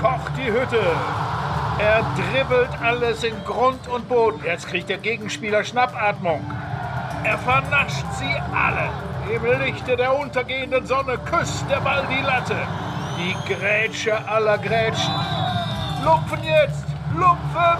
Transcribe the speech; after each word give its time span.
Kocht 0.00 0.32
die 0.36 0.50
Hütte. 0.50 0.80
Er 1.78 2.02
dribbelt 2.14 2.70
alles 2.82 3.22
in 3.22 3.34
Grund 3.44 3.86
und 3.88 4.08
Boden. 4.08 4.40
Jetzt 4.44 4.66
kriegt 4.68 4.88
der 4.88 4.98
Gegenspieler 4.98 5.64
Schnappatmung. 5.64 6.40
Er 7.24 7.38
vernascht 7.38 8.06
sie 8.18 8.34
alle. 8.54 8.88
Im 9.34 9.60
Lichte 9.60 9.96
der 9.96 10.18
untergehenden 10.18 10.86
Sonne 10.86 11.18
küsst 11.18 11.64
der 11.68 11.80
Ball 11.80 12.06
die 12.08 12.24
Latte. 12.24 12.56
Die 13.18 13.52
Grätsche 13.52 14.16
aller 14.28 14.58
Grätschen. 14.58 15.14
Lupfen 16.04 16.44
jetzt! 16.44 16.84
Lupfen! 17.14 17.78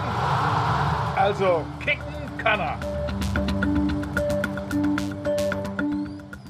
Also, 1.17 1.65
kicken 1.85 2.03
kann 2.39 2.61
er. 2.61 2.79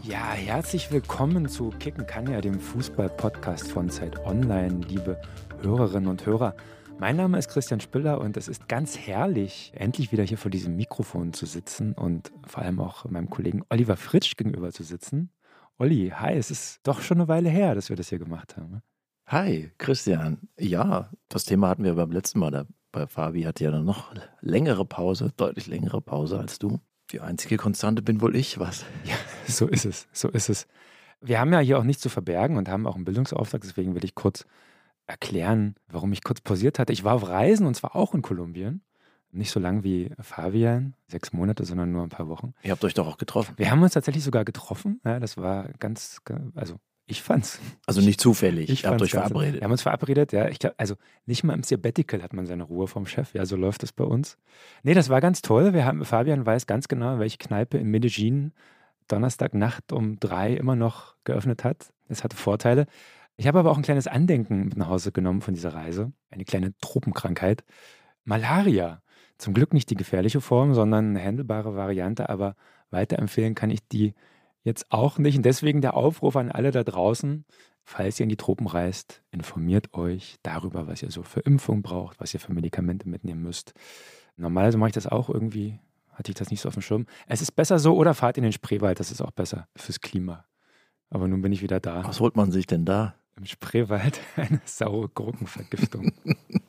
Ja, 0.02 0.33
herzlich 0.33 0.91
willkommen 0.91 1.48
zu 1.48 1.70
Kicken 1.79 2.07
kann 2.07 2.30
ja, 2.30 2.41
dem 2.41 2.59
Fußball-Podcast 2.59 3.70
von 3.70 3.91
Zeit 3.91 4.25
Online, 4.25 4.80
liebe 4.88 5.20
Hörerinnen 5.66 6.09
und 6.09 6.25
Hörer. 6.25 6.55
Mein 6.98 7.16
Name 7.16 7.38
ist 7.38 7.48
Christian 7.48 7.80
Spiller 7.80 8.20
und 8.20 8.37
es 8.37 8.48
ist 8.48 8.69
ganz 8.69 8.97
herrlich, 8.97 9.73
endlich 9.75 10.12
wieder 10.12 10.23
hier 10.23 10.39
vor 10.39 10.51
diesem 10.51 10.77
Mikrofon 10.77 11.33
zu 11.33 11.45
sitzen 11.45 11.92
und 11.92 12.33
vor 12.47 12.62
allem 12.62 12.80
auch 12.80 13.05
meinem 13.06 13.29
Kollegen 13.29 13.62
Oliver 13.69 13.97
Fritsch 13.97 14.37
gegenüber 14.37 14.73
zu 14.73 14.83
sitzen. 14.83 15.30
Olli, 15.79 16.12
hi, 16.15 16.34
es 16.34 16.51
ist 16.51 16.80
doch 16.84 17.02
schon 17.02 17.19
eine 17.19 17.29
Weile 17.29 17.51
her, 17.51 17.75
dass 17.75 17.91
wir 17.91 17.97
das 17.97 18.09
hier 18.09 18.19
gemacht 18.19 18.56
haben. 18.56 18.80
Hi, 19.27 19.73
Christian. 19.77 20.48
Ja, 20.59 21.11
das 21.29 21.45
Thema 21.45 21.69
hatten 21.69 21.84
wir 21.84 21.95
beim 21.95 22.12
letzten 22.12 22.39
Mal. 22.39 22.51
Da, 22.53 22.64
bei 22.92 23.06
Fabi 23.06 23.42
hatte 23.42 23.64
ja 23.64 23.73
noch 23.73 24.14
längere 24.41 24.87
Pause, 24.87 25.33
deutlich 25.37 25.67
längere 25.67 26.01
Pause 26.01 26.39
als 26.39 26.59
du. 26.61 26.78
Die 27.11 27.20
einzige 27.20 27.56
Konstante 27.56 28.03
bin 28.03 28.20
wohl 28.20 28.37
ich, 28.37 28.59
was? 28.61 28.84
Ja, 29.05 29.17
so 29.48 29.67
ist 29.67 29.84
es, 29.84 30.09
so 30.12 30.28
ist 30.28 30.48
es. 30.48 30.67
Wir 31.20 31.41
haben 31.41 31.53
ja 31.53 31.59
hier 31.59 31.78
auch 31.78 31.84
nichts 31.84 32.03
zu 32.03 32.09
verbergen 32.09 32.56
und 32.56 32.69
haben 32.69 32.87
auch 32.87 32.94
einen 32.94 33.05
Bildungsauftrag, 33.05 33.62
deswegen 33.62 33.94
will 33.94 34.05
ich 34.05 34.14
kurz 34.14 34.47
erklären, 35.07 35.75
warum 35.89 36.12
ich 36.12 36.23
kurz 36.23 36.41
pausiert 36.41 36.79
hatte. 36.79 36.93
Ich 36.93 37.05
war 37.05 37.15
auf 37.15 37.29
Reisen 37.29 37.67
und 37.67 37.75
zwar 37.75 37.95
auch 37.97 38.15
in 38.15 38.23
Kolumbien. 38.23 38.83
Nicht 39.33 39.51
so 39.51 39.61
lang 39.61 39.85
wie 39.85 40.11
Fabian, 40.21 40.95
sechs 41.09 41.33
Monate, 41.33 41.65
sondern 41.65 41.93
nur 41.93 42.03
ein 42.03 42.09
paar 42.09 42.29
Wochen. 42.29 42.55
Ihr 42.62 42.71
habt 42.71 42.85
euch 42.85 42.95
doch 42.95 43.07
auch 43.07 43.19
getroffen. 43.19 43.55
Wir 43.57 43.71
haben 43.71 43.83
uns 43.83 43.93
tatsächlich 43.93 44.25
sogar 44.25 44.45
getroffen. 44.45 45.01
Ja, 45.05 45.21
das 45.21 45.37
war 45.37 45.69
ganz, 45.79 46.21
also 46.55 46.77
ich 47.09 47.23
fand's. 47.23 47.61
Also 47.87 48.01
nicht 48.01 48.21
zufällig. 48.21 48.69
Ich 48.69 48.83
Ihr 48.83 48.91
habt 48.91 49.03
euch 49.03 49.12
verabredet. 49.12 49.61
Wir 49.61 49.65
haben 49.65 49.73
uns 49.73 49.83
verabredet, 49.83 50.33
ja. 50.33 50.49
Ich 50.49 50.59
glaub, 50.59 50.75
also 50.77 50.97
nicht 51.25 51.45
mal 51.45 51.55
im 51.55 51.62
Sabbatical 51.62 52.23
hat 52.23 52.33
man 52.33 52.47
seine 52.47 52.65
Ruhe 52.65 52.89
vom 52.89 53.07
Chef. 53.07 53.33
Ja, 53.33 53.47
so 53.47 53.57
läuft 53.57 53.84
es 53.84 53.93
bei 53.93 54.05
uns. 54.05 54.39
Nee, 54.83 54.95
das 54.95 55.09
war 55.09 55.21
ganz 55.21 55.41
toll. 55.41 55.73
Wir 55.73 55.84
haben, 55.84 56.05
Fabian 56.05 56.45
weiß 56.45 56.67
ganz 56.67 56.89
genau, 56.89 57.19
welche 57.21 57.39
Kneipe 57.39 57.79
in 57.79 57.89
Medellin 57.89 58.53
Donnerstagnacht 59.07 59.93
um 59.93 60.19
drei 60.19 60.55
immer 60.55 60.75
noch 60.75 61.15
geöffnet 61.23 61.62
hat. 61.62 61.93
Es 62.09 62.25
hatte 62.25 62.37
Vorteile. 62.37 62.87
Ich 63.37 63.47
habe 63.47 63.59
aber 63.59 63.70
auch 63.70 63.77
ein 63.77 63.83
kleines 63.83 64.06
Andenken 64.06 64.65
mit 64.65 64.77
nach 64.77 64.89
Hause 64.89 65.12
genommen 65.12 65.42
von 65.42 65.55
dieser 65.55 65.75
Reise. 65.75 66.12
Eine 66.31 66.45
kleine 66.45 66.77
Tropenkrankheit. 66.81 67.65
Malaria. 68.25 69.03
Zum 69.39 69.53
Glück 69.53 69.75
nicht 69.75 69.91
die 69.91 69.97
gefährliche 69.97 70.41
Form, 70.41 70.73
sondern 70.73 71.11
eine 71.11 71.23
handelbare 71.23 71.77
Variante, 71.77 72.31
aber 72.31 72.56
weiterempfehlen 72.91 73.55
kann 73.55 73.70
ich 73.70 73.87
die 73.87 74.15
jetzt 74.62 74.91
auch 74.91 75.19
nicht. 75.19 75.37
Und 75.37 75.45
deswegen 75.45 75.83
der 75.83 75.95
Aufruf 75.95 76.37
an 76.37 76.51
alle 76.51 76.70
da 76.70 76.83
draußen, 76.83 77.45
falls 77.84 78.19
ihr 78.19 78.25
in 78.25 78.31
die 78.31 78.39
Tropen 78.39 78.67
reist, 78.67 79.23
informiert 79.31 79.93
euch 79.93 80.37
darüber, 80.43 80.87
was 80.87 81.03
ihr 81.03 81.11
so 81.11 81.23
für 81.23 81.41
Impfung 81.41 81.83
braucht, 81.83 82.19
was 82.19 82.33
ihr 82.33 82.41
für 82.41 82.55
Medikamente 82.55 83.09
mitnehmen 83.09 83.43
müsst. 83.43 83.75
Normalerweise 84.37 84.78
mache 84.78 84.89
ich 84.89 84.95
das 84.95 85.06
auch 85.06 85.28
irgendwie, 85.28 85.78
hatte 86.12 86.31
ich 86.31 86.37
das 86.37 86.50
nicht 86.50 86.62
so 86.62 86.69
auf 86.69 86.75
dem 86.75 86.83
Schirm. 86.83 87.06
Es 87.27 87.43
ist 87.43 87.53
besser 87.53 87.78
so 87.78 87.95
oder 87.97 88.15
fahrt 88.15 88.39
in 88.39 88.43
den 88.43 88.53
Spreewald, 88.53 88.98
das 88.98 89.11
ist 89.11 89.21
auch 89.21 89.31
besser 89.31 89.69
fürs 89.77 90.00
Klima. 90.00 90.47
Aber 91.11 91.28
nun 91.28 91.43
bin 91.43 91.53
ich 91.53 91.62
wieder 91.62 91.78
da. 91.78 92.05
Was 92.05 92.21
holt 92.21 92.37
man 92.37 92.50
sich 92.50 92.67
denn 92.67 92.84
da? 92.84 93.15
Im 93.37 93.47
Spreewald 93.47 94.20
eine 94.37 94.61
saure 94.65 95.09
Gurkenvergiftung. 95.09 96.12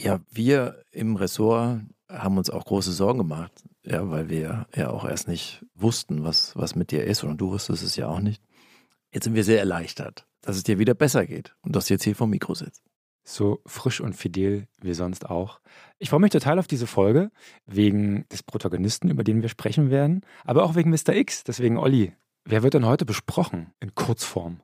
Ja, 0.00 0.20
wir 0.30 0.84
im 0.92 1.16
Ressort 1.16 1.80
haben 2.08 2.38
uns 2.38 2.50
auch 2.50 2.64
große 2.64 2.92
Sorgen 2.92 3.18
gemacht, 3.18 3.50
ja, 3.84 4.08
weil 4.08 4.28
wir 4.28 4.68
ja 4.72 4.90
auch 4.90 5.04
erst 5.04 5.26
nicht 5.26 5.64
wussten, 5.74 6.22
was, 6.22 6.54
was 6.54 6.76
mit 6.76 6.92
dir 6.92 7.02
ist 7.02 7.24
und 7.24 7.38
du 7.38 7.50
wusstest 7.50 7.82
es 7.82 7.96
ja 7.96 8.06
auch 8.06 8.20
nicht. 8.20 8.40
Jetzt 9.12 9.24
sind 9.24 9.34
wir 9.34 9.42
sehr 9.42 9.58
erleichtert, 9.58 10.28
dass 10.40 10.56
es 10.56 10.62
dir 10.62 10.78
wieder 10.78 10.94
besser 10.94 11.26
geht 11.26 11.56
und 11.62 11.74
dass 11.74 11.86
du 11.86 11.94
jetzt 11.94 12.04
hier 12.04 12.14
vom 12.14 12.30
Mikro 12.30 12.54
sitzt. 12.54 12.84
so 13.24 13.60
frisch 13.66 14.00
und 14.00 14.14
fidel 14.14 14.68
wie 14.80 14.94
sonst 14.94 15.28
auch. 15.28 15.60
Ich 15.98 16.10
freue 16.10 16.20
mich 16.20 16.30
total 16.30 16.60
auf 16.60 16.68
diese 16.68 16.86
Folge, 16.86 17.30
wegen 17.66 18.24
des 18.28 18.44
Protagonisten, 18.44 19.10
über 19.10 19.24
den 19.24 19.42
wir 19.42 19.48
sprechen 19.48 19.90
werden, 19.90 20.24
aber 20.44 20.62
auch 20.62 20.76
wegen 20.76 20.90
Mr. 20.90 21.14
X. 21.14 21.42
Deswegen, 21.42 21.76
Olli, 21.76 22.12
wer 22.44 22.62
wird 22.62 22.74
denn 22.74 22.86
heute 22.86 23.04
besprochen 23.04 23.72
in 23.80 23.96
Kurzform? 23.96 24.60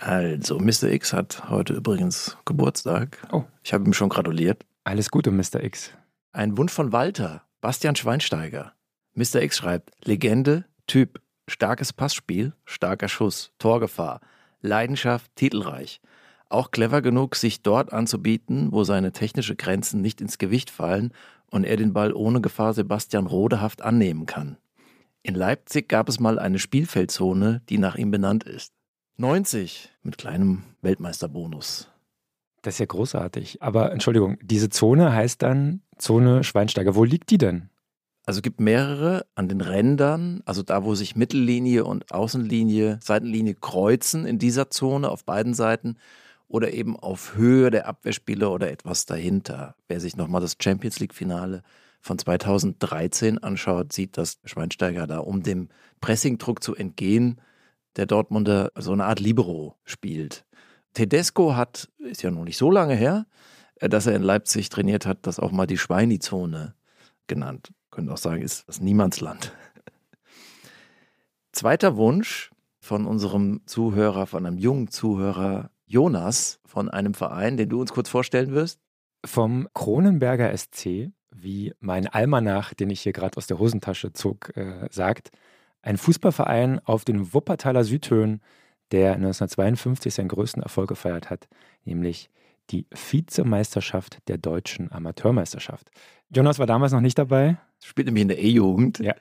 Also, 0.00 0.58
Mr. 0.58 0.84
X 0.84 1.12
hat 1.12 1.50
heute 1.50 1.74
übrigens 1.74 2.38
Geburtstag. 2.46 3.18
Oh. 3.30 3.44
Ich 3.62 3.74
habe 3.74 3.84
ihm 3.84 3.92
schon 3.92 4.08
gratuliert. 4.08 4.64
Alles 4.82 5.10
Gute, 5.10 5.30
Mr. 5.30 5.62
X. 5.62 5.90
Ein 6.32 6.56
Wunsch 6.56 6.72
von 6.72 6.90
Walter, 6.90 7.42
Bastian 7.60 7.96
Schweinsteiger. 7.96 8.72
Mr. 9.14 9.42
X 9.42 9.58
schreibt: 9.58 9.92
Legende, 10.06 10.64
Typ, 10.86 11.20
starkes 11.48 11.92
Passspiel, 11.92 12.54
starker 12.64 13.08
Schuss, 13.08 13.52
Torgefahr, 13.58 14.20
Leidenschaft, 14.62 15.36
titelreich. 15.36 16.00
Auch 16.48 16.70
clever 16.70 17.02
genug, 17.02 17.36
sich 17.36 17.62
dort 17.62 17.92
anzubieten, 17.92 18.72
wo 18.72 18.84
seine 18.84 19.12
technische 19.12 19.54
Grenzen 19.54 20.00
nicht 20.00 20.22
ins 20.22 20.38
Gewicht 20.38 20.70
fallen 20.70 21.12
und 21.50 21.64
er 21.64 21.76
den 21.76 21.92
Ball 21.92 22.14
ohne 22.14 22.40
Gefahr 22.40 22.72
Sebastian 22.72 23.26
Rodehaft 23.26 23.82
annehmen 23.82 24.24
kann. 24.24 24.56
In 25.22 25.34
Leipzig 25.34 25.90
gab 25.90 26.08
es 26.08 26.18
mal 26.18 26.38
eine 26.38 26.58
Spielfeldzone, 26.58 27.60
die 27.68 27.76
nach 27.76 27.96
ihm 27.96 28.10
benannt 28.10 28.44
ist. 28.44 28.72
90 29.20 29.90
mit 30.02 30.16
kleinem 30.16 30.62
Weltmeisterbonus. 30.80 31.88
Das 32.62 32.74
ist 32.74 32.78
ja 32.78 32.86
großartig. 32.86 33.60
Aber 33.60 33.92
Entschuldigung, 33.92 34.38
diese 34.40 34.70
Zone 34.70 35.12
heißt 35.12 35.42
dann 35.42 35.82
Zone 35.98 36.42
Schweinsteiger. 36.42 36.94
Wo 36.94 37.04
liegt 37.04 37.30
die 37.30 37.36
denn? 37.36 37.68
Also 38.24 38.38
es 38.38 38.42
gibt 38.42 38.60
mehrere 38.60 39.26
an 39.34 39.48
den 39.48 39.60
Rändern, 39.60 40.40
also 40.46 40.62
da, 40.62 40.84
wo 40.84 40.94
sich 40.94 41.16
Mittellinie 41.16 41.84
und 41.84 42.12
Außenlinie, 42.12 42.98
Seitenlinie 43.02 43.54
kreuzen 43.54 44.24
in 44.24 44.38
dieser 44.38 44.70
Zone 44.70 45.10
auf 45.10 45.24
beiden 45.24 45.52
Seiten 45.52 45.96
oder 46.48 46.72
eben 46.72 46.98
auf 46.98 47.36
Höhe 47.36 47.70
der 47.70 47.86
Abwehrspieler 47.88 48.50
oder 48.50 48.70
etwas 48.70 49.04
dahinter. 49.04 49.74
Wer 49.88 50.00
sich 50.00 50.16
nochmal 50.16 50.40
das 50.40 50.56
Champions 50.58 50.98
League-Finale 50.98 51.62
von 52.00 52.18
2013 52.18 53.36
anschaut, 53.38 53.92
sieht, 53.92 54.16
dass 54.16 54.38
Schweinsteiger 54.44 55.06
da, 55.06 55.18
um 55.18 55.42
dem 55.42 55.68
Pressingdruck 56.00 56.62
zu 56.62 56.74
entgehen, 56.74 57.38
der 57.96 58.06
Dortmunder 58.06 58.70
so 58.76 58.92
eine 58.92 59.04
Art 59.04 59.20
Libero 59.20 59.76
spielt. 59.84 60.44
Tedesco 60.94 61.54
hat, 61.54 61.88
ist 61.98 62.22
ja 62.22 62.30
noch 62.30 62.44
nicht 62.44 62.56
so 62.56 62.70
lange 62.70 62.94
her, 62.94 63.26
äh, 63.76 63.88
dass 63.88 64.06
er 64.06 64.16
in 64.16 64.22
Leipzig 64.22 64.68
trainiert 64.68 65.06
hat, 65.06 65.26
das 65.26 65.38
auch 65.40 65.52
mal 65.52 65.66
die 65.66 65.78
Schweini-Zone 65.78 66.74
genannt. 67.26 67.72
Können 67.90 68.08
auch 68.08 68.18
sagen, 68.18 68.42
ist 68.42 68.68
das 68.68 68.80
Niemandsland. 68.80 69.52
Zweiter 71.52 71.96
Wunsch 71.96 72.50
von 72.80 73.06
unserem 73.06 73.62
Zuhörer, 73.66 74.26
von 74.26 74.46
einem 74.46 74.58
jungen 74.58 74.88
Zuhörer, 74.88 75.70
Jonas, 75.86 76.60
von 76.64 76.88
einem 76.88 77.14
Verein, 77.14 77.56
den 77.56 77.68
du 77.68 77.80
uns 77.80 77.92
kurz 77.92 78.08
vorstellen 78.08 78.52
wirst. 78.52 78.80
Vom 79.24 79.68
Kronenberger 79.74 80.56
SC, 80.56 81.10
wie 81.30 81.74
mein 81.80 82.06
Almanach, 82.06 82.74
den 82.74 82.90
ich 82.90 83.00
hier 83.00 83.12
gerade 83.12 83.36
aus 83.36 83.46
der 83.46 83.58
Hosentasche 83.58 84.12
zog, 84.12 84.56
äh, 84.56 84.88
sagt, 84.90 85.30
ein 85.82 85.96
Fußballverein 85.96 86.80
auf 86.84 87.04
den 87.04 87.32
Wuppertaler 87.32 87.84
Südhöhen, 87.84 88.40
der 88.92 89.14
1952 89.14 90.14
seinen 90.14 90.28
größten 90.28 90.62
Erfolg 90.62 90.88
gefeiert 90.88 91.30
hat, 91.30 91.48
nämlich 91.84 92.30
die 92.70 92.86
Vizemeisterschaft 92.90 94.18
der 94.28 94.38
deutschen 94.38 94.92
Amateurmeisterschaft. 94.92 95.90
Jonas 96.34 96.58
war 96.58 96.66
damals 96.66 96.92
noch 96.92 97.00
nicht 97.00 97.18
dabei. 97.18 97.58
Spielt 97.82 98.06
nämlich 98.06 98.22
in 98.22 98.28
der 98.28 98.42
E-Jugend. 98.42 98.98
Ja. 98.98 99.14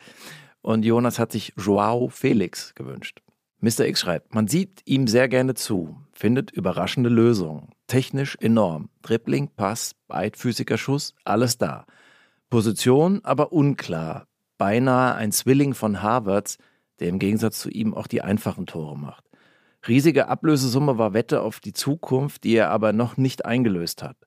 Und 0.61 0.85
Jonas 0.85 1.19
hat 1.19 1.31
sich 1.31 1.53
Joao 1.57 2.09
Felix 2.09 2.75
gewünscht. 2.75 3.21
Mr. 3.61 3.87
X 3.87 4.01
schreibt, 4.01 4.33
man 4.33 4.47
sieht 4.47 4.81
ihm 4.85 5.07
sehr 5.07 5.27
gerne 5.27 5.53
zu, 5.53 5.97
findet 6.13 6.51
überraschende 6.51 7.09
Lösungen. 7.09 7.69
Technisch 7.87 8.37
enorm. 8.39 8.89
Dribbling, 9.01 9.49
Pass, 9.55 9.95
beidfüßiger 10.07 10.77
Schuss, 10.77 11.13
alles 11.25 11.57
da. 11.57 11.85
Position 12.49 13.19
aber 13.23 13.51
unklar. 13.51 14.27
Beinahe 14.59 15.15
ein 15.15 15.31
Zwilling 15.31 15.73
von 15.73 16.03
Harvards, 16.03 16.59
der 16.99 17.07
im 17.07 17.17
Gegensatz 17.17 17.57
zu 17.57 17.69
ihm 17.69 17.95
auch 17.95 18.05
die 18.05 18.21
einfachen 18.21 18.67
Tore 18.67 18.95
macht. 18.95 19.25
Riesige 19.87 20.27
Ablösesumme 20.27 20.97
war 20.97 21.13
Wette 21.13 21.41
auf 21.41 21.61
die 21.61 21.73
Zukunft, 21.73 22.43
die 22.43 22.55
er 22.55 22.69
aber 22.69 22.93
noch 22.93 23.17
nicht 23.17 23.45
eingelöst 23.45 24.03
hat. 24.03 24.17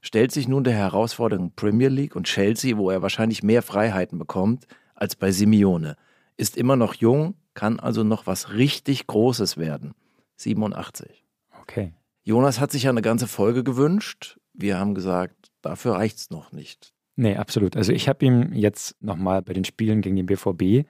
Stellt 0.00 0.32
sich 0.32 0.48
nun 0.48 0.64
der 0.64 0.74
Herausforderung 0.74 1.52
Premier 1.56 1.88
League 1.88 2.16
und 2.16 2.26
Chelsea, 2.26 2.78
wo 2.78 2.90
er 2.90 3.02
wahrscheinlich 3.02 3.42
mehr 3.42 3.62
Freiheiten 3.62 4.18
bekommt 4.18 4.66
als 4.94 5.16
bei 5.16 5.32
Simeone. 5.32 5.96
Ist 6.36 6.56
immer 6.56 6.76
noch 6.76 6.94
jung, 6.94 7.34
kann 7.54 7.80
also 7.80 8.04
noch 8.04 8.26
was 8.26 8.52
richtig 8.52 9.06
Großes 9.08 9.56
werden. 9.56 9.92
87. 10.36 11.24
Okay. 11.60 11.92
Jonas 12.22 12.60
hat 12.60 12.70
sich 12.70 12.84
ja 12.84 12.90
eine 12.90 13.02
ganze 13.02 13.26
Folge 13.26 13.64
gewünscht. 13.64 14.38
Wir 14.54 14.78
haben 14.78 14.94
gesagt, 14.94 15.50
dafür 15.60 15.94
reicht's 15.94 16.30
noch 16.30 16.52
nicht. 16.52 16.94
Nee, 17.20 17.36
absolut. 17.36 17.76
Also 17.76 17.92
ich 17.92 18.08
habe 18.08 18.24
ihn 18.24 18.54
jetzt 18.54 18.96
nochmal 19.02 19.42
bei 19.42 19.52
den 19.52 19.66
Spielen 19.66 20.00
gegen 20.00 20.16
den 20.16 20.24
BVB 20.24 20.88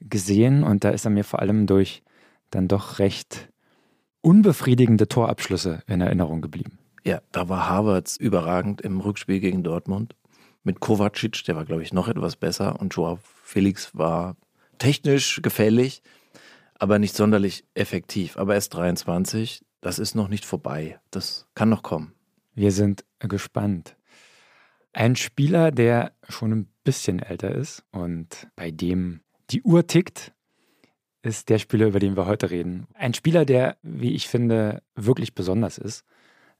gesehen 0.00 0.64
und 0.64 0.82
da 0.82 0.90
ist 0.90 1.04
er 1.04 1.12
mir 1.12 1.22
vor 1.22 1.38
allem 1.38 1.68
durch 1.68 2.02
dann 2.50 2.66
doch 2.66 2.98
recht 2.98 3.48
unbefriedigende 4.20 5.06
Torabschlüsse 5.06 5.84
in 5.86 6.00
Erinnerung 6.00 6.40
geblieben. 6.40 6.80
Ja, 7.04 7.22
da 7.30 7.48
war 7.48 7.68
Havertz 7.68 8.16
überragend 8.16 8.80
im 8.80 8.98
Rückspiel 8.98 9.38
gegen 9.38 9.62
Dortmund. 9.62 10.16
Mit 10.64 10.80
Kovacic, 10.80 11.44
der 11.44 11.54
war, 11.54 11.64
glaube 11.64 11.84
ich, 11.84 11.92
noch 11.92 12.08
etwas 12.08 12.34
besser. 12.34 12.80
Und 12.80 12.96
Joao 12.96 13.20
Felix 13.22 13.96
war 13.96 14.36
technisch 14.78 15.40
gefällig, 15.40 16.02
aber 16.80 16.98
nicht 16.98 17.14
sonderlich 17.14 17.62
effektiv. 17.74 18.36
Aber 18.38 18.54
er 18.54 18.58
ist 18.58 18.70
23. 18.70 19.64
Das 19.80 20.00
ist 20.00 20.16
noch 20.16 20.26
nicht 20.26 20.44
vorbei. 20.44 20.98
Das 21.12 21.46
kann 21.54 21.68
noch 21.68 21.84
kommen. 21.84 22.12
Wir 22.56 22.72
sind 22.72 23.04
gespannt. 23.20 23.94
Ein 24.92 25.14
Spieler, 25.16 25.70
der 25.70 26.12
schon 26.28 26.52
ein 26.52 26.68
bisschen 26.84 27.20
älter 27.20 27.54
ist 27.54 27.84
und 27.92 28.48
bei 28.56 28.70
dem 28.70 29.20
die 29.50 29.62
Uhr 29.62 29.86
tickt, 29.86 30.32
ist 31.22 31.48
der 31.48 31.58
Spieler, 31.58 31.86
über 31.86 32.00
den 32.00 32.16
wir 32.16 32.26
heute 32.26 32.50
reden. 32.50 32.86
Ein 32.94 33.14
Spieler, 33.14 33.44
der, 33.44 33.76
wie 33.82 34.14
ich 34.14 34.28
finde, 34.28 34.82
wirklich 34.94 35.34
besonders 35.34 35.78
ist. 35.78 36.04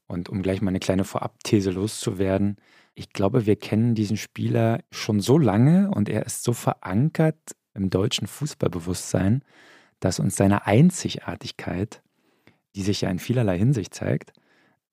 Und 0.06 0.28
um 0.28 0.42
gleich 0.42 0.60
mal 0.60 0.70
eine 0.70 0.80
kleine 0.80 1.04
Vorabthese 1.04 1.70
loszuwerden, 1.70 2.56
ich 2.94 3.12
glaube, 3.12 3.46
wir 3.46 3.56
kennen 3.56 3.94
diesen 3.94 4.16
Spieler 4.16 4.80
schon 4.90 5.20
so 5.20 5.38
lange 5.38 5.90
und 5.90 6.08
er 6.08 6.26
ist 6.26 6.42
so 6.42 6.52
verankert 6.52 7.38
im 7.74 7.90
deutschen 7.90 8.26
Fußballbewusstsein, 8.26 9.42
dass 10.00 10.18
uns 10.18 10.36
seine 10.36 10.66
Einzigartigkeit, 10.66 12.02
die 12.74 12.82
sich 12.82 13.02
ja 13.02 13.10
in 13.10 13.18
vielerlei 13.18 13.56
Hinsicht 13.56 13.94
zeigt, 13.94 14.32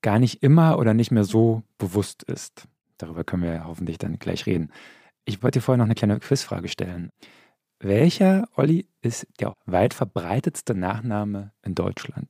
gar 0.01 0.19
nicht 0.19 0.44
immer 0.44 0.78
oder 0.78 0.94
nicht 0.94 1.12
mehr 1.12 1.24
so 1.24 1.63
bewusst 1.78 2.24
ist. 2.24 2.68
Darüber 2.98 3.24
können 3.24 3.44
wir 3.44 3.66
hoffentlich 3.66 3.98
dann 3.98 4.20
gleich 4.20 4.46
reden. 4.46 4.72
Ich 5.26 5.44
wollte 5.44 5.60
dir 5.60 5.64
vorher 5.64 5.78
noch 5.78 5.86
eine 5.86 5.96
kleine 5.96 6.20
Quizfrage 6.20 6.68
stellen. 6.68 7.10
Welcher, 7.80 8.48
Olli, 8.56 8.88
ist 9.02 9.28
der 9.40 9.54
weit 9.66 9.94
verbreitetste 9.94 10.74
Nachname 10.74 11.52
in 11.64 11.76
Deutschland? 11.76 12.28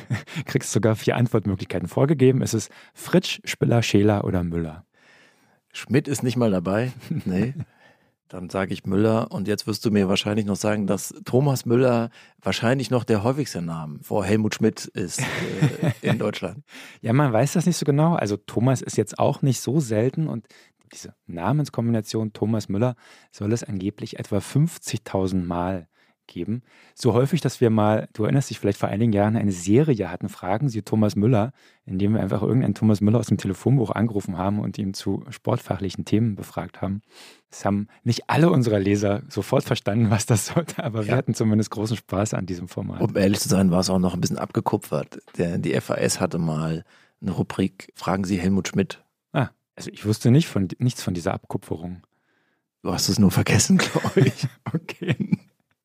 Kriegst 0.44 0.72
sogar 0.72 0.94
vier 0.94 1.16
Antwortmöglichkeiten 1.16 1.88
vorgegeben. 1.88 2.42
Ist 2.42 2.54
es 2.54 2.68
Fritsch, 2.94 3.40
Spiller, 3.44 3.82
Scheler 3.82 4.24
oder 4.24 4.44
Müller? 4.44 4.84
Schmidt 5.72 6.08
ist 6.08 6.22
nicht 6.22 6.36
mal 6.36 6.50
dabei. 6.50 6.92
Nee. 7.24 7.54
Dann 8.28 8.50
sage 8.50 8.74
ich 8.74 8.84
Müller 8.84 9.32
und 9.32 9.48
jetzt 9.48 9.66
wirst 9.66 9.86
du 9.86 9.90
mir 9.90 10.08
wahrscheinlich 10.08 10.44
noch 10.44 10.56
sagen, 10.56 10.86
dass 10.86 11.14
Thomas 11.24 11.64
Müller 11.64 12.10
wahrscheinlich 12.42 12.90
noch 12.90 13.04
der 13.04 13.22
häufigste 13.22 13.62
Name 13.62 14.00
vor 14.02 14.24
Helmut 14.24 14.54
Schmidt 14.54 14.84
ist 14.84 15.20
äh, 15.20 15.92
in 16.02 16.18
Deutschland. 16.18 16.62
ja, 17.00 17.14
man 17.14 17.32
weiß 17.32 17.54
das 17.54 17.64
nicht 17.64 17.78
so 17.78 17.86
genau. 17.86 18.14
Also 18.14 18.36
Thomas 18.36 18.82
ist 18.82 18.98
jetzt 18.98 19.18
auch 19.18 19.40
nicht 19.40 19.60
so 19.60 19.80
selten 19.80 20.28
und 20.28 20.46
diese 20.92 21.14
Namenskombination 21.26 22.34
Thomas 22.34 22.68
Müller 22.68 22.96
soll 23.30 23.52
es 23.52 23.64
angeblich 23.64 24.18
etwa 24.18 24.38
50.000 24.38 25.44
Mal 25.44 25.88
geben. 26.28 26.62
So 26.94 27.14
häufig, 27.14 27.40
dass 27.40 27.60
wir 27.60 27.70
mal, 27.70 28.08
du 28.12 28.22
erinnerst 28.22 28.50
dich 28.50 28.60
vielleicht 28.60 28.78
vor 28.78 28.88
einigen 28.88 29.12
Jahren, 29.12 29.36
eine 29.36 29.50
Serie 29.50 30.10
hatten, 30.10 30.28
Fragen 30.28 30.68
Sie 30.68 30.82
Thomas 30.82 31.16
Müller, 31.16 31.52
indem 31.84 32.14
wir 32.14 32.20
einfach 32.20 32.42
irgendeinen 32.42 32.74
Thomas 32.74 33.00
Müller 33.00 33.18
aus 33.18 33.26
dem 33.26 33.38
Telefonbuch 33.38 33.90
angerufen 33.90 34.38
haben 34.38 34.60
und 34.60 34.78
ihn 34.78 34.94
zu 34.94 35.24
sportfachlichen 35.30 36.04
Themen 36.04 36.36
befragt 36.36 36.80
haben. 36.80 37.02
Das 37.50 37.64
haben 37.64 37.88
nicht 38.04 38.28
alle 38.28 38.50
unserer 38.50 38.78
Leser 38.78 39.22
sofort 39.28 39.64
verstanden, 39.64 40.10
was 40.10 40.26
das 40.26 40.46
sollte, 40.46 40.84
aber 40.84 41.00
ja. 41.00 41.08
wir 41.08 41.16
hatten 41.16 41.34
zumindest 41.34 41.70
großen 41.70 41.96
Spaß 41.96 42.34
an 42.34 42.46
diesem 42.46 42.68
Format. 42.68 43.00
Um 43.00 43.16
ehrlich 43.16 43.40
zu 43.40 43.48
sein, 43.48 43.70
war 43.70 43.80
es 43.80 43.90
auch 43.90 43.98
noch 43.98 44.14
ein 44.14 44.20
bisschen 44.20 44.38
abgekupfert. 44.38 45.18
Der, 45.36 45.58
die 45.58 45.72
FAS 45.80 46.20
hatte 46.20 46.38
mal 46.38 46.84
eine 47.20 47.32
Rubrik 47.32 47.92
Fragen 47.94 48.24
Sie 48.24 48.38
Helmut 48.38 48.68
Schmidt. 48.68 49.02
Ah, 49.32 49.48
also 49.74 49.90
ich 49.90 50.04
wusste 50.04 50.30
nicht 50.30 50.46
von, 50.46 50.68
nichts 50.78 51.02
von 51.02 51.14
dieser 51.14 51.34
Abkupferung. 51.34 52.02
Du 52.82 52.92
hast 52.92 53.08
es 53.08 53.18
nur 53.18 53.30
vergessen, 53.30 53.78
glaube 53.78 54.20
ich. 54.20 54.46
okay. 54.72 55.16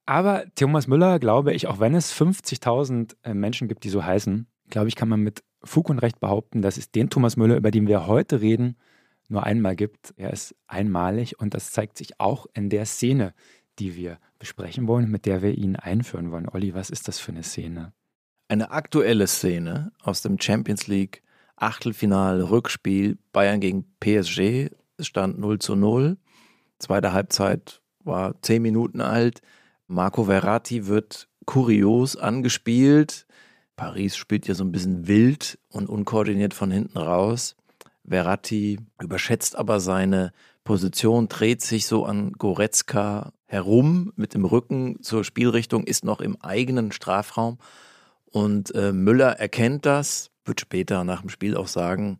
Aber 0.05 0.45
Thomas 0.55 0.87
Müller, 0.87 1.19
glaube 1.19 1.53
ich, 1.53 1.67
auch 1.67 1.79
wenn 1.79 1.95
es 1.95 2.13
50.000 2.13 3.15
äh, 3.23 3.33
Menschen 3.33 3.67
gibt, 3.67 3.83
die 3.83 3.89
so 3.89 4.03
heißen, 4.03 4.47
glaube 4.69 4.89
ich, 4.89 4.95
kann 4.95 5.09
man 5.09 5.21
mit 5.21 5.43
Fug 5.63 5.89
und 5.89 5.99
Recht 5.99 6.19
behaupten, 6.19 6.61
dass 6.61 6.77
es 6.77 6.91
den 6.91 7.09
Thomas 7.09 7.37
Müller, 7.37 7.55
über 7.55 7.71
den 7.71 7.87
wir 7.87 8.05
heute 8.07 8.41
reden, 8.41 8.75
nur 9.29 9.43
einmal 9.43 9.75
gibt. 9.75 10.13
Er 10.17 10.31
ist 10.31 10.55
einmalig 10.67 11.39
und 11.39 11.53
das 11.53 11.71
zeigt 11.71 11.97
sich 11.97 12.19
auch 12.19 12.47
in 12.53 12.69
der 12.69 12.85
Szene, 12.85 13.33
die 13.79 13.95
wir 13.95 14.19
besprechen 14.39 14.87
wollen, 14.87 15.09
mit 15.09 15.25
der 15.25 15.41
wir 15.41 15.57
ihn 15.57 15.75
einführen 15.75 16.31
wollen. 16.31 16.49
Olli, 16.49 16.73
was 16.73 16.89
ist 16.89 17.07
das 17.07 17.19
für 17.19 17.31
eine 17.31 17.43
Szene? 17.43 17.93
Eine 18.49 18.71
aktuelle 18.71 19.27
Szene 19.27 19.93
aus 20.01 20.21
dem 20.21 20.39
Champions 20.39 20.87
League 20.87 21.21
Achtelfinale 21.55 22.49
Rückspiel 22.49 23.17
Bayern 23.31 23.61
gegen 23.61 23.85
PSG. 23.99 24.69
Es 24.97 25.07
stand 25.07 25.39
0 25.39 25.59
zu 25.59 25.75
0. 25.75 26.17
Zweite 26.79 27.13
Halbzeit 27.13 27.81
war 28.03 28.41
zehn 28.41 28.61
Minuten 28.61 29.01
alt. 29.01 29.41
Marco 29.93 30.23
Verratti 30.23 30.87
wird 30.87 31.27
kurios 31.45 32.17
angespielt. 32.17 33.27
Paris 33.75 34.15
spielt 34.15 34.47
ja 34.47 34.55
so 34.55 34.63
ein 34.63 34.71
bisschen 34.71 35.07
wild 35.07 35.59
und 35.69 35.87
unkoordiniert 35.87 36.55
von 36.55 36.71
hinten 36.71 36.97
raus. 36.97 37.55
Verratti 38.07 38.79
überschätzt 39.01 39.55
aber 39.55 39.79
seine 39.79 40.33
Position, 40.63 41.27
dreht 41.27 41.61
sich 41.61 41.85
so 41.85 42.05
an 42.05 42.33
Goretzka 42.33 43.33
herum 43.45 44.11
mit 44.15 44.33
dem 44.33 44.45
Rücken 44.45 45.01
zur 45.03 45.23
Spielrichtung, 45.23 45.83
ist 45.83 46.03
noch 46.03 46.21
im 46.21 46.41
eigenen 46.41 46.91
Strafraum. 46.91 47.59
Und 48.25 48.73
äh, 48.73 48.91
Müller 48.93 49.39
erkennt 49.39 49.85
das, 49.85 50.31
wird 50.43 50.59
später 50.59 51.03
nach 51.03 51.21
dem 51.21 51.29
Spiel 51.29 51.55
auch 51.55 51.67
sagen, 51.67 52.19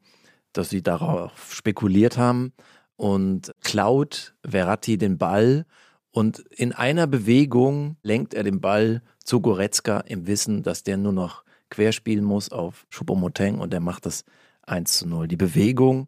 dass 0.52 0.70
sie 0.70 0.84
darauf 0.84 1.52
spekuliert 1.52 2.20
haben 2.20 2.54
und 2.98 3.52
klaut 3.62 4.36
Verratti 4.46 5.00
den 5.00 5.18
Ball 5.18 5.66
und 6.14 6.40
in 6.52 6.74
einer 6.74 7.08
Bewegung 7.08 7.98
lenkt 8.04 8.36
er 8.36 8.44
den 8.44 8.62
Ball 8.62 9.02
zu 9.24 9.42
Goretzka 9.42 10.00
im 10.02 10.28
Wissen, 10.28 10.62
dass 10.62 10.84
der 10.84 10.96
nur 10.98 11.12
noch 11.12 11.44
querspielen 11.72 12.24
muss 12.24 12.52
auf 12.52 12.86
Choupo-Moting 12.92 13.58
und 13.58 13.74
der 13.74 13.80
macht 13.80 14.06
das 14.06 14.24
1 14.62 15.00
zu 15.00 15.08
0. 15.08 15.28
Die 15.28 15.38
Bewegung 15.38 16.08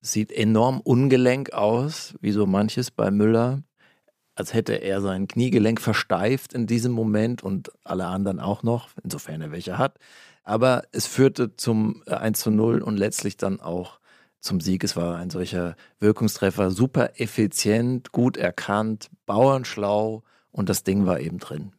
sieht 0.00 0.30
enorm 0.30 0.80
ungelenk 0.80 1.52
aus, 1.52 2.14
wie 2.20 2.30
so 2.30 2.46
manches 2.46 2.92
bei 2.92 3.10
Müller, 3.10 3.62
als 4.36 4.54
hätte 4.54 4.74
er 4.74 5.00
sein 5.00 5.26
Kniegelenk 5.26 5.80
versteift 5.80 6.52
in 6.54 6.68
diesem 6.68 6.92
Moment 6.92 7.42
und 7.42 7.72
alle 7.82 8.06
anderen 8.06 8.38
auch 8.38 8.62
noch, 8.62 8.88
insofern 9.02 9.40
er 9.40 9.50
welche 9.50 9.78
hat. 9.78 9.98
Aber 10.44 10.84
es 10.92 11.06
führte 11.06 11.56
zum 11.56 12.04
1 12.06 12.38
zu 12.38 12.52
0 12.52 12.82
und 12.82 12.96
letztlich 12.96 13.36
dann 13.36 13.60
auch 13.60 13.99
zum 14.40 14.60
Sieg. 14.60 14.84
Es 14.84 14.96
war 14.96 15.16
ein 15.16 15.30
solcher 15.30 15.76
Wirkungstreffer, 15.98 16.70
super 16.70 17.20
effizient, 17.20 18.12
gut 18.12 18.36
erkannt, 18.36 19.10
bauernschlau 19.26 20.22
und 20.50 20.68
das 20.68 20.82
Ding 20.82 21.06
war 21.06 21.20
eben 21.20 21.38
drin. 21.38 21.72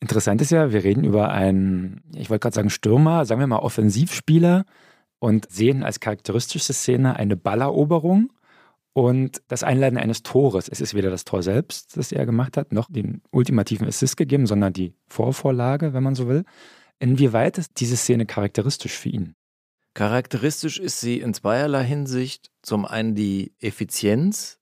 Interessant 0.00 0.40
ist 0.40 0.50
ja, 0.50 0.72
wir 0.72 0.82
reden 0.82 1.04
über 1.04 1.30
einen, 1.30 2.02
ich 2.14 2.28
wollte 2.28 2.40
gerade 2.40 2.54
sagen 2.54 2.70
Stürmer, 2.70 3.24
sagen 3.24 3.40
wir 3.40 3.46
mal 3.46 3.58
Offensivspieler 3.58 4.64
und 5.20 5.50
sehen 5.50 5.84
als 5.84 6.00
charakteristische 6.00 6.72
Szene 6.72 7.16
eine 7.16 7.36
Balleroberung 7.36 8.32
und 8.92 9.42
das 9.48 9.62
Einleiten 9.62 9.98
eines 9.98 10.22
Tores. 10.22 10.68
Es 10.68 10.80
ist 10.80 10.94
weder 10.94 11.10
das 11.10 11.24
Tor 11.24 11.42
selbst, 11.42 11.96
das 11.96 12.10
er 12.10 12.26
gemacht 12.26 12.56
hat, 12.56 12.72
noch 12.72 12.90
den 12.90 13.22
ultimativen 13.30 13.86
Assist 13.86 14.16
gegeben, 14.16 14.46
sondern 14.46 14.72
die 14.72 14.94
Vorvorlage, 15.06 15.94
wenn 15.94 16.02
man 16.02 16.16
so 16.16 16.28
will. 16.28 16.44
Inwieweit 16.98 17.58
ist 17.58 17.80
diese 17.80 17.96
Szene 17.96 18.26
charakteristisch 18.26 18.98
für 18.98 19.08
ihn? 19.08 19.34
Charakteristisch 19.94 20.78
ist 20.78 21.00
sie 21.00 21.20
in 21.20 21.34
zweierlei 21.34 21.84
Hinsicht. 21.84 22.50
Zum 22.62 22.84
einen 22.84 23.14
die 23.14 23.52
Effizienz, 23.60 24.58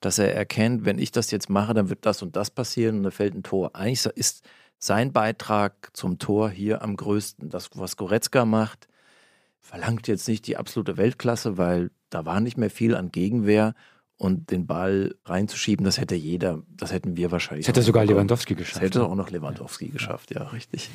dass 0.00 0.18
er 0.18 0.34
erkennt, 0.34 0.84
wenn 0.84 0.98
ich 0.98 1.10
das 1.10 1.30
jetzt 1.30 1.48
mache, 1.48 1.72
dann 1.72 1.88
wird 1.88 2.04
das 2.04 2.22
und 2.22 2.36
das 2.36 2.50
passieren 2.50 2.98
und 2.98 3.02
da 3.04 3.10
fällt 3.10 3.34
ein 3.34 3.42
Tor. 3.42 3.74
Eigentlich 3.74 4.04
ist 4.16 4.44
sein 4.78 5.12
Beitrag 5.12 5.90
zum 5.94 6.18
Tor 6.18 6.50
hier 6.50 6.82
am 6.82 6.96
größten. 6.96 7.48
Das, 7.48 7.70
was 7.74 7.96
Goretzka 7.96 8.44
macht, 8.44 8.88
verlangt 9.60 10.08
jetzt 10.08 10.28
nicht 10.28 10.46
die 10.46 10.58
absolute 10.58 10.98
Weltklasse, 10.98 11.56
weil 11.56 11.90
da 12.10 12.26
war 12.26 12.40
nicht 12.40 12.58
mehr 12.58 12.70
viel 12.70 12.94
an 12.94 13.10
Gegenwehr 13.10 13.74
und 14.16 14.50
den 14.50 14.66
Ball 14.66 15.14
reinzuschieben, 15.24 15.84
das 15.84 15.98
hätte 15.98 16.14
jeder, 16.14 16.62
das 16.68 16.92
hätten 16.92 17.16
wir 17.16 17.32
wahrscheinlich. 17.32 17.66
Das 17.66 17.74
hätte 17.74 17.82
sogar 17.82 18.04
Lewandowski 18.04 18.54
geschafft. 18.54 18.76
Das 18.76 18.82
hätte 18.82 18.98
ne? 19.00 19.06
auch 19.06 19.14
noch 19.14 19.30
Lewandowski 19.30 19.86
ja. 19.86 19.92
geschafft, 19.92 20.32
ja, 20.32 20.44
richtig. 20.44 20.90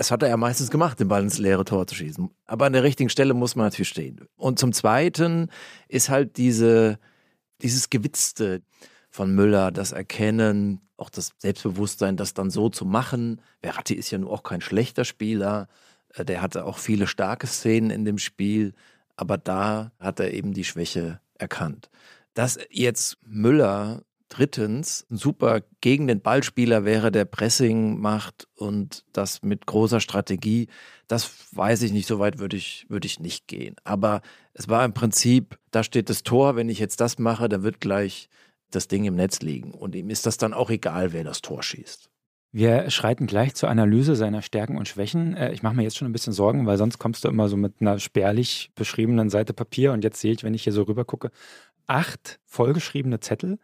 Es 0.00 0.10
hat 0.10 0.22
er 0.22 0.30
ja 0.30 0.38
meistens 0.38 0.70
gemacht, 0.70 0.98
den 0.98 1.08
Ball 1.08 1.22
ins 1.22 1.36
leere 1.36 1.66
Tor 1.66 1.86
zu 1.86 1.94
schießen. 1.94 2.30
Aber 2.46 2.64
an 2.64 2.72
der 2.72 2.82
richtigen 2.82 3.10
Stelle 3.10 3.34
muss 3.34 3.54
man 3.54 3.66
natürlich 3.66 3.90
stehen. 3.90 4.26
Und 4.36 4.58
zum 4.58 4.72
Zweiten 4.72 5.50
ist 5.88 6.08
halt 6.08 6.38
diese, 6.38 6.98
dieses 7.60 7.90
Gewitzte 7.90 8.62
von 9.10 9.34
Müller, 9.34 9.70
das 9.70 9.92
Erkennen, 9.92 10.80
auch 10.96 11.10
das 11.10 11.32
Selbstbewusstsein, 11.36 12.16
das 12.16 12.32
dann 12.32 12.48
so 12.48 12.70
zu 12.70 12.86
machen. 12.86 13.42
Verratti 13.62 13.92
ist 13.92 14.10
ja 14.10 14.16
nun 14.16 14.30
auch 14.30 14.42
kein 14.42 14.62
schlechter 14.62 15.04
Spieler. 15.04 15.68
Äh, 16.14 16.24
der 16.24 16.40
hatte 16.40 16.64
auch 16.64 16.78
viele 16.78 17.06
starke 17.06 17.46
Szenen 17.46 17.90
in 17.90 18.06
dem 18.06 18.16
Spiel. 18.16 18.72
Aber 19.16 19.36
da 19.36 19.92
hat 19.98 20.18
er 20.18 20.32
eben 20.32 20.54
die 20.54 20.64
Schwäche 20.64 21.20
erkannt. 21.34 21.90
Dass 22.32 22.58
jetzt 22.70 23.18
Müller 23.26 24.02
drittens 24.30 25.06
ein 25.10 25.16
super 25.16 25.60
gegen 25.82 26.06
den 26.06 26.22
Ballspieler 26.22 26.84
wäre, 26.84 27.12
der 27.12 27.26
Pressing 27.26 27.98
macht 27.98 28.48
und 28.54 29.04
das 29.12 29.42
mit 29.42 29.66
großer 29.66 30.00
Strategie. 30.00 30.68
Das 31.08 31.30
weiß 31.52 31.82
ich 31.82 31.92
nicht, 31.92 32.06
so 32.06 32.18
weit 32.18 32.38
würde 32.38 32.56
ich, 32.56 32.86
würde 32.88 33.06
ich 33.06 33.20
nicht 33.20 33.46
gehen. 33.46 33.76
Aber 33.84 34.22
es 34.54 34.68
war 34.68 34.84
im 34.84 34.94
Prinzip, 34.94 35.58
da 35.70 35.82
steht 35.82 36.08
das 36.08 36.22
Tor, 36.22 36.56
wenn 36.56 36.68
ich 36.68 36.78
jetzt 36.78 37.00
das 37.00 37.18
mache, 37.18 37.48
da 37.48 37.62
wird 37.62 37.80
gleich 37.80 38.30
das 38.70 38.88
Ding 38.88 39.04
im 39.04 39.16
Netz 39.16 39.40
liegen. 39.40 39.72
Und 39.72 39.94
ihm 39.94 40.10
ist 40.10 40.26
das 40.26 40.38
dann 40.38 40.54
auch 40.54 40.70
egal, 40.70 41.12
wer 41.12 41.24
das 41.24 41.42
Tor 41.42 41.62
schießt. 41.62 42.10
Wir 42.52 42.90
schreiten 42.90 43.26
gleich 43.26 43.54
zur 43.54 43.68
Analyse 43.68 44.16
seiner 44.16 44.42
Stärken 44.42 44.76
und 44.76 44.88
Schwächen. 44.88 45.36
Äh, 45.36 45.52
ich 45.52 45.62
mache 45.62 45.76
mir 45.76 45.82
jetzt 45.82 45.96
schon 45.96 46.08
ein 46.08 46.12
bisschen 46.12 46.32
Sorgen, 46.32 46.66
weil 46.66 46.78
sonst 46.78 46.98
kommst 46.98 47.24
du 47.24 47.28
immer 47.28 47.48
so 47.48 47.56
mit 47.56 47.74
einer 47.80 47.98
spärlich 48.00 48.72
beschriebenen 48.74 49.30
Seite 49.30 49.52
Papier 49.52 49.92
und 49.92 50.02
jetzt 50.02 50.20
sehe 50.20 50.32
ich, 50.32 50.42
wenn 50.42 50.54
ich 50.54 50.64
hier 50.64 50.72
so 50.72 50.82
rüber 50.82 51.04
gucke, 51.04 51.30
acht 51.86 52.40
vollgeschriebene 52.46 53.20
Zettel. 53.20 53.58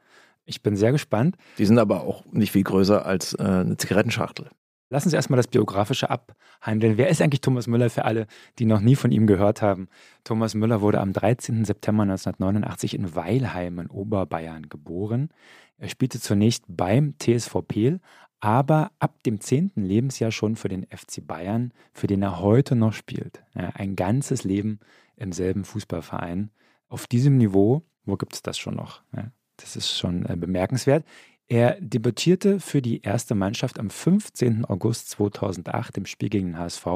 Ich 0.46 0.62
bin 0.62 0.76
sehr 0.76 0.92
gespannt. 0.92 1.36
Die 1.58 1.66
sind 1.66 1.78
aber 1.78 2.02
auch 2.02 2.24
nicht 2.32 2.52
viel 2.52 2.62
größer 2.62 3.04
als 3.04 3.34
äh, 3.34 3.42
eine 3.42 3.76
Zigarettenschachtel. 3.76 4.48
Lassen 4.88 5.10
Sie 5.10 5.16
erstmal 5.16 5.36
das 5.36 5.48
Biografische 5.48 6.08
abhandeln. 6.10 6.96
Wer 6.96 7.08
ist 7.08 7.20
eigentlich 7.20 7.40
Thomas 7.40 7.66
Müller 7.66 7.90
für 7.90 8.04
alle, 8.04 8.28
die 8.60 8.66
noch 8.66 8.80
nie 8.80 8.94
von 8.94 9.10
ihm 9.10 9.26
gehört 9.26 9.60
haben? 9.60 9.88
Thomas 10.22 10.54
Müller 10.54 10.80
wurde 10.80 11.00
am 11.00 11.12
13. 11.12 11.64
September 11.64 12.04
1989 12.04 12.94
in 12.94 13.16
Weilheim 13.16 13.80
in 13.80 13.88
Oberbayern 13.88 14.68
geboren. 14.68 15.30
Er 15.78 15.88
spielte 15.88 16.20
zunächst 16.20 16.64
beim 16.68 17.14
TSV 17.18 17.56
Peel, 17.66 18.00
aber 18.38 18.92
ab 19.00 19.22
dem 19.24 19.40
10. 19.40 19.72
Lebensjahr 19.74 20.30
schon 20.30 20.54
für 20.54 20.68
den 20.68 20.84
FC 20.84 21.26
Bayern, 21.26 21.72
für 21.92 22.06
den 22.06 22.22
er 22.22 22.38
heute 22.38 22.76
noch 22.76 22.92
spielt. 22.92 23.42
Ja, 23.56 23.70
ein 23.74 23.96
ganzes 23.96 24.44
Leben 24.44 24.78
im 25.16 25.32
selben 25.32 25.64
Fußballverein. 25.64 26.50
Auf 26.88 27.08
diesem 27.08 27.38
Niveau, 27.38 27.82
wo 28.04 28.16
gibt 28.16 28.34
es 28.34 28.42
das 28.42 28.56
schon 28.56 28.76
noch? 28.76 29.02
Ja, 29.16 29.32
das 29.56 29.76
ist 29.76 29.96
schon 29.96 30.26
äh, 30.26 30.36
bemerkenswert. 30.36 31.04
Er 31.48 31.80
debütierte 31.80 32.58
für 32.58 32.82
die 32.82 33.02
erste 33.02 33.34
Mannschaft 33.34 33.78
am 33.78 33.88
15. 33.88 34.64
August 34.64 35.10
2008 35.10 35.98
im 35.98 36.06
Spiel 36.06 36.28
gegen 36.28 36.48
den 36.48 36.58
HSV. 36.58 36.86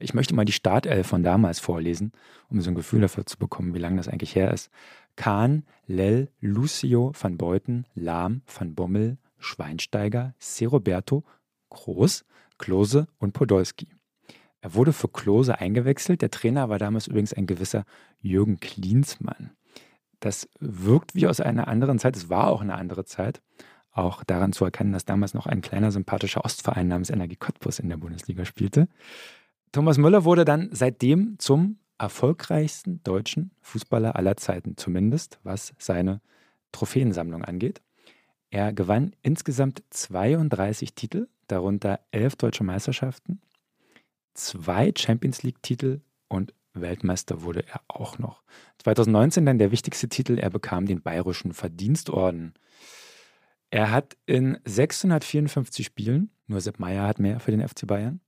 Ich 0.00 0.14
möchte 0.14 0.34
mal 0.34 0.44
die 0.44 0.52
Startelf 0.52 1.06
von 1.06 1.22
damals 1.22 1.60
vorlesen, 1.60 2.12
um 2.48 2.60
so 2.60 2.70
ein 2.70 2.74
Gefühl 2.74 3.02
dafür 3.02 3.26
zu 3.26 3.38
bekommen, 3.38 3.74
wie 3.74 3.78
lange 3.78 3.98
das 3.98 4.08
eigentlich 4.08 4.34
her 4.34 4.52
ist. 4.52 4.70
Kahn, 5.14 5.64
Lell, 5.86 6.30
Lucio, 6.40 7.12
Van 7.20 7.36
Beuten, 7.36 7.84
Lahm, 7.94 8.42
Van 8.46 8.74
Bommel, 8.74 9.18
Schweinsteiger, 9.38 10.34
Seroberto, 10.38 11.24
Groß, 11.68 12.24
Klose 12.58 13.06
und 13.18 13.32
Podolski. 13.32 13.88
Er 14.60 14.74
wurde 14.74 14.92
für 14.92 15.08
Klose 15.08 15.58
eingewechselt. 15.58 16.22
Der 16.22 16.30
Trainer 16.30 16.68
war 16.68 16.78
damals 16.78 17.06
übrigens 17.06 17.32
ein 17.32 17.46
gewisser 17.46 17.84
Jürgen 18.20 18.58
Klinsmann. 18.58 19.50
Das 20.20 20.48
wirkt 20.60 21.14
wie 21.14 21.26
aus 21.26 21.40
einer 21.40 21.68
anderen 21.68 21.98
Zeit. 21.98 22.16
Es 22.16 22.28
war 22.28 22.48
auch 22.48 22.60
eine 22.60 22.76
andere 22.76 23.04
Zeit 23.04 23.42
auch 23.92 24.22
daran 24.24 24.52
zu 24.52 24.64
erkennen, 24.64 24.92
dass 24.92 25.04
damals 25.04 25.34
noch 25.34 25.46
ein 25.46 25.62
kleiner 25.62 25.90
sympathischer 25.90 26.44
Ostverein 26.44 26.88
namens 26.88 27.10
Energie 27.10 27.36
Cottbus 27.36 27.78
in 27.78 27.88
der 27.88 27.96
Bundesliga 27.96 28.44
spielte. 28.44 28.88
Thomas 29.72 29.98
Müller 29.98 30.24
wurde 30.24 30.44
dann 30.44 30.68
seitdem 30.72 31.38
zum 31.38 31.78
erfolgreichsten 31.98 33.02
deutschen 33.02 33.50
Fußballer 33.60 34.16
aller 34.16 34.36
Zeiten, 34.36 34.76
zumindest 34.76 35.38
was 35.42 35.74
seine 35.78 36.20
Trophäensammlung 36.72 37.44
angeht. 37.44 37.82
Er 38.50 38.72
gewann 38.72 39.14
insgesamt 39.22 39.82
32 39.90 40.94
Titel, 40.94 41.28
darunter 41.46 42.00
elf 42.10 42.36
deutsche 42.36 42.64
Meisterschaften, 42.64 43.40
zwei 44.34 44.92
Champions 44.96 45.42
League-Titel 45.42 46.00
und 46.28 46.54
Weltmeister 46.74 47.42
wurde 47.42 47.64
er 47.66 47.80
auch 47.88 48.18
noch. 48.18 48.42
2019 48.78 49.46
dann 49.46 49.58
der 49.58 49.70
wichtigste 49.70 50.08
Titel, 50.08 50.38
er 50.38 50.50
bekam 50.50 50.86
den 50.86 51.02
Bayerischen 51.02 51.52
Verdienstorden. 51.52 52.54
Er 53.70 53.90
hat 53.90 54.16
in 54.26 54.58
654 54.64 55.86
Spielen, 55.86 56.30
nur 56.46 56.60
Sepp 56.60 56.78
Meier 56.78 57.06
hat 57.06 57.18
mehr 57.18 57.40
für 57.40 57.52
den 57.52 57.66
FC 57.66 57.86
Bayern, 57.86 58.20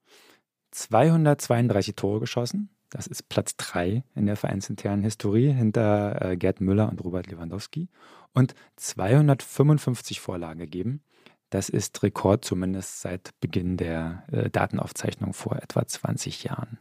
232 0.70 1.96
Tore 1.96 2.20
geschossen. 2.20 2.70
Das 2.90 3.06
ist 3.06 3.28
Platz 3.28 3.56
3 3.56 4.04
in 4.14 4.26
der 4.26 4.36
vereinsinternen 4.36 5.02
Historie 5.02 5.50
hinter 5.50 6.20
äh, 6.20 6.36
Gerd 6.36 6.60
Müller 6.60 6.90
und 6.90 7.02
Robert 7.02 7.26
Lewandowski. 7.26 7.88
Und 8.34 8.54
255 8.76 10.20
Vorlagen 10.20 10.60
gegeben. 10.60 11.02
Das 11.48 11.68
ist 11.68 12.02
Rekord 12.02 12.44
zumindest 12.44 13.00
seit 13.00 13.30
Beginn 13.40 13.76
der 13.76 14.24
äh, 14.30 14.50
Datenaufzeichnung 14.50 15.32
vor 15.32 15.56
etwa 15.56 15.86
20 15.86 16.44
Jahren. 16.44 16.78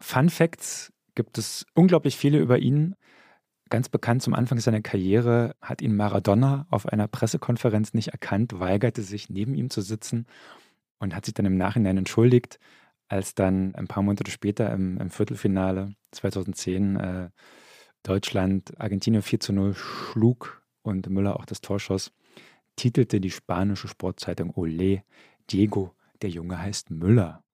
Fun 0.00 0.30
Facts 0.30 0.92
gibt 1.14 1.38
es 1.38 1.66
unglaublich 1.74 2.16
viele 2.16 2.38
über 2.38 2.58
ihn. 2.58 2.96
Ganz 3.68 3.88
bekannt 3.88 4.22
zum 4.22 4.34
Anfang 4.34 4.58
seiner 4.58 4.80
Karriere 4.80 5.54
hat 5.60 5.82
ihn 5.82 5.94
Maradona 5.94 6.66
auf 6.70 6.86
einer 6.86 7.06
Pressekonferenz 7.06 7.94
nicht 7.94 8.08
erkannt, 8.08 8.58
weigerte 8.58 9.02
sich, 9.02 9.30
neben 9.30 9.54
ihm 9.54 9.70
zu 9.70 9.80
sitzen 9.80 10.26
und 10.98 11.14
hat 11.14 11.26
sich 11.26 11.34
dann 11.34 11.46
im 11.46 11.56
Nachhinein 11.56 11.96
entschuldigt, 11.96 12.58
als 13.08 13.34
dann 13.34 13.74
ein 13.74 13.86
paar 13.86 14.02
Monate 14.02 14.30
später 14.30 14.72
im, 14.72 14.98
im 14.98 15.10
Viertelfinale 15.10 15.94
2010 16.12 16.96
äh, 16.96 17.30
Deutschland 18.02 18.80
Argentinien 18.80 19.22
4 19.22 19.40
zu 19.40 19.52
0 19.52 19.74
schlug 19.74 20.62
und 20.82 21.08
Müller 21.10 21.36
auch 21.36 21.44
das 21.44 21.60
Tor 21.60 21.78
schoss, 21.78 22.12
titelte 22.76 23.20
die 23.20 23.30
spanische 23.30 23.88
Sportzeitung 23.88 24.52
Olé, 24.52 25.02
Diego, 25.50 25.94
der 26.22 26.30
Junge 26.30 26.58
heißt 26.58 26.90
Müller. 26.90 27.44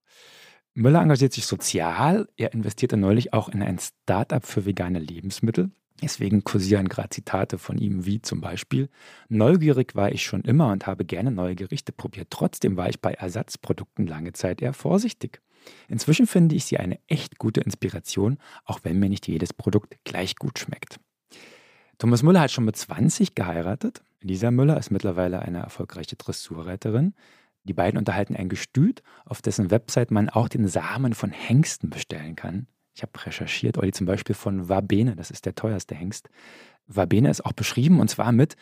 Müller 0.76 1.00
engagiert 1.00 1.33
sich 1.33 1.47
sozial. 1.47 2.28
Er 2.37 2.52
investierte 2.52 2.99
neulich 2.99 3.33
auch 3.33 3.49
in 3.49 3.62
ein 3.62 3.78
Start-up 3.78 4.45
für 4.45 4.66
vegane 4.66 4.99
Lebensmittel. 4.99 5.71
Deswegen 6.02 6.45
kursieren 6.45 6.90
gerade 6.90 7.09
Zitate 7.09 7.56
von 7.56 7.78
ihm, 7.78 8.04
wie 8.04 8.21
zum 8.21 8.42
Beispiel: 8.42 8.90
Neugierig 9.30 9.95
war 9.95 10.12
ich 10.12 10.23
schon 10.23 10.42
immer 10.42 10.71
und 10.71 10.87
habe 10.87 11.06
gerne 11.06 11.30
neue 11.30 11.54
Gerichte 11.54 11.92
probiert. 11.92 12.28
Trotzdem 12.28 12.76
war 12.76 12.90
ich 12.90 13.00
bei 13.00 13.14
Ersatzprodukten 13.14 14.06
lange 14.06 14.35
Zeit 14.35 14.61
eher 14.61 14.75
vorsichtig. 14.75 15.40
Inzwischen 15.88 16.26
finde 16.26 16.54
ich 16.54 16.66
sie 16.66 16.76
eine 16.76 16.99
echt 17.06 17.38
gute 17.38 17.62
Inspiration, 17.62 18.37
auch 18.66 18.80
wenn 18.83 18.99
mir 18.99 19.09
nicht 19.09 19.26
jedes 19.26 19.54
Produkt 19.54 19.97
gleich 20.04 20.37
gut 20.37 20.59
schmeckt. 20.59 21.00
Thomas 21.97 22.23
Müller 22.23 22.40
hat 22.40 22.50
schon 22.50 22.66
mit 22.66 22.76
20 22.76 23.35
geheiratet. 23.35 24.02
Lisa 24.21 24.50
Müller 24.50 24.76
ist 24.76 24.90
mittlerweile 24.90 25.40
eine 25.40 25.61
erfolgreiche 25.61 26.16
Dressurreiterin. 26.16 27.14
Die 27.67 27.73
beiden 27.73 27.99
unterhalten 27.99 28.37
ein 28.37 28.49
Gestüt, 28.49 29.03
auf 29.25 29.43
dessen 29.43 29.71
Website 29.71 30.11
man 30.11 30.29
auch 30.29 30.49
den 30.49 30.69
Samen 30.69 31.15
von 31.15 31.31
Hengsten 31.31 31.91
bestellen 31.91 32.37
kann. 32.37 32.69
Ich 32.95 33.03
habe 33.03 33.13
recherchiert, 33.27 33.77
Olli, 33.77 33.93
zum 33.93 34.07
Beispiel 34.07 34.35
von 34.35 34.69
Wabene, 34.69 35.17
das 35.17 35.31
ist 35.31 35.45
der 35.45 35.55
teuerste 35.55 35.95
Hengst. 35.95 36.31
Wabene 36.87 37.29
ist 37.29 37.45
auch 37.45 37.53
beschrieben 37.53 38.01
und 38.01 38.09
zwar 38.09 38.33
mit 38.33 38.57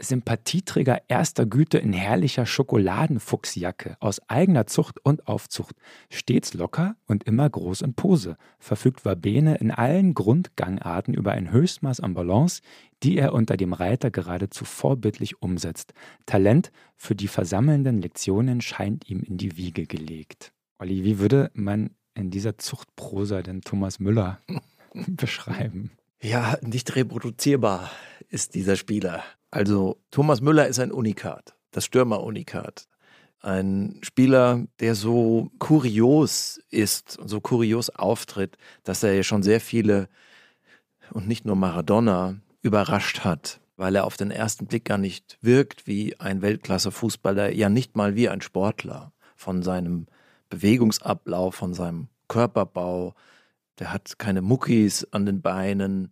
Sympathieträger 0.00 1.02
erster 1.08 1.44
Güte 1.44 1.78
in 1.78 1.92
herrlicher 1.92 2.46
Schokoladenfuchsjacke 2.46 3.96
aus 4.00 4.20
eigener 4.28 4.66
Zucht 4.66 5.04
und 5.04 5.26
Aufzucht, 5.26 5.74
stets 6.08 6.54
locker 6.54 6.96
und 7.06 7.24
immer 7.24 7.50
groß 7.50 7.82
in 7.82 7.94
Pose, 7.94 8.36
verfügt 8.58 9.04
Wabene 9.04 9.56
in 9.56 9.70
allen 9.70 10.14
Grundgangarten 10.14 11.14
über 11.14 11.32
ein 11.32 11.50
Höchstmaß 11.50 12.00
an 12.00 12.14
Balance, 12.14 12.62
die 13.02 13.18
er 13.18 13.32
unter 13.32 13.56
dem 13.56 13.72
Reiter 13.72 14.10
geradezu 14.10 14.64
vorbildlich 14.64 15.42
umsetzt. 15.42 15.94
Talent 16.26 16.70
für 16.96 17.14
die 17.14 17.28
versammelnden 17.28 18.00
Lektionen 18.00 18.60
scheint 18.60 19.08
ihm 19.10 19.20
in 19.20 19.36
die 19.36 19.56
Wiege 19.56 19.86
gelegt. 19.86 20.52
Olli, 20.78 21.04
wie 21.04 21.18
würde 21.18 21.50
man 21.54 21.90
in 22.14 22.30
dieser 22.30 22.56
Zuchtprosa 22.56 23.42
denn 23.42 23.62
Thomas 23.62 23.98
Müller 23.98 24.40
beschreiben? 24.94 25.90
Ja, 26.20 26.56
nicht 26.62 26.94
reproduzierbar 26.96 27.90
ist 28.28 28.54
dieser 28.54 28.76
Spieler. 28.76 29.22
Also 29.50 29.98
Thomas 30.10 30.40
Müller 30.40 30.66
ist 30.66 30.78
ein 30.78 30.92
Unikat, 30.92 31.56
das 31.70 31.84
Stürmer-Unikat. 31.84 32.86
Ein 33.40 34.00
Spieler, 34.02 34.66
der 34.80 34.94
so 34.94 35.50
kurios 35.58 36.60
ist 36.70 37.18
und 37.18 37.28
so 37.28 37.40
kurios 37.40 37.88
auftritt, 37.90 38.56
dass 38.82 39.02
er 39.02 39.14
ja 39.14 39.22
schon 39.22 39.42
sehr 39.42 39.60
viele 39.60 40.08
und 41.12 41.28
nicht 41.28 41.44
nur 41.44 41.56
Maradona 41.56 42.36
überrascht 42.62 43.20
hat, 43.20 43.60
weil 43.76 43.94
er 43.94 44.04
auf 44.04 44.16
den 44.16 44.30
ersten 44.30 44.66
Blick 44.66 44.84
gar 44.84 44.98
nicht 44.98 45.38
wirkt 45.40 45.86
wie 45.86 46.18
ein 46.18 46.42
Weltklasse-Fußballer, 46.42 47.52
ja 47.52 47.68
nicht 47.68 47.96
mal 47.96 48.16
wie 48.16 48.28
ein 48.28 48.40
Sportler 48.40 49.12
von 49.36 49.62
seinem 49.62 50.06
Bewegungsablauf, 50.50 51.54
von 51.54 51.74
seinem 51.74 52.08
Körperbau. 52.26 53.14
Der 53.78 53.92
hat 53.92 54.18
keine 54.18 54.42
Muckis 54.42 55.06
an 55.12 55.24
den 55.26 55.40
Beinen. 55.40 56.10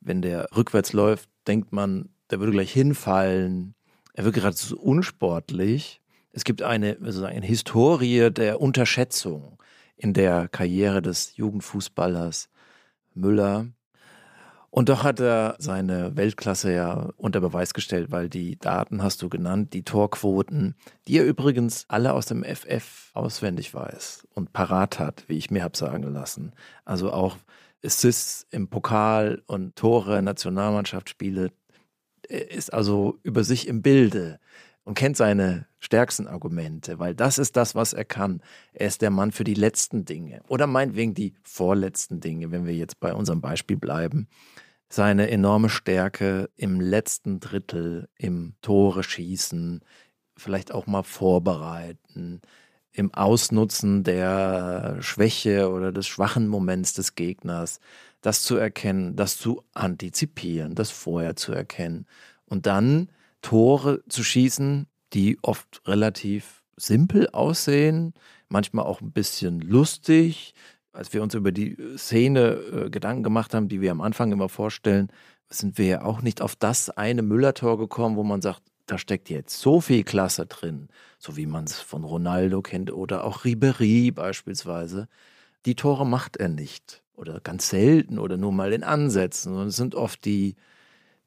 Wenn 0.00 0.22
der 0.22 0.48
rückwärts 0.56 0.92
läuft, 0.92 1.28
denkt 1.46 1.72
man, 1.72 2.08
der 2.32 2.40
würde 2.40 2.52
gleich 2.52 2.72
hinfallen. 2.72 3.74
Er 4.14 4.24
wird 4.24 4.34
gerade 4.34 4.56
so 4.56 4.76
unsportlich. 4.76 6.00
Es 6.32 6.44
gibt 6.44 6.62
eine, 6.62 6.96
also 7.02 7.24
eine 7.26 7.44
Historie 7.44 8.30
der 8.30 8.60
Unterschätzung 8.60 9.62
in 9.96 10.14
der 10.14 10.48
Karriere 10.48 11.02
des 11.02 11.36
Jugendfußballers 11.36 12.48
Müller. 13.14 13.66
Und 14.70 14.88
doch 14.88 15.04
hat 15.04 15.20
er 15.20 15.56
seine 15.58 16.16
Weltklasse 16.16 16.72
ja 16.72 17.10
unter 17.18 17.42
Beweis 17.42 17.74
gestellt, 17.74 18.10
weil 18.10 18.30
die 18.30 18.58
Daten 18.58 19.02
hast 19.02 19.20
du 19.20 19.28
genannt, 19.28 19.74
die 19.74 19.82
Torquoten, 19.82 20.74
die 21.06 21.18
er 21.18 21.26
übrigens 21.26 21.84
alle 21.88 22.14
aus 22.14 22.24
dem 22.24 22.42
FF 22.42 23.10
auswendig 23.12 23.74
weiß 23.74 24.26
und 24.34 24.54
parat 24.54 24.98
hat, 24.98 25.24
wie 25.28 25.36
ich 25.36 25.50
mir 25.50 25.62
habe 25.62 25.76
sagen 25.76 26.02
lassen. 26.04 26.52
Also 26.86 27.12
auch 27.12 27.36
Assists 27.84 28.46
im 28.50 28.68
Pokal 28.68 29.42
und 29.46 29.76
Tore, 29.76 30.22
Nationalmannschaftsspiele, 30.22 31.50
ist 32.32 32.72
also 32.72 33.18
über 33.22 33.44
sich 33.44 33.68
im 33.68 33.82
Bilde 33.82 34.40
und 34.84 34.94
kennt 34.94 35.16
seine 35.16 35.66
stärksten 35.78 36.26
Argumente, 36.26 36.98
weil 36.98 37.14
das 37.14 37.38
ist 37.38 37.56
das, 37.56 37.74
was 37.74 37.92
er 37.92 38.04
kann. 38.04 38.42
Er 38.72 38.88
ist 38.88 39.02
der 39.02 39.10
Mann 39.10 39.32
für 39.32 39.44
die 39.44 39.54
letzten 39.54 40.04
Dinge 40.04 40.42
oder 40.48 40.66
meinetwegen 40.66 41.14
die 41.14 41.34
vorletzten 41.42 42.20
Dinge, 42.20 42.50
wenn 42.50 42.66
wir 42.66 42.74
jetzt 42.74 43.00
bei 43.00 43.14
unserem 43.14 43.40
Beispiel 43.40 43.76
bleiben 43.76 44.28
seine 44.92 45.30
enorme 45.30 45.70
Stärke 45.70 46.50
im 46.56 46.78
letzten 46.80 47.40
Drittel, 47.40 48.08
im 48.18 48.54
Tore 48.60 49.02
schießen, 49.02 49.80
vielleicht 50.36 50.72
auch 50.72 50.86
mal 50.86 51.02
vorbereiten, 51.02 52.42
im 52.92 53.14
Ausnutzen 53.14 54.04
der 54.04 54.98
Schwäche 55.00 55.70
oder 55.70 55.92
des 55.92 56.06
schwachen 56.06 56.46
Moments 56.46 56.92
des 56.92 57.14
Gegners, 57.14 57.80
das 58.22 58.42
zu 58.42 58.56
erkennen, 58.56 59.16
das 59.16 59.36
zu 59.36 59.62
antizipieren, 59.74 60.74
das 60.74 60.90
vorher 60.90 61.36
zu 61.36 61.52
erkennen 61.52 62.06
und 62.46 62.66
dann 62.66 63.10
Tore 63.42 64.02
zu 64.08 64.24
schießen, 64.24 64.86
die 65.12 65.38
oft 65.42 65.82
relativ 65.86 66.62
simpel 66.76 67.28
aussehen, 67.30 68.14
manchmal 68.48 68.86
auch 68.86 69.00
ein 69.00 69.12
bisschen 69.12 69.60
lustig. 69.60 70.54
Als 70.92 71.12
wir 71.12 71.22
uns 71.22 71.34
über 71.34 71.52
die 71.52 71.76
Szene 71.96 72.52
äh, 72.52 72.90
Gedanken 72.90 73.22
gemacht 73.22 73.54
haben, 73.54 73.68
die 73.68 73.80
wir 73.80 73.90
am 73.90 74.00
Anfang 74.00 74.30
immer 74.30 74.48
vorstellen, 74.48 75.08
sind 75.48 75.76
wir 75.76 75.86
ja 75.86 76.04
auch 76.04 76.22
nicht 76.22 76.40
auf 76.40 76.54
das 76.56 76.90
eine 76.90 77.22
Müller-Tor 77.22 77.78
gekommen, 77.78 78.16
wo 78.16 78.22
man 78.22 78.40
sagt, 78.42 78.62
da 78.86 78.98
steckt 78.98 79.30
jetzt 79.30 79.58
so 79.58 79.80
viel 79.80 80.04
Klasse 80.04 80.46
drin, 80.46 80.88
so 81.18 81.36
wie 81.36 81.46
man 81.46 81.64
es 81.64 81.80
von 81.80 82.04
Ronaldo 82.04 82.62
kennt 82.62 82.92
oder 82.92 83.24
auch 83.24 83.44
Ribery 83.44 84.10
beispielsweise. 84.10 85.08
Die 85.66 85.74
Tore 85.74 86.06
macht 86.06 86.36
er 86.36 86.48
nicht 86.48 87.01
oder 87.16 87.40
ganz 87.40 87.68
selten 87.68 88.18
oder 88.18 88.36
nur 88.36 88.52
mal 88.52 88.72
in 88.72 88.84
Ansätzen. 88.84 89.54
Und 89.54 89.68
es 89.68 89.76
sind 89.76 89.94
oft 89.94 90.24
die, 90.24 90.56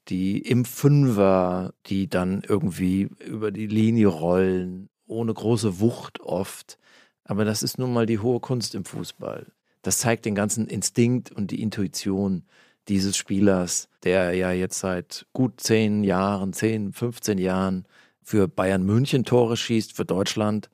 die 0.07 0.39
im 0.39 0.65
Fünfer, 0.65 1.73
die 1.87 2.07
dann 2.07 2.43
irgendwie 2.47 3.09
über 3.25 3.51
die 3.51 3.67
Linie 3.67 4.07
rollen, 4.07 4.89
ohne 5.07 5.33
große 5.33 5.79
Wucht 5.79 6.19
oft. 6.21 6.77
Aber 7.23 7.45
das 7.45 7.63
ist 7.63 7.79
nun 7.79 7.93
mal 7.93 8.05
die 8.05 8.19
hohe 8.19 8.39
Kunst 8.39 8.75
im 8.75 8.85
Fußball. 8.85 9.47
Das 9.81 9.99
zeigt 9.99 10.25
den 10.25 10.35
ganzen 10.35 10.67
Instinkt 10.67 11.31
und 11.31 11.51
die 11.51 11.61
Intuition 11.61 12.43
dieses 12.87 13.17
Spielers, 13.17 13.89
der 14.03 14.33
ja 14.33 14.51
jetzt 14.51 14.79
seit 14.79 15.25
gut 15.33 15.59
zehn 15.59 16.03
Jahren, 16.03 16.53
zehn, 16.53 16.93
15 16.93 17.37
Jahren 17.37 17.87
für 18.21 18.47
Bayern 18.47 18.83
München 18.83 19.23
Tore 19.25 19.57
schießt, 19.57 19.93
für 19.93 20.05
Deutschland 20.05 20.69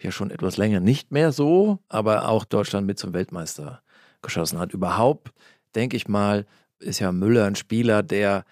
ja 0.00 0.10
schon 0.10 0.30
etwas 0.30 0.56
länger 0.56 0.80
nicht 0.80 1.12
mehr 1.12 1.32
so, 1.32 1.78
aber 1.88 2.28
auch 2.28 2.44
Deutschland 2.44 2.86
mit 2.86 2.98
zum 2.98 3.12
Weltmeister 3.12 3.81
geschossen 4.22 4.58
hat. 4.58 4.72
Überhaupt, 4.72 5.32
denke 5.74 5.96
ich 5.96 6.08
mal, 6.08 6.46
ist 6.78 7.00
ja 7.00 7.12
Müller 7.12 7.44
ein 7.44 7.54
Spieler, 7.54 8.02
der 8.02 8.44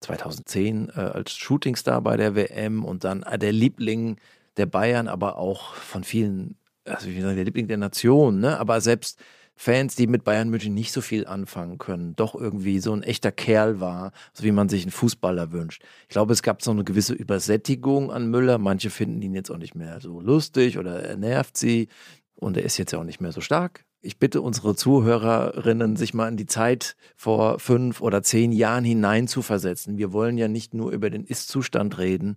2010 0.00 0.90
äh, 0.94 1.00
als 1.00 1.32
Shootingstar 1.32 2.00
bei 2.02 2.16
der 2.16 2.34
WM 2.34 2.84
und 2.84 3.04
dann 3.04 3.22
äh, 3.22 3.38
der 3.38 3.52
Liebling 3.52 4.16
der 4.56 4.66
Bayern, 4.66 5.08
aber 5.08 5.38
auch 5.38 5.74
von 5.74 6.04
vielen, 6.04 6.56
also 6.84 7.08
wie 7.08 7.20
sagen, 7.20 7.36
der 7.36 7.44
Liebling 7.44 7.68
der 7.68 7.78
Nation, 7.78 8.40
ne? 8.40 8.58
aber 8.58 8.80
selbst 8.80 9.20
Fans, 9.60 9.96
die 9.96 10.06
mit 10.06 10.22
Bayern 10.22 10.50
München 10.50 10.72
nicht 10.72 10.92
so 10.92 11.00
viel 11.00 11.26
anfangen 11.26 11.78
können, 11.78 12.14
doch 12.14 12.36
irgendwie 12.36 12.78
so 12.78 12.92
ein 12.92 13.02
echter 13.02 13.32
Kerl 13.32 13.80
war, 13.80 14.12
so 14.32 14.44
wie 14.44 14.52
man 14.52 14.68
sich 14.68 14.82
einen 14.82 14.92
Fußballer 14.92 15.50
wünscht. 15.50 15.82
Ich 16.02 16.10
glaube, 16.10 16.32
es 16.32 16.44
gab 16.44 16.62
so 16.62 16.70
eine 16.70 16.84
gewisse 16.84 17.12
Übersättigung 17.12 18.12
an 18.12 18.30
Müller. 18.30 18.58
Manche 18.58 18.88
finden 18.88 19.20
ihn 19.20 19.34
jetzt 19.34 19.50
auch 19.50 19.58
nicht 19.58 19.74
mehr 19.74 20.00
so 20.00 20.20
lustig 20.20 20.78
oder 20.78 21.02
er 21.02 21.16
nervt 21.16 21.56
sie. 21.56 21.88
Und 22.36 22.56
er 22.56 22.62
ist 22.62 22.78
jetzt 22.78 22.92
ja 22.92 23.00
auch 23.00 23.04
nicht 23.04 23.20
mehr 23.20 23.32
so 23.32 23.40
stark. 23.40 23.84
Ich 24.00 24.18
bitte 24.18 24.42
unsere 24.42 24.76
Zuhörerinnen, 24.76 25.96
sich 25.96 26.14
mal 26.14 26.28
in 26.28 26.36
die 26.36 26.46
Zeit 26.46 26.96
vor 27.16 27.58
fünf 27.58 28.00
oder 28.00 28.22
zehn 28.22 28.52
Jahren 28.52 28.84
hineinzuversetzen. 28.84 29.98
Wir 29.98 30.12
wollen 30.12 30.38
ja 30.38 30.46
nicht 30.46 30.72
nur 30.72 30.92
über 30.92 31.10
den 31.10 31.24
Ist-Zustand 31.24 31.98
reden, 31.98 32.36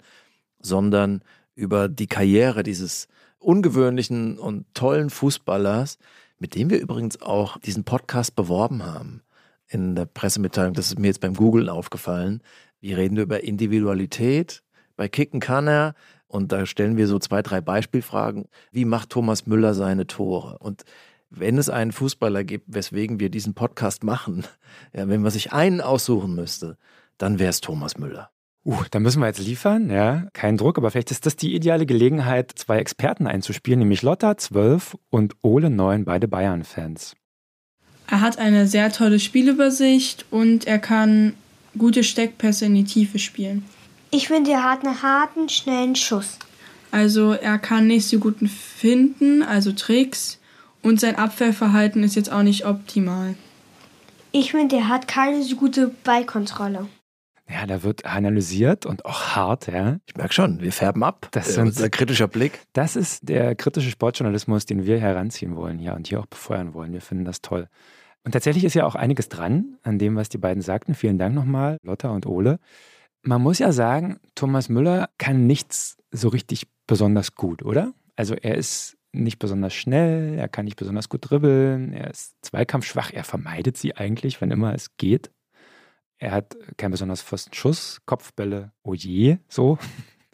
sondern 0.60 1.24
über 1.54 1.88
die 1.88 2.08
Karriere 2.08 2.64
dieses 2.64 3.08
ungewöhnlichen 3.38 4.40
und 4.40 4.66
tollen 4.74 5.12
Fußballers, 5.12 6.00
mit 6.40 6.56
dem 6.56 6.72
wir 6.72 6.80
übrigens 6.80 7.22
auch 7.22 7.60
diesen 7.60 7.84
Podcast 7.84 8.36
beworben 8.36 8.84
haben 8.84 9.22
in 9.68 9.96
der 9.96 10.06
Pressemitteilung. 10.06 10.74
Das 10.74 10.88
ist 10.88 11.00
mir 11.00 11.08
jetzt 11.08 11.22
beim 11.22 11.36
Googlen 11.36 11.70
aufgefallen. 11.70 12.42
Wir 12.80 12.98
reden 12.98 13.18
über 13.18 13.44
Individualität. 13.44 14.64
Bei 14.96 15.08
Kicken 15.08 15.40
kann 15.40 15.68
er. 15.68 15.94
Und 16.28 16.52
da 16.52 16.66
stellen 16.66 16.98
wir 16.98 17.08
so 17.08 17.20
zwei, 17.20 17.42
drei 17.42 17.62
Beispielfragen. 17.62 18.46
Wie 18.72 18.86
macht 18.86 19.10
Thomas 19.10 19.46
Müller 19.46 19.74
seine 19.74 20.08
Tore? 20.08 20.58
Und 20.60 20.84
wenn 21.32 21.58
es 21.58 21.70
einen 21.70 21.92
Fußballer 21.92 22.44
gibt, 22.44 22.66
weswegen 22.68 23.20
wir 23.20 23.30
diesen 23.30 23.54
Podcast 23.54 24.04
machen, 24.04 24.44
ja, 24.94 25.08
wenn 25.08 25.22
man 25.22 25.32
sich 25.32 25.54
einen 25.54 25.82
aussuchen 25.82 26.36
müsste, 26.36 26.78
dann 27.18 27.40
wäre 27.40 27.50
es 27.50 27.62
Thomas 27.62 27.98
Müller. 27.98 28.30
Uh, 28.64 28.84
da 28.92 29.00
müssen 29.00 29.22
wir 29.22 29.28
jetzt 29.28 29.40
liefern, 29.40 29.90
ja. 29.90 30.28
Kein 30.34 30.58
Druck, 30.58 30.78
aber 30.78 30.92
vielleicht 30.92 31.10
ist 31.10 31.26
das 31.26 31.36
die 31.36 31.56
ideale 31.56 31.88
Gelegenheit, 31.88 32.52
zwei 32.56 32.78
Experten 32.78 33.26
einzuspielen, 33.26 33.80
nämlich 33.80 34.04
Lotta, 34.04 34.38
12 34.38 34.98
und 35.10 35.36
Ole, 35.42 35.72
9, 35.72 36.06
beide 36.06 36.28
Bayern-Fans. 36.28 37.16
Er 38.08 38.22
hat 38.22 38.38
eine 38.38 38.68
sehr 38.68 38.92
tolle 38.92 39.20
Spielübersicht 39.20 40.26
und 40.30 40.68
er 40.68 40.78
kann 40.78 41.34
gute 41.78 42.04
Steckpässe 42.04 42.66
in 42.66 42.76
die 42.76 42.84
Tiefe 42.84 43.18
spielen. 43.18 43.66
Ich 44.12 44.28
finde, 44.28 44.52
er 44.52 44.70
hat 44.70 44.86
einen 44.86 45.02
harten, 45.02 45.50
schnellen 45.50 45.96
Schuss. 45.96 46.38
Also 46.92 47.32
er 47.32 47.58
kann 47.58 47.88
nicht 47.88 48.08
so 48.08 48.20
guten 48.20 48.48
finden, 48.48 49.42
also 49.42 49.72
Tricks, 49.72 50.41
und 50.84 51.00
sein 51.00 51.16
Abwehrverhalten 51.16 52.04
ist 52.04 52.16
jetzt 52.16 52.32
auch 52.32 52.44
nicht 52.44 52.66
optimal. 52.66 53.36
Ich 54.32 54.52
finde, 54.52 54.78
er 54.78 54.88
hat 54.88 55.08
keine 55.08 55.44
so 55.44 55.56
gute 55.56 55.90
Ballkontrolle. 56.04 56.88
Ja, 57.50 57.66
da 57.66 57.84
wird 57.84 58.06
analysiert 58.06 58.86
und 58.86 59.04
auch 59.06 59.36
hart, 59.36 59.68
ja. 59.68 59.98
Ich 60.06 60.16
merke 60.16 60.34
schon, 60.34 60.62
wir 60.62 60.72
färben 60.72 61.04
ab. 61.04 61.28
Das 61.32 61.54
sind- 61.56 61.68
unser 61.68 61.90
kritischer 61.90 62.30
Blick. 62.30 62.62
Das 62.72 62.96
ist 62.96 63.28
der 63.28 63.56
kritische 63.56 63.90
Sportjournalismus, 63.90 64.66
den 64.66 64.86
wir 64.86 65.00
heranziehen 65.02 65.58
wollen 65.58 65.78
hier 65.78 65.94
und 65.94 66.08
hier 66.08 66.22
auch 66.22 66.28
befeuern 66.28 66.74
wollen. 66.74 66.94
Wir 66.94 67.02
finden 67.02 67.26
das 67.26 67.42
toll. 67.42 67.68
Und 68.24 68.32
tatsächlich 68.32 68.64
ist 68.64 68.76
ja 68.76 68.86
auch 68.86 68.96
einiges 68.96 69.28
dran 69.28 69.78
an 69.84 69.98
dem, 70.00 70.16
was 70.16 70.30
die 70.30 70.38
beiden 70.38 70.62
sagten. 70.62 70.94
Vielen 70.96 71.18
Dank 71.18 71.36
nochmal, 71.36 71.78
Lotta 71.84 72.10
und 72.12 72.26
Ole. 72.26 72.60
Man 73.24 73.42
muss 73.42 73.60
ja 73.60 73.74
sagen, 73.74 74.20
Thomas 74.36 74.70
Müller 74.70 75.10
kann 75.18 75.46
nichts 75.46 75.98
so 76.12 76.30
richtig 76.30 76.68
besonders 76.88 77.36
gut, 77.36 77.64
oder? 77.64 77.94
Also 78.16 78.36
er 78.36 78.56
ist 78.56 78.96
nicht 79.14 79.40
besonders 79.40 79.74
schnell, 79.74 80.38
er 80.38 80.48
kann 80.48 80.66
nicht 80.66 80.78
besonders 80.78 81.10
gut 81.10 81.30
dribbeln, 81.30 81.94
er 81.94 82.10
ist 82.10 82.36
zweikampfschwach, 82.42 83.12
er 83.12 83.24
vermeidet 83.24 83.78
sie 83.78 83.96
eigentlich, 83.96 84.42
wenn 84.42 84.52
immer 84.52 84.74
es 84.74 84.96
geht. 84.98 85.32
Er 86.18 86.32
hat 86.32 86.56
keinen 86.78 86.92
besonders 86.92 87.22
festen 87.22 87.54
Schuss, 87.54 88.02
Kopfbälle, 88.06 88.72
oh 88.84 88.94
je, 88.94 89.38
so. 89.48 89.78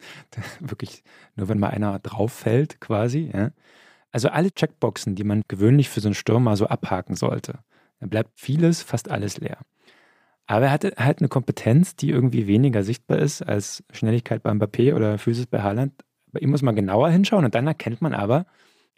Wirklich 0.60 1.02
nur, 1.34 1.48
wenn 1.48 1.58
mal 1.58 1.70
einer 1.70 1.98
drauf 1.98 2.32
fällt, 2.32 2.80
quasi. 2.80 3.30
Ja. 3.32 3.50
Also 4.12 4.28
alle 4.28 4.52
Checkboxen, 4.52 5.14
die 5.14 5.24
man 5.24 5.42
gewöhnlich 5.48 5.88
für 5.88 6.00
so 6.00 6.08
einen 6.08 6.14
Stürmer 6.14 6.56
so 6.56 6.66
abhaken 6.66 7.16
sollte. 7.16 7.60
Da 8.00 8.06
bleibt 8.06 8.38
vieles, 8.38 8.82
fast 8.82 9.10
alles 9.10 9.38
leer. 9.38 9.58
Aber 10.46 10.66
er 10.66 10.70
hatte 10.70 10.94
halt 10.96 11.18
eine 11.18 11.28
Kompetenz, 11.28 11.96
die 11.96 12.10
irgendwie 12.10 12.46
weniger 12.46 12.82
sichtbar 12.82 13.18
ist 13.18 13.42
als 13.42 13.84
Schnelligkeit 13.92 14.42
beim 14.42 14.58
Mbappé 14.58 14.94
oder 14.94 15.18
Physis 15.18 15.46
bei 15.46 15.62
Haaland. 15.62 15.92
Bei 16.32 16.40
ihm 16.40 16.50
muss 16.50 16.62
man 16.62 16.76
genauer 16.76 17.10
hinschauen 17.10 17.44
und 17.44 17.54
dann 17.54 17.66
erkennt 17.66 18.00
man 18.00 18.14
aber, 18.14 18.46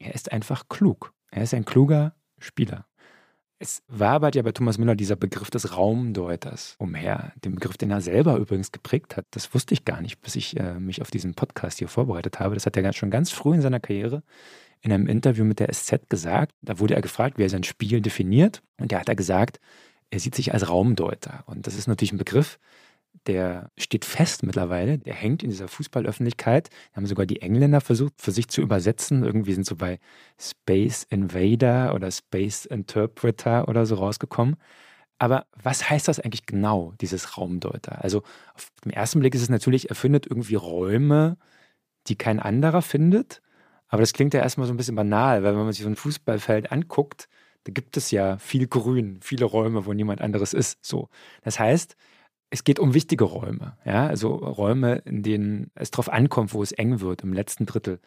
er 0.01 0.15
ist 0.15 0.33
einfach 0.33 0.69
klug. 0.69 1.13
Er 1.31 1.45
ist 1.45 1.55
ein 1.55 1.65
kluger 1.65 2.15
Spieler. 2.39 2.87
Es 3.63 3.83
wabert 3.89 4.35
ja 4.35 4.43
bei 4.43 4.53
Thomas 4.53 4.79
Müller 4.79 4.97
dieser 4.97 5.17
Begriff 5.17 5.51
des 5.51 5.77
Raumdeuters 5.77 6.77
umher. 6.79 7.35
Den 7.45 7.57
Begriff, 7.57 7.77
den 7.77 7.91
er 7.91 8.01
selber 8.01 8.37
übrigens 8.37 8.73
geprägt 8.73 9.19
hat. 9.19 9.27
Das 9.33 9.53
wusste 9.53 9.75
ich 9.75 9.85
gar 9.85 10.01
nicht, 10.01 10.23
bis 10.23 10.35
ich 10.35 10.59
äh, 10.59 10.81
mich 10.81 11.03
auf 11.03 11.11
diesen 11.11 11.35
Podcast 11.35 11.79
hier 11.79 11.89
vorbereitet 11.89 12.41
habe. 12.41 12.55
Das 12.55 12.65
hat 12.65 12.77
er 12.77 12.93
schon 12.95 13.11
ganz 13.11 13.31
früh 13.31 13.55
in 13.55 13.61
seiner 13.61 13.79
Karriere 13.79 14.23
in 14.81 14.93
einem 14.93 15.07
Interview 15.07 15.45
mit 15.45 15.61
der 15.61 15.71
SZ 15.71 16.09
gesagt. 16.09 16.55
Da 16.63 16.79
wurde 16.79 16.95
er 16.95 17.03
gefragt, 17.03 17.37
wie 17.37 17.43
er 17.43 17.51
sein 17.51 17.65
Spiel 17.65 18.01
definiert. 18.01 18.63
Und 18.79 18.93
da 18.93 19.01
hat 19.01 19.11
er 19.11 19.17
gesagt, 19.17 19.61
er 20.09 20.21
sieht 20.21 20.35
sich 20.35 20.55
als 20.55 20.69
Raumdeuter. 20.69 21.45
Und 21.47 21.67
das 21.67 21.75
ist 21.75 21.87
natürlich 21.87 22.13
ein 22.13 22.19
Begriff, 22.19 22.59
der 23.27 23.71
steht 23.79 24.05
fest 24.05 24.43
mittlerweile. 24.43 24.99
Der 24.99 25.15
hängt 25.15 25.43
in 25.43 25.51
dieser 25.51 25.69
Fußballöffentlichkeit. 25.69 26.71
Da 26.93 26.97
haben 26.97 27.07
sogar 27.07 27.27
die 27.27 27.43
Engländer 27.43 27.81
versucht, 27.81 28.15
für 28.19 28.33
sich 28.33 28.49
zu 28.49 28.61
übersetzen. 28.63 29.25
Irgendwie 29.25 29.53
sind 29.53 29.67
so 29.67 29.77
bei 29.77 29.99
Space 30.39 31.05
Invader 31.11 31.95
oder 31.95 32.11
Space 32.11 32.65
Interpreter 32.65 33.69
oder 33.69 33.87
so 33.87 33.97
rausgekommen. 33.97 34.57
Aber 35.19 35.47
was 35.63 35.91
heißt 35.91 36.09
das 36.09 36.19
eigentlich 36.19 36.47
genau, 36.47 36.95
dieses 37.01 37.37
Raumdeuter? 37.37 38.03
Also 38.03 38.23
auf 38.55 38.71
den 38.85 38.93
ersten 38.93 39.21
Blick 39.21 39.35
ist 39.35 39.43
es 39.43 39.51
natürlich, 39.51 39.91
er 39.91 39.97
findet 39.97 40.27
irgendwie 40.27 40.55
Räume, 40.55 41.37
die 42.07 42.17
kein 42.17 42.41
anderer 42.41 42.83
findet. 42.83 43.43
Aber 43.89 44.01
das 44.01 44.15
klingt 44.15 44.35
ja 44.35 44.41
erstmal 44.41 44.67
so 44.67 44.73
ein 44.73 44.79
bisschen 44.79 44.95
banal, 44.95 45.43
weil 45.43 45.53
wenn 45.55 45.65
man 45.65 45.73
sich 45.73 45.83
so 45.83 45.91
ein 45.91 45.97
Fußballfeld 45.97 46.73
anguckt, 46.73 47.29
da 47.65 47.73
gibt 47.73 47.97
es 47.97 48.11
ja 48.11 48.39
viel 48.39 48.67
Grün, 48.67 49.21
viele 49.23 49.45
Räume, 49.45 49.85
wo 49.85 49.93
niemand 49.93 50.23
anderes 50.23 50.55
ist. 50.55 50.79
So. 50.85 51.11
Das 51.43 51.59
heißt, 51.59 51.97
es 52.51 52.65
geht 52.65 52.79
um 52.79 52.95
wichtige 52.95 53.25
Räume, 53.25 53.77
ja, 53.85 54.07
also 54.07 54.35
Räume, 54.35 54.97
in 55.05 55.23
denen 55.23 55.71
es 55.75 55.91
drauf 55.91 56.13
ankommt, 56.13 56.53
wo 56.53 56.63
es 56.63 56.73
eng 56.73 57.01
wird, 57.01 57.23
im 57.23 57.33
letzten 57.33 57.65
Drittel 57.65 58.01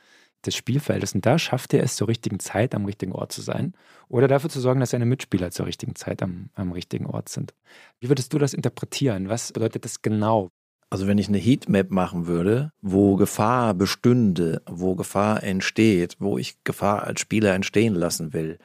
des 0.45 0.55
Spielfeldes. 0.55 1.15
Und 1.15 1.25
da 1.25 1.39
schafft 1.39 1.73
er 1.73 1.83
es 1.83 1.95
zur 1.95 2.09
richtigen 2.09 2.39
Zeit 2.39 2.75
am 2.75 2.85
richtigen 2.85 3.13
Ort 3.13 3.31
zu 3.31 3.41
sein 3.41 3.73
oder 4.09 4.27
dafür 4.27 4.49
zu 4.49 4.59
sorgen, 4.59 4.81
dass 4.81 4.89
seine 4.89 5.05
Mitspieler 5.05 5.51
zur 5.51 5.65
richtigen 5.65 5.95
Zeit 5.95 6.21
am, 6.21 6.49
am 6.55 6.73
richtigen 6.73 7.05
Ort 7.05 7.29
sind. 7.29 7.53
Wie 8.01 8.09
würdest 8.09 8.33
du 8.33 8.37
das 8.37 8.53
interpretieren? 8.53 9.29
Was 9.29 9.53
bedeutet 9.53 9.85
das 9.85 10.01
genau? 10.01 10.49
Also 10.89 11.07
wenn 11.07 11.17
ich 11.17 11.27
eine 11.27 11.39
Heatmap 11.39 11.89
machen 11.89 12.27
würde, 12.27 12.71
wo 12.81 13.15
Gefahr 13.15 13.73
bestünde, 13.73 14.61
wo 14.69 14.95
Gefahr 14.95 15.41
entsteht, 15.41 16.17
wo 16.19 16.37
ich 16.37 16.63
Gefahr 16.63 17.03
als 17.03 17.21
Spieler 17.21 17.53
entstehen 17.55 17.95
lassen 17.95 18.33
will, 18.33 18.59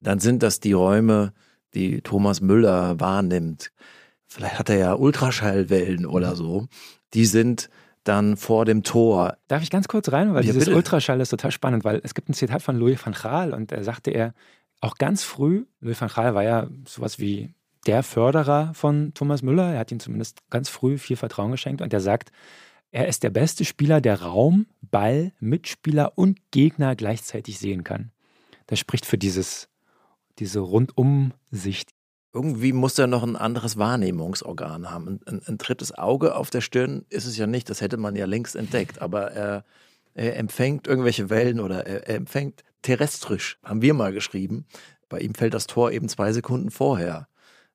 dann 0.00 0.18
sind 0.18 0.42
das 0.42 0.60
die 0.60 0.74
Räume, 0.74 1.32
die 1.74 2.02
Thomas 2.02 2.40
Müller 2.40 3.00
wahrnimmt. 3.00 3.72
Vielleicht 4.32 4.58
hat 4.58 4.70
er 4.70 4.78
ja 4.78 4.94
Ultraschallwellen 4.94 6.06
oder 6.06 6.36
so. 6.36 6.66
Die 7.14 7.26
sind 7.26 7.68
dann 8.04 8.36
vor 8.36 8.64
dem 8.64 8.82
Tor. 8.82 9.36
Darf 9.48 9.62
ich 9.62 9.70
ganz 9.70 9.88
kurz 9.88 10.10
rein? 10.10 10.34
Weil 10.34 10.44
Ja, 10.44 10.52
dieses 10.52 10.64
bitte. 10.64 10.76
Ultraschall 10.76 11.20
ist 11.20 11.28
total 11.28 11.52
spannend, 11.52 11.84
weil 11.84 12.00
es 12.02 12.14
gibt 12.14 12.28
ein 12.28 12.34
Zitat 12.34 12.62
von 12.62 12.76
Louis 12.76 12.98
van 13.04 13.12
Gaal 13.12 13.52
und 13.52 13.72
er 13.72 13.84
sagte 13.84 14.10
er 14.10 14.34
auch 14.80 14.96
ganz 14.96 15.22
früh, 15.22 15.66
Louis 15.80 16.00
van 16.00 16.08
Gaal 16.08 16.34
war 16.34 16.42
ja 16.42 16.68
sowas 16.86 17.18
wie 17.18 17.54
der 17.86 18.02
Förderer 18.02 18.72
von 18.74 19.12
Thomas 19.14 19.42
Müller, 19.42 19.72
er 19.72 19.80
hat 19.80 19.92
ihm 19.92 20.00
zumindest 20.00 20.38
ganz 20.50 20.68
früh 20.68 20.98
viel 20.98 21.16
Vertrauen 21.16 21.50
geschenkt 21.50 21.82
und 21.82 21.92
er 21.92 22.00
sagt, 22.00 22.32
er 22.90 23.08
ist 23.08 23.22
der 23.22 23.30
beste 23.30 23.64
Spieler, 23.64 24.00
der 24.00 24.22
Raum, 24.22 24.66
Ball, 24.82 25.32
Mitspieler 25.40 26.12
und 26.16 26.38
Gegner 26.50 26.94
gleichzeitig 26.94 27.58
sehen 27.58 27.84
kann. 27.84 28.12
Das 28.66 28.78
spricht 28.78 29.06
für 29.06 29.18
dieses, 29.18 29.68
diese 30.38 30.60
Rundumsicht. 30.60 31.90
Irgendwie 32.34 32.72
muss 32.72 32.98
er 32.98 33.06
noch 33.06 33.22
ein 33.22 33.36
anderes 33.36 33.76
Wahrnehmungsorgan 33.76 34.90
haben. 34.90 35.20
Ein, 35.26 35.42
ein, 35.46 35.58
drittes 35.58 35.96
Auge 35.96 36.34
auf 36.34 36.48
der 36.48 36.62
Stirn 36.62 37.04
ist 37.10 37.26
es 37.26 37.36
ja 37.36 37.46
nicht, 37.46 37.68
das 37.68 37.82
hätte 37.82 37.98
man 37.98 38.16
ja 38.16 38.24
längst 38.24 38.56
entdeckt. 38.56 39.02
Aber 39.02 39.32
er, 39.32 39.64
er 40.14 40.36
empfängt 40.36 40.86
irgendwelche 40.86 41.28
Wellen 41.28 41.60
oder 41.60 41.86
er, 41.86 42.08
er 42.08 42.16
empfängt 42.16 42.64
terrestrisch, 42.80 43.58
haben 43.62 43.82
wir 43.82 43.92
mal 43.92 44.12
geschrieben. 44.12 44.66
Bei 45.10 45.20
ihm 45.20 45.34
fällt 45.34 45.52
das 45.52 45.66
Tor 45.66 45.92
eben 45.92 46.08
zwei 46.08 46.32
Sekunden 46.32 46.70
vorher 46.70 47.28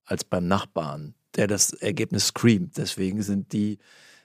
als 0.06 0.24
beim 0.24 0.48
Nachbarn, 0.48 1.14
der 1.36 1.46
das 1.46 1.74
Ergebnis 1.74 2.28
screamt. 2.28 2.78
Deswegen 2.78 3.22
sind 3.22 3.54
die 3.54 3.78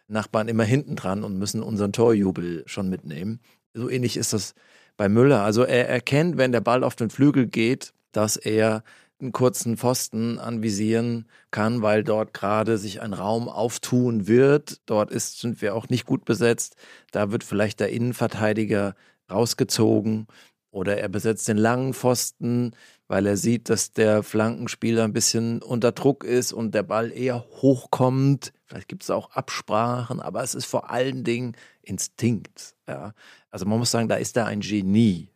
Nachbarn 0.09 0.49
immer 0.49 0.65
hinten 0.65 0.97
dran 0.97 1.25
und 1.25 1.39
müssen 1.39 1.63
unseren 1.63 1.93
Torjubel 1.93 2.63
schon 2.67 2.89
mitnehmen. 2.89 3.41
So 3.75 3.91
ähnlich 3.91 4.17
ist 4.17 4.33
das 4.33 4.55
bei 4.97 5.09
Müller. 5.09 5.43
Also 5.43 5.65
er 5.65 5.89
erkennt, 5.89 6.39
wenn 6.39 6.53
der 6.53 6.61
Ball 6.61 6.85
auf 6.85 6.97
den 6.97 7.11
Flügel 7.11 7.47
geht, 7.47 7.93
dass 8.13 8.37
er 8.37 8.83
einen 9.23 9.33
kurzen 9.33 9.77
Pfosten 9.77 10.39
anvisieren 10.39 11.27
kann, 11.51 11.81
weil 11.81 12.05
dort 12.05 12.35
gerade 12.35 12.77
sich 12.77 13.01
ein 13.01 13.15
Raum 13.15 13.49
auftun 13.49 14.27
wird. 14.27 14.81
Dort 14.87 15.11
ist, 15.11 15.41
sind 15.41 15.63
wir 15.63 15.75
auch 15.75 15.89
nicht 15.89 16.05
gut 16.05 16.25
besetzt. 16.25 16.77
Da 17.13 17.31
wird 17.31 17.45
vielleicht 17.45 17.81
der 17.81 17.91
Innenverteidiger 17.91 18.95
rausgezogen 19.31 20.27
oder 20.71 20.99
er 20.99 21.09
besetzt 21.09 21.49
den 21.49 21.59
langen 21.59 21.95
Pfosten, 21.95 22.73
weil 23.07 23.27
er 23.27 23.37
sieht, 23.37 23.69
dass 23.69 23.93
der 23.93 24.23
Flankenspieler 24.23 25.05
ein 25.05 25.13
bisschen 25.13 25.63
unter 25.63 25.93
Druck 25.93 26.25
ist 26.25 26.53
und 26.53 26.75
der 26.75 26.83
Ball 26.83 27.13
eher 27.13 27.45
hochkommt. 27.61 28.53
Vielleicht 28.65 28.89
gibt 28.89 29.03
es 29.03 29.11
auch 29.11 29.31
Absprachen, 29.33 30.21
aber 30.21 30.43
es 30.43 30.55
ist 30.55 30.65
vor 30.65 30.91
allen 30.91 31.25
Dingen 31.25 31.55
Instinkt. 31.83 32.75
Ja. 32.89 33.13
Also 33.51 33.67
man 33.67 33.79
muss 33.79 33.91
sagen, 33.91 34.09
da 34.09 34.17
ist 34.17 34.37
er 34.37 34.47
ein 34.47 34.61
Genie. 34.61 35.32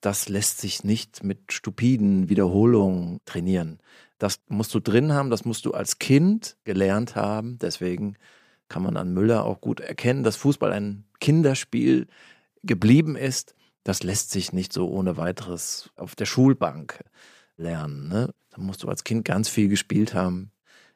Das 0.00 0.28
lässt 0.28 0.60
sich 0.60 0.84
nicht 0.84 1.24
mit 1.24 1.52
stupiden 1.52 2.28
Wiederholungen 2.28 3.20
trainieren. 3.24 3.80
Das 4.18 4.40
musst 4.48 4.74
du 4.74 4.80
drin 4.80 5.12
haben, 5.12 5.30
das 5.30 5.44
musst 5.44 5.64
du 5.64 5.72
als 5.72 5.98
Kind 5.98 6.56
gelernt 6.64 7.16
haben. 7.16 7.58
Deswegen 7.58 8.16
kann 8.68 8.82
man 8.82 8.96
an 8.96 9.12
Müller 9.12 9.44
auch 9.44 9.60
gut 9.60 9.80
erkennen, 9.80 10.22
dass 10.22 10.36
Fußball 10.36 10.72
ein 10.72 11.04
Kinderspiel 11.20 12.06
geblieben 12.62 13.16
ist. 13.16 13.54
Das 13.84 14.02
lässt 14.02 14.30
sich 14.30 14.52
nicht 14.52 14.72
so 14.72 14.88
ohne 14.88 15.16
weiteres 15.16 15.90
auf 15.96 16.14
der 16.14 16.26
Schulbank 16.26 17.02
lernen. 17.56 18.08
Ne? 18.08 18.34
Da 18.50 18.60
musst 18.60 18.82
du 18.82 18.88
als 18.88 19.04
Kind 19.04 19.24
ganz 19.24 19.48
viel 19.48 19.68
gespielt 19.68 20.14
haben. 20.14 20.50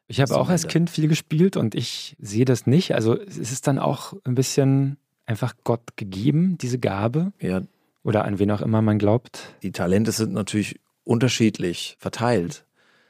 Ich 0.08 0.20
habe 0.20 0.36
auch 0.36 0.48
als. 0.48 0.66
Kind 0.66 0.90
viel 0.90 1.08
gespielt 1.08 1.56
und 1.56 1.74
ich 1.74 2.16
sehe 2.20 2.44
das 2.44 2.66
nicht. 2.66 2.94
Also 2.94 3.18
es 3.18 3.38
ist 3.38 3.66
dann 3.66 3.78
auch 3.78 4.14
ein 4.24 4.34
bisschen 4.34 4.98
einfach 5.24 5.54
Gott 5.64 5.96
gegeben, 5.96 6.58
diese 6.58 6.78
Gabe. 6.78 7.32
Ja, 7.40 7.62
Oder 8.04 8.24
an 8.24 8.38
wen 8.38 8.50
auch 8.50 8.60
immer 8.62 8.82
man 8.82 8.98
glaubt. 8.98 9.54
die 9.62 9.72
Talente 9.72 10.12
sind 10.12 10.32
natürlich 10.32 10.80
unterschiedlich 11.04 11.96
verteilt 12.00 12.64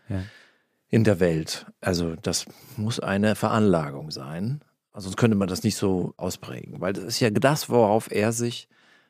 Ja. 0.08 0.22
in 0.88 1.04
der 1.04 1.20
Welt. 1.20 1.66
Also 1.80 2.14
das 2.16 2.46
muss 2.76 3.00
eine 3.00 3.34
Veranlagung 3.34 4.10
sein. 4.10 4.60
Also 4.92 5.08
sonst 5.08 5.16
könnte 5.16 5.36
man 5.36 5.48
das 5.48 5.62
nicht 5.62 5.76
so 5.76 6.12
ausprägen, 6.18 6.80
weil 6.80 6.92
das 6.92 7.04
ist 7.04 7.20
ja 7.20 7.30
das, 7.30 7.70
worauf 7.70 8.10
er 8.10 8.32
sich 8.32 8.68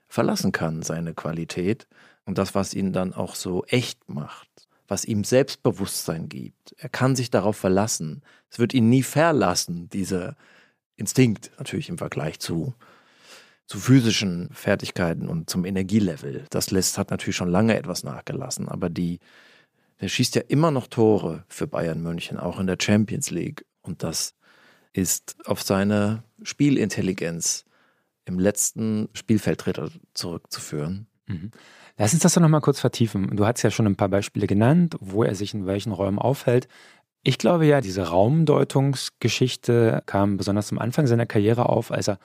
verlassen 0.08 0.52
kann, 0.52 0.82
seine 0.82 1.14
Qualität 1.14 1.88
und 2.24 2.38
das, 2.38 2.54
was 2.54 2.74
ihn 2.74 2.92
dann 2.92 3.12
auch 3.14 3.34
so 3.34 3.64
echt 3.64 4.08
macht, 4.08 4.48
was 4.86 5.04
ihm 5.04 5.24
Selbstbewusstsein 5.24 6.28
gibt. 6.28 6.74
Er 6.78 6.88
kann 6.88 7.16
sich 7.16 7.30
darauf 7.30 7.56
verlassen. 7.56 8.22
Es 8.50 8.58
wird 8.60 8.74
ihn 8.74 8.88
nie 8.90 9.02
verlassen, 9.02 9.88
dieser 9.88 10.36
Instinkt 10.96 11.50
natürlich 11.58 11.88
im 11.88 11.98
Vergleich 11.98 12.38
zu 12.38 12.74
zu 13.72 13.78
physischen 13.78 14.50
Fertigkeiten 14.52 15.30
und 15.30 15.48
zum 15.48 15.64
Energielevel. 15.64 16.44
Das 16.50 16.70
lässt, 16.70 16.98
hat 16.98 17.10
natürlich 17.10 17.36
schon 17.36 17.48
lange 17.48 17.74
etwas 17.74 18.04
nachgelassen, 18.04 18.68
aber 18.68 18.90
die, 18.90 19.18
der 20.02 20.08
schießt 20.08 20.34
ja 20.34 20.42
immer 20.46 20.70
noch 20.70 20.88
Tore 20.88 21.44
für 21.48 21.66
Bayern 21.66 22.02
München, 22.02 22.38
auch 22.38 22.60
in 22.60 22.66
der 22.66 22.76
Champions 22.78 23.30
League. 23.30 23.64
Und 23.80 24.02
das 24.02 24.34
ist 24.92 25.36
auf 25.46 25.62
seine 25.62 26.22
Spielintelligenz 26.42 27.64
im 28.26 28.38
letzten 28.38 29.08
Spielfelddrittel 29.14 29.90
zurückzuführen. 30.12 31.06
Lass 31.96 32.12
uns 32.12 32.24
das 32.24 32.34
doch 32.34 32.42
nochmal 32.42 32.60
kurz 32.60 32.78
vertiefen. 32.78 33.34
Du 33.34 33.46
hast 33.46 33.62
ja 33.62 33.70
schon 33.70 33.86
ein 33.86 33.96
paar 33.96 34.10
Beispiele 34.10 34.46
genannt, 34.46 34.96
wo 35.00 35.24
er 35.24 35.34
sich 35.34 35.54
in 35.54 35.64
welchen 35.64 35.92
Räumen 35.92 36.18
aufhält. 36.18 36.68
Ich 37.22 37.38
glaube 37.38 37.64
ja, 37.64 37.80
diese 37.80 38.02
Raumdeutungsgeschichte 38.08 40.02
kam 40.04 40.36
besonders 40.36 40.70
am 40.72 40.78
Anfang 40.78 41.06
seiner 41.06 41.24
Karriere 41.24 41.70
auf, 41.70 41.90
als 41.90 42.08
er 42.08 42.18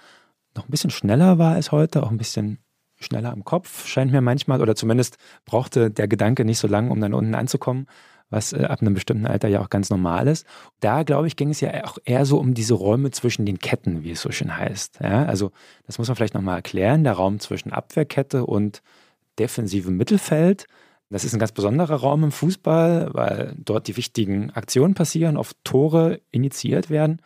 noch 0.57 0.67
ein 0.67 0.71
bisschen 0.71 0.89
schneller 0.89 1.37
war 1.37 1.53
als 1.53 1.71
heute, 1.71 2.03
auch 2.03 2.11
ein 2.11 2.17
bisschen 2.17 2.59
schneller 2.99 3.31
am 3.31 3.43
Kopf, 3.43 3.85
scheint 3.85 4.11
mir 4.11 4.21
manchmal, 4.21 4.61
oder 4.61 4.75
zumindest 4.75 5.17
brauchte 5.45 5.91
der 5.91 6.07
Gedanke 6.07 6.45
nicht 6.45 6.59
so 6.59 6.67
lange, 6.67 6.91
um 6.91 6.99
dann 6.99 7.13
unten 7.13 7.35
anzukommen, 7.35 7.87
was 8.29 8.53
äh, 8.53 8.65
ab 8.65 8.81
einem 8.81 8.93
bestimmten 8.93 9.27
Alter 9.27 9.47
ja 9.47 9.61
auch 9.61 9.69
ganz 9.69 9.89
normal 9.89 10.27
ist. 10.27 10.45
Da, 10.79 11.03
glaube 11.03 11.27
ich, 11.27 11.35
ging 11.35 11.49
es 11.49 11.61
ja 11.61 11.85
auch 11.85 11.97
eher 12.05 12.25
so 12.25 12.39
um 12.39 12.53
diese 12.53 12.73
Räume 12.73 13.11
zwischen 13.11 13.45
den 13.45 13.59
Ketten, 13.59 14.03
wie 14.03 14.11
es 14.11 14.21
so 14.21 14.31
schön 14.31 14.57
heißt. 14.57 14.99
Ja, 15.01 15.25
also 15.25 15.51
das 15.85 15.97
muss 15.97 16.07
man 16.07 16.15
vielleicht 16.15 16.33
nochmal 16.33 16.57
erklären, 16.57 17.03
der 17.03 17.13
Raum 17.13 17.39
zwischen 17.39 17.71
Abwehrkette 17.71 18.45
und 18.45 18.81
defensivem 19.39 19.95
Mittelfeld. 19.95 20.65
Das 21.09 21.23
ist 21.23 21.33
ein 21.33 21.39
ganz 21.39 21.53
besonderer 21.53 21.95
Raum 21.95 22.25
im 22.25 22.31
Fußball, 22.31 23.13
weil 23.13 23.55
dort 23.57 23.87
die 23.87 23.95
wichtigen 23.95 24.51
Aktionen 24.51 24.93
passieren, 24.93 25.37
oft 25.37 25.55
Tore 25.63 26.19
initiiert 26.31 26.89
werden. 26.89 27.21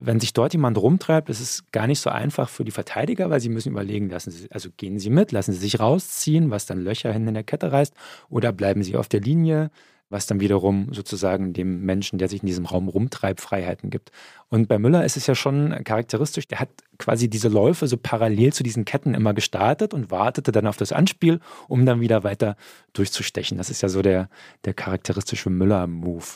Wenn 0.00 0.18
sich 0.18 0.32
dort 0.32 0.54
jemand 0.54 0.78
rumtreibt, 0.78 1.28
ist 1.28 1.40
es 1.40 1.64
gar 1.72 1.86
nicht 1.86 2.00
so 2.00 2.08
einfach 2.08 2.48
für 2.48 2.64
die 2.64 2.70
Verteidiger, 2.70 3.28
weil 3.28 3.40
sie 3.40 3.50
müssen 3.50 3.72
überlegen, 3.72 4.08
lassen 4.08 4.30
sie, 4.30 4.50
also 4.50 4.70
gehen 4.76 4.98
sie 4.98 5.10
mit, 5.10 5.30
lassen 5.30 5.52
sie 5.52 5.58
sich 5.58 5.78
rausziehen, 5.78 6.50
was 6.50 6.64
dann 6.64 6.82
Löcher 6.82 7.12
hinten 7.12 7.28
in 7.28 7.34
der 7.34 7.44
Kette 7.44 7.70
reißt, 7.70 7.94
oder 8.30 8.52
bleiben 8.52 8.82
sie 8.82 8.96
auf 8.96 9.08
der 9.08 9.20
Linie, 9.20 9.70
was 10.10 10.26
dann 10.26 10.40
wiederum 10.40 10.92
sozusagen 10.92 11.52
dem 11.52 11.82
Menschen, 11.82 12.18
der 12.18 12.28
sich 12.28 12.42
in 12.42 12.46
diesem 12.46 12.66
Raum 12.66 12.88
rumtreibt, 12.88 13.40
Freiheiten 13.40 13.90
gibt. 13.90 14.10
Und 14.48 14.68
bei 14.68 14.78
Müller 14.78 15.04
ist 15.04 15.16
es 15.16 15.26
ja 15.26 15.36
schon 15.36 15.84
charakteristisch, 15.84 16.48
der 16.48 16.58
hat 16.58 16.70
quasi 16.98 17.30
diese 17.30 17.48
Läufe 17.48 17.86
so 17.86 17.96
parallel 17.96 18.52
zu 18.52 18.64
diesen 18.64 18.84
Ketten 18.84 19.14
immer 19.14 19.34
gestartet 19.34 19.94
und 19.94 20.10
wartete 20.10 20.50
dann 20.50 20.66
auf 20.66 20.76
das 20.76 20.92
Anspiel, 20.92 21.40
um 21.68 21.86
dann 21.86 22.00
wieder 22.00 22.24
weiter 22.24 22.56
durchzustechen. 22.92 23.56
Das 23.56 23.70
ist 23.70 23.82
ja 23.82 23.88
so 23.88 24.02
der, 24.02 24.28
der 24.64 24.74
charakteristische 24.74 25.48
Müller-Move. 25.48 26.26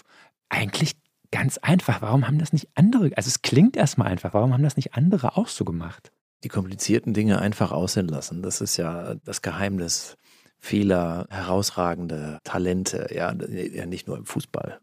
Eigentlich 0.49 0.95
ganz 1.35 1.59
einfach. 1.59 2.01
Warum 2.01 2.29
haben 2.29 2.39
das 2.39 2.53
nicht 2.53 2.69
andere? 2.77 3.11
Also 3.17 3.27
es 3.27 3.43
klingt 3.43 3.77
erstmal 3.77 4.07
einfach. 4.07 4.35
Warum 4.35 4.53
haben 4.53 4.63
das 4.63 4.77
nicht 4.77 4.95
andere 4.95 5.37
auch 5.37 5.49
so 5.49 5.65
gemacht? 5.65 6.13
Die 6.45 6.49
komplizierten 6.49 7.13
Dinge 7.13 7.41
einfach 7.41 7.73
aussehen 7.73 8.07
lassen. 8.07 8.41
Das 8.41 8.61
ist 8.61 8.77
ja 8.77 9.17
das 9.25 9.43
Geheimnis 9.43 10.17
vieler 10.61 11.27
herausragende 11.31 12.39
Talente, 12.45 13.09
ja, 13.13 13.35
ja 13.35 13.85
nicht 13.85 14.07
nur 14.07 14.17
im 14.17 14.27
Fußball. 14.27 14.79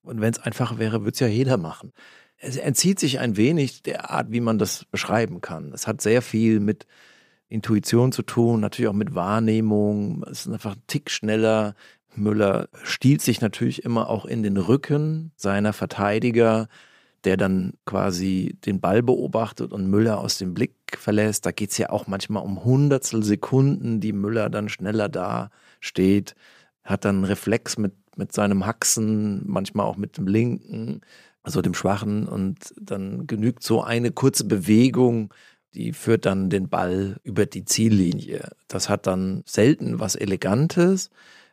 Und 0.00 0.22
wenn 0.22 0.32
es 0.32 0.38
einfach 0.38 0.78
wäre, 0.78 1.02
würde 1.02 1.12
es 1.12 1.20
ja 1.20 1.26
jeder 1.26 1.58
machen. 1.58 1.92
Es 2.38 2.56
entzieht 2.56 2.98
sich 2.98 3.18
ein 3.18 3.36
wenig 3.36 3.82
der 3.82 4.10
Art, 4.10 4.32
wie 4.32 4.40
man 4.40 4.58
das 4.58 4.86
beschreiben 4.86 5.42
kann. 5.42 5.72
Es 5.74 5.86
hat 5.86 6.00
sehr 6.00 6.22
viel 6.22 6.58
mit 6.58 6.86
Intuition 7.50 8.12
zu 8.12 8.22
tun, 8.22 8.60
natürlich 8.60 8.88
auch 8.88 8.94
mit 8.94 9.14
Wahrnehmung. 9.14 10.24
Es 10.24 10.46
ist 10.46 10.52
einfach 10.52 10.76
ein 10.76 10.82
Tick 10.86 11.10
schneller. 11.10 11.74
Müller 12.18 12.68
stiehlt 12.82 13.22
sich 13.22 13.40
natürlich 13.40 13.84
immer 13.84 14.10
auch 14.10 14.24
in 14.24 14.42
den 14.42 14.56
Rücken 14.56 15.32
seiner 15.36 15.72
Verteidiger, 15.72 16.68
der 17.24 17.36
dann 17.36 17.74
quasi 17.84 18.56
den 18.64 18.80
Ball 18.80 19.02
beobachtet 19.02 19.72
und 19.72 19.90
Müller 19.90 20.18
aus 20.18 20.38
dem 20.38 20.54
Blick 20.54 20.74
verlässt. 20.96 21.46
Da 21.46 21.52
geht 21.52 21.70
es 21.70 21.78
ja 21.78 21.90
auch 21.90 22.06
manchmal 22.06 22.42
um 22.42 22.64
Hundertstel 22.64 23.22
Sekunden, 23.22 24.00
die 24.00 24.12
Müller 24.12 24.50
dann 24.50 24.68
schneller 24.68 25.08
da 25.08 25.50
steht, 25.80 26.34
hat 26.84 27.04
dann 27.04 27.16
einen 27.16 27.24
Reflex 27.24 27.76
mit, 27.76 27.92
mit 28.16 28.32
seinem 28.32 28.66
Haxen, 28.66 29.42
manchmal 29.46 29.86
auch 29.86 29.96
mit 29.96 30.16
dem 30.16 30.26
linken, 30.26 31.00
also 31.42 31.62
dem 31.62 31.74
schwachen 31.74 32.28
und 32.28 32.74
dann 32.80 33.26
genügt 33.26 33.62
so 33.62 33.82
eine 33.82 34.10
kurze 34.12 34.44
Bewegung, 34.44 35.32
die 35.74 35.92
führt 35.92 36.26
dann 36.26 36.50
den 36.50 36.68
Ball 36.68 37.16
über 37.22 37.46
die 37.46 37.64
Ziellinie. 37.64 38.50
Das 38.68 38.88
hat 38.88 39.06
dann 39.06 39.42
selten 39.46 40.00
was 40.00 40.14
Elegantes. 40.14 41.10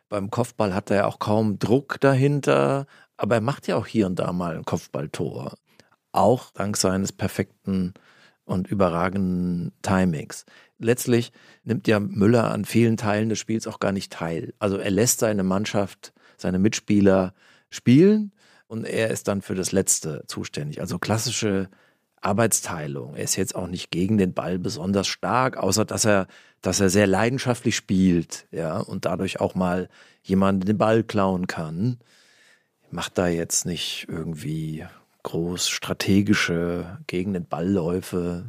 Beim 0.08 0.30
Kopfball 0.30 0.74
hat 0.74 0.90
er 0.90 0.96
ja 0.96 1.06
auch 1.06 1.18
kaum 1.18 1.58
Druck 1.58 2.00
dahinter, 2.00 2.86
aber 3.16 3.36
er 3.36 3.40
macht 3.40 3.66
ja 3.66 3.76
auch 3.76 3.86
hier 3.86 4.06
und 4.06 4.18
da 4.18 4.32
mal 4.32 4.56
ein 4.56 4.64
Kopfballtor. 4.64 5.54
Auch 6.12 6.50
dank 6.52 6.76
seines 6.76 7.12
perfekten 7.12 7.94
und 8.44 8.68
überragenden 8.68 9.72
Timings. 9.82 10.46
Letztlich 10.78 11.32
nimmt 11.64 11.88
ja 11.88 11.98
Müller 11.98 12.52
an 12.52 12.64
vielen 12.64 12.96
Teilen 12.96 13.28
des 13.28 13.38
Spiels 13.38 13.66
auch 13.66 13.80
gar 13.80 13.92
nicht 13.92 14.12
teil. 14.12 14.54
Also 14.58 14.76
er 14.76 14.90
lässt 14.90 15.20
seine 15.20 15.42
Mannschaft, 15.42 16.12
seine 16.36 16.58
Mitspieler 16.58 17.34
spielen 17.70 18.32
und 18.68 18.84
er 18.84 19.10
ist 19.10 19.26
dann 19.28 19.42
für 19.42 19.54
das 19.54 19.72
Letzte 19.72 20.24
zuständig. 20.26 20.80
Also 20.80 20.98
klassische 20.98 21.68
Arbeitsteilung. 22.20 23.14
Er 23.14 23.24
ist 23.24 23.36
jetzt 23.36 23.54
auch 23.54 23.68
nicht 23.68 23.90
gegen 23.90 24.18
den 24.18 24.34
Ball 24.34 24.58
besonders 24.58 25.06
stark, 25.06 25.56
außer 25.56 25.84
dass 25.84 26.04
er, 26.04 26.26
dass 26.66 26.80
er 26.80 26.90
sehr 26.90 27.06
leidenschaftlich 27.06 27.76
spielt, 27.76 28.48
ja, 28.50 28.78
und 28.78 29.04
dadurch 29.04 29.38
auch 29.38 29.54
mal 29.54 29.88
jemanden 30.24 30.66
den 30.66 30.78
Ball 30.78 31.04
klauen 31.04 31.46
kann. 31.46 31.98
Macht 32.90 33.18
da 33.18 33.28
jetzt 33.28 33.66
nicht 33.66 34.06
irgendwie 34.08 34.84
groß 35.22 35.68
strategische 35.68 36.98
gegen 37.06 37.34
den 37.34 37.46
Ballläufe. 37.46 38.48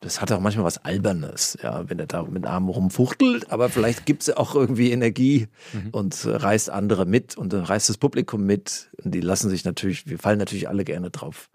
Das 0.00 0.20
hat 0.20 0.32
auch 0.32 0.40
manchmal 0.40 0.64
was 0.64 0.84
Albernes, 0.84 1.56
ja, 1.62 1.88
wenn 1.88 2.00
er 2.00 2.06
da 2.06 2.24
mit 2.24 2.46
Armen 2.46 2.68
rumfuchtelt, 2.68 3.52
aber 3.52 3.68
vielleicht 3.68 4.06
gibt 4.06 4.22
es 4.22 4.36
auch 4.36 4.56
irgendwie 4.56 4.90
Energie 4.90 5.46
mhm. 5.72 5.90
und 5.92 6.26
reißt 6.26 6.68
andere 6.68 7.06
mit 7.06 7.36
und 7.36 7.52
dann 7.52 7.62
reißt 7.62 7.88
das 7.88 7.98
Publikum 7.98 8.44
mit. 8.44 8.90
Und 9.04 9.14
die 9.14 9.20
lassen 9.20 9.50
sich 9.50 9.64
natürlich, 9.64 10.08
wir 10.08 10.18
fallen 10.18 10.38
natürlich 10.38 10.68
alle 10.68 10.82
gerne 10.82 11.10
drauf 11.10 11.48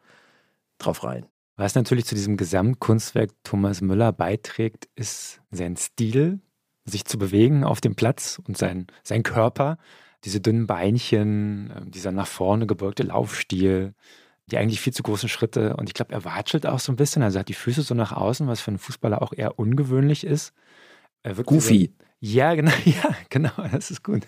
drauf 0.77 1.03
rein. 1.03 1.25
Was 1.57 1.75
natürlich 1.75 2.05
zu 2.05 2.15
diesem 2.15 2.35
Gesamtkunstwerk 2.35 3.31
Thomas 3.43 3.81
Müller 3.81 4.11
beiträgt, 4.11 4.89
ist 4.95 5.41
sein 5.51 5.77
Stil, 5.77 6.41
sich 6.83 7.05
zu 7.05 7.17
bewegen 7.17 7.63
auf 7.63 7.81
dem 7.81 7.95
Platz 7.95 8.41
und 8.45 8.57
sein, 8.57 8.87
sein 9.03 9.23
Körper, 9.23 9.77
diese 10.25 10.41
dünnen 10.41 10.67
Beinchen, 10.67 11.73
ähm, 11.75 11.91
dieser 11.91 12.11
nach 12.11 12.27
vorne 12.27 12.67
gebeugte 12.67 13.03
Laufstil, 13.03 13.93
die 14.47 14.57
eigentlich 14.57 14.81
viel 14.81 14.93
zu 14.93 15.03
großen 15.03 15.29
Schritte. 15.29 15.75
Und 15.77 15.89
ich 15.89 15.93
glaube, 15.93 16.13
er 16.13 16.25
watschelt 16.25 16.65
auch 16.65 16.79
so 16.79 16.91
ein 16.91 16.97
bisschen, 16.97 17.23
also 17.23 17.39
hat 17.39 17.47
die 17.47 17.53
Füße 17.53 17.81
so 17.81 17.95
nach 17.95 18.11
außen, 18.11 18.47
was 18.47 18.61
für 18.61 18.69
einen 18.69 18.77
Fußballer 18.77 19.21
auch 19.21 19.33
eher 19.33 19.57
ungewöhnlich 19.57 20.25
ist. 20.25 20.53
Goofy. 21.23 21.93
So, 21.97 22.05
ja, 22.19 22.53
genau, 22.53 22.71
ja, 22.85 23.15
genau, 23.29 23.53
das 23.71 23.91
ist 23.91 24.03
gut. 24.03 24.27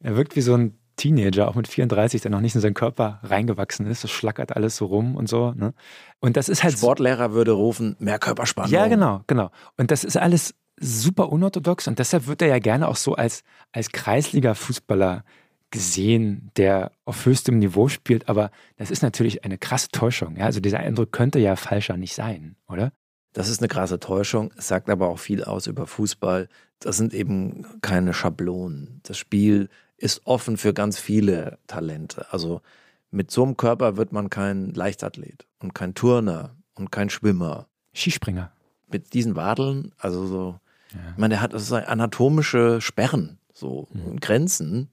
Er 0.00 0.16
wirkt 0.16 0.36
wie 0.36 0.40
so 0.40 0.54
ein 0.54 0.78
Teenager, 1.00 1.48
auch 1.48 1.54
mit 1.54 1.66
34, 1.66 2.20
der 2.20 2.30
noch 2.30 2.40
nicht 2.40 2.54
in 2.54 2.60
seinen 2.60 2.74
Körper 2.74 3.20
reingewachsen 3.22 3.86
ist. 3.86 4.04
Das 4.04 4.10
schlackert 4.10 4.54
alles 4.54 4.76
so 4.76 4.86
rum 4.86 5.16
und 5.16 5.28
so. 5.28 5.52
Ne? 5.52 5.72
Und 6.20 6.36
das 6.36 6.48
ist 6.48 6.62
halt. 6.62 6.74
Sportlehrer 6.74 7.32
würde 7.32 7.52
rufen, 7.52 7.96
mehr 7.98 8.18
Körperspannung. 8.18 8.70
Ja, 8.70 8.86
genau, 8.88 9.22
genau. 9.26 9.50
Und 9.78 9.90
das 9.90 10.04
ist 10.04 10.16
alles 10.16 10.54
super 10.78 11.30
unorthodox 11.30 11.88
und 11.88 11.98
deshalb 11.98 12.26
wird 12.26 12.42
er 12.42 12.48
ja 12.48 12.58
gerne 12.58 12.88
auch 12.88 12.96
so 12.96 13.14
als, 13.14 13.42
als 13.72 13.90
Kreisliga-Fußballer 13.92 15.24
gesehen, 15.70 16.50
der 16.56 16.92
auf 17.04 17.26
höchstem 17.26 17.58
Niveau 17.58 17.88
spielt, 17.88 18.28
aber 18.28 18.50
das 18.76 18.90
ist 18.90 19.02
natürlich 19.02 19.44
eine 19.44 19.58
krasse 19.58 19.88
Täuschung. 19.88 20.36
Ja? 20.36 20.46
Also 20.46 20.60
dieser 20.60 20.80
Eindruck 20.80 21.12
könnte 21.12 21.38
ja 21.38 21.56
falscher 21.56 21.96
nicht 21.96 22.14
sein, 22.14 22.56
oder? 22.68 22.92
Das 23.32 23.48
ist 23.48 23.60
eine 23.60 23.68
krasse 23.68 24.00
Täuschung. 24.00 24.52
Es 24.56 24.68
sagt 24.68 24.90
aber 24.90 25.08
auch 25.08 25.18
viel 25.18 25.44
aus 25.44 25.66
über 25.66 25.86
Fußball. 25.86 26.48
Das 26.80 26.96
sind 26.96 27.14
eben 27.14 27.64
keine 27.80 28.12
Schablonen. 28.12 29.00
Das 29.04 29.18
Spiel 29.18 29.68
ist 30.00 30.22
offen 30.24 30.56
für 30.56 30.72
ganz 30.72 30.98
viele 30.98 31.58
Talente. 31.66 32.26
Also 32.32 32.62
mit 33.10 33.30
so 33.30 33.44
einem 33.44 33.56
Körper 33.56 33.96
wird 33.96 34.12
man 34.12 34.30
kein 34.30 34.70
Leichtathlet 34.70 35.46
und 35.58 35.74
kein 35.74 35.94
Turner 35.94 36.56
und 36.74 36.90
kein 36.90 37.10
Schwimmer. 37.10 37.68
Skispringer. 37.92 38.50
Mit 38.90 39.12
diesen 39.14 39.36
Wadeln, 39.36 39.92
also 39.98 40.26
so, 40.26 40.60
ja. 40.92 41.10
ich 41.12 41.18
meine, 41.18 41.34
der 41.34 41.42
hat 41.42 41.52
so 41.54 41.76
anatomische 41.76 42.80
Sperren, 42.80 43.38
so 43.52 43.88
mhm. 43.92 44.18
Grenzen. 44.20 44.90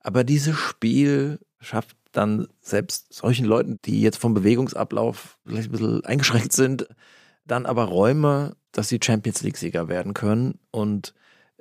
Aber 0.00 0.24
dieses 0.24 0.56
Spiel 0.56 1.40
schafft 1.60 1.96
dann 2.12 2.46
selbst 2.60 3.12
solchen 3.12 3.44
Leuten, 3.44 3.80
die 3.84 4.00
jetzt 4.00 4.18
vom 4.18 4.34
Bewegungsablauf 4.34 5.38
vielleicht 5.44 5.68
ein 5.68 5.72
bisschen 5.72 6.04
eingeschränkt 6.04 6.52
sind, 6.52 6.86
dann 7.44 7.66
aber 7.66 7.84
Räume, 7.84 8.56
dass 8.72 8.88
sie 8.88 9.00
Champions 9.02 9.42
League-Sieger 9.42 9.88
werden 9.88 10.14
können 10.14 10.58
und 10.70 11.12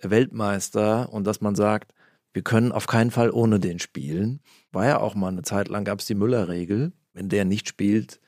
Weltmeister 0.01 1.11
und 1.11 1.25
dass 1.25 1.41
man 1.41 1.55
sagt, 1.55 1.92
wir 2.33 2.41
können 2.41 2.71
auf 2.71 2.87
keinen 2.87 3.11
Fall 3.11 3.29
ohne 3.29 3.59
den 3.59 3.79
spielen. 3.79 4.41
War 4.71 4.85
ja 4.85 4.99
auch 4.99 5.15
mal 5.15 5.29
eine 5.29 5.43
Zeit 5.43 5.67
lang, 5.67 5.85
gab 5.85 5.99
es 5.99 6.05
die 6.05 6.15
Müller-Regel. 6.15 6.91
Wenn 7.13 7.29
der 7.29 7.45
nicht 7.45 7.67
spielt, 7.67 8.19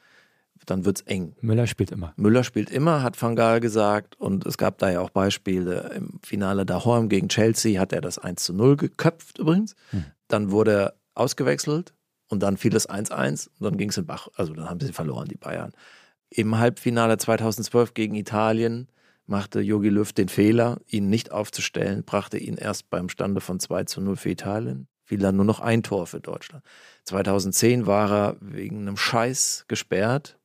dann 0.65 0.85
wird 0.85 0.97
es 0.97 1.07
eng. 1.07 1.35
Müller 1.41 1.67
spielt 1.67 1.91
immer. 1.91 2.13
Müller 2.17 2.43
spielt 2.43 2.69
immer, 2.69 3.03
hat 3.03 3.21
Van 3.21 3.35
Gaal 3.35 3.59
gesagt. 3.59 4.19
Und 4.19 4.45
es 4.45 4.57
gab 4.57 4.77
da 4.77 4.91
ja 4.91 5.01
auch 5.01 5.09
Beispiele. 5.09 5.91
Im 5.95 6.19
Finale 6.23 6.65
Dahorm 6.65 7.09
gegen 7.09 7.29
Chelsea 7.29 7.79
hat 7.79 7.93
er 7.93 8.01
das 8.01 8.17
1 8.17 8.43
zu 8.43 8.53
0 8.53 8.77
geköpft 8.77 9.39
übrigens. 9.39 9.75
Hm. 9.91 10.05
Dann 10.27 10.51
wurde 10.51 10.71
er 10.71 10.93
ausgewechselt 11.13 11.93
und 12.29 12.41
dann 12.41 12.57
fiel 12.57 12.75
es 12.75 12.89
1-1 12.89 13.49
und 13.59 13.63
dann 13.63 13.77
ging 13.77 13.89
es 13.89 13.97
in 13.97 14.05
Bach. 14.05 14.27
Also 14.35 14.53
dann 14.53 14.69
haben 14.69 14.79
sie 14.79 14.93
verloren, 14.93 15.27
die 15.27 15.37
Bayern. 15.37 15.71
Im 16.29 16.57
Halbfinale 16.57 17.17
2012 17.17 17.93
gegen 17.93 18.15
Italien 18.15 18.87
machte 19.27 19.59
Jogi 19.59 19.89
Löw 19.89 20.11
den 20.13 20.29
Fehler, 20.29 20.79
ihn 20.87 21.09
nicht 21.09 21.31
aufzustellen, 21.31 22.03
brachte 22.03 22.37
ihn 22.37 22.57
erst 22.57 22.89
beim 22.89 23.09
Stande 23.09 23.41
von 23.41 23.59
2 23.59 23.85
zu 23.85 24.01
0 24.01 24.15
für 24.15 24.29
Italien, 24.29 24.87
fiel 25.03 25.19
dann 25.19 25.35
nur 25.35 25.45
noch 25.45 25.59
ein 25.59 25.83
Tor 25.83 26.07
für 26.07 26.19
Deutschland. 26.19 26.63
2010 27.03 27.85
war 27.85 28.11
er 28.11 28.37
wegen 28.39 28.81
einem 28.81 28.97
Scheiß 28.97 29.65
gesperrt 29.67 30.39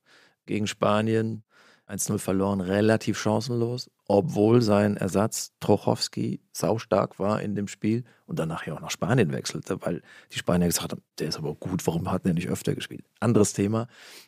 gegen 0.45 0.67
Spanien, 0.67 1.43
1-0 1.91 2.19
verloren, 2.19 2.61
relativ 2.61 3.19
chancenlos, 3.19 3.89
obwohl 4.07 4.61
sein 4.61 4.97
Ersatz 4.97 5.51
Trochowski 5.59 6.39
saustark 6.53 7.19
war 7.19 7.41
in 7.41 7.55
dem 7.55 7.67
Spiel 7.67 8.03
und 8.25 8.39
danach 8.39 8.65
ja 8.65 8.73
auch 8.73 8.81
nach 8.81 8.91
Spanien 8.91 9.31
wechselte, 9.31 9.81
weil 9.81 10.01
die 10.31 10.37
Spanier 10.37 10.67
gesagt 10.67 10.91
haben, 10.91 11.01
der 11.19 11.27
ist 11.27 11.37
aber 11.37 11.53
gut, 11.55 11.85
warum 11.85 12.11
hat 12.11 12.25
er 12.25 12.33
nicht 12.33 12.49
öfter 12.49 12.75
gespielt? 12.75 13.03
Anderes 13.19 13.53
Thema. 13.53 13.87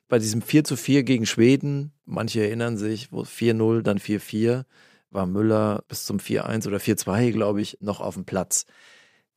Bei 0.09 0.19
diesem 0.19 0.41
4 0.41 0.63
zu 0.63 0.75
4 0.75 1.03
gegen 1.03 1.25
Schweden, 1.25 1.93
manche 2.05 2.41
erinnern 2.41 2.77
sich, 2.77 3.11
wo 3.11 3.21
4-0, 3.21 3.81
dann 3.81 3.97
4-4, 3.97 4.65
war 5.11 5.25
Müller 5.25 5.83
bis 5.87 6.05
zum 6.05 6.17
4-1 6.17 6.67
oder 6.67 6.77
4-2, 6.77 7.31
glaube 7.31 7.61
ich, 7.61 7.77
noch 7.79 8.01
auf 8.01 8.15
dem 8.15 8.25
Platz. 8.25 8.65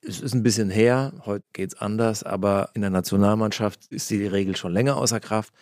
Es 0.01 0.21
ist 0.21 0.35
ein 0.35 0.43
bisschen 0.43 0.71
her, 0.71 1.13
heute 1.25 1.45
geht 1.53 1.75
es 1.75 1.81
anders, 1.81 2.23
aber 2.23 2.71
in 2.75 2.81
der 2.81 2.91
Nationalmannschaft 2.91 3.87
ist 3.91 4.11
die 4.11 4.27
Regel 4.27 4.57
schon 4.57 4.73
länger 4.73 4.97
außer 4.97 5.21
Kraft 5.21 5.53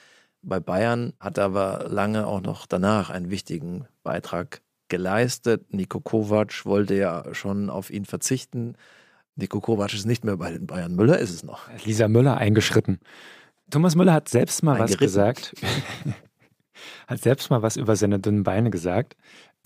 bei 0.44 0.60
Bayern, 0.60 1.12
hat 1.20 1.38
aber 1.38 1.86
lange 1.88 2.26
auch 2.26 2.40
noch 2.40 2.66
danach 2.66 3.10
einen 3.10 3.30
wichtigen 3.30 3.86
Beitrag 4.02 4.60
geleistet. 4.88 5.72
Nico 5.72 6.00
Kovac 6.00 6.64
wollte 6.64 6.94
ja 6.94 7.24
schon 7.32 7.70
auf 7.70 7.90
ihn 7.90 8.04
verzichten. 8.04 8.76
Nico 9.36 9.60
Kovac 9.60 9.92
ist 9.94 10.06
nicht 10.06 10.24
mehr 10.24 10.36
bei 10.36 10.52
den 10.52 10.66
Bayern. 10.66 10.94
Müller 10.94 11.18
ist 11.18 11.30
es 11.30 11.42
noch. 11.42 11.68
Lisa 11.84 12.08
Müller 12.08 12.36
eingeschritten. 12.36 13.00
Thomas 13.70 13.96
Müller 13.96 14.12
hat 14.12 14.28
selbst 14.28 14.62
mal 14.62 14.78
was 14.78 14.96
gesagt. 14.98 15.54
hat 17.06 17.20
selbst 17.20 17.50
mal 17.50 17.62
was 17.62 17.76
über 17.76 17.96
seine 17.96 18.20
dünnen 18.20 18.42
Beine 18.42 18.70
gesagt. 18.70 19.16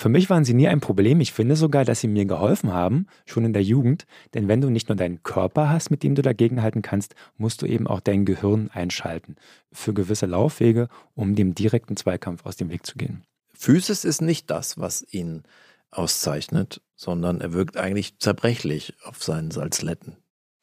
Für 0.00 0.08
mich 0.08 0.30
waren 0.30 0.44
sie 0.44 0.54
nie 0.54 0.68
ein 0.68 0.80
Problem. 0.80 1.20
Ich 1.20 1.32
finde 1.32 1.56
sogar, 1.56 1.84
dass 1.84 2.00
sie 2.00 2.06
mir 2.06 2.24
geholfen 2.24 2.72
haben, 2.72 3.08
schon 3.26 3.44
in 3.44 3.52
der 3.52 3.64
Jugend. 3.64 4.06
Denn 4.32 4.46
wenn 4.46 4.60
du 4.60 4.70
nicht 4.70 4.88
nur 4.88 4.94
deinen 4.94 5.24
Körper 5.24 5.70
hast, 5.70 5.90
mit 5.90 6.04
dem 6.04 6.14
du 6.14 6.22
dagegenhalten 6.22 6.82
kannst, 6.82 7.16
musst 7.36 7.62
du 7.62 7.66
eben 7.66 7.88
auch 7.88 7.98
dein 7.98 8.24
Gehirn 8.24 8.70
einschalten. 8.72 9.34
Für 9.72 9.92
gewisse 9.92 10.26
Laufwege, 10.26 10.88
um 11.16 11.34
dem 11.34 11.56
direkten 11.56 11.96
Zweikampf 11.96 12.46
aus 12.46 12.54
dem 12.54 12.70
Weg 12.70 12.86
zu 12.86 12.96
gehen. 12.96 13.24
Physis 13.52 14.04
ist 14.04 14.22
nicht 14.22 14.48
das, 14.50 14.78
was 14.78 15.04
ihn 15.12 15.42
auszeichnet, 15.90 16.80
sondern 16.94 17.40
er 17.40 17.52
wirkt 17.52 17.76
eigentlich 17.76 18.18
zerbrechlich 18.18 18.94
auf 19.04 19.24
seinen 19.24 19.50
Salzletten. 19.50 20.16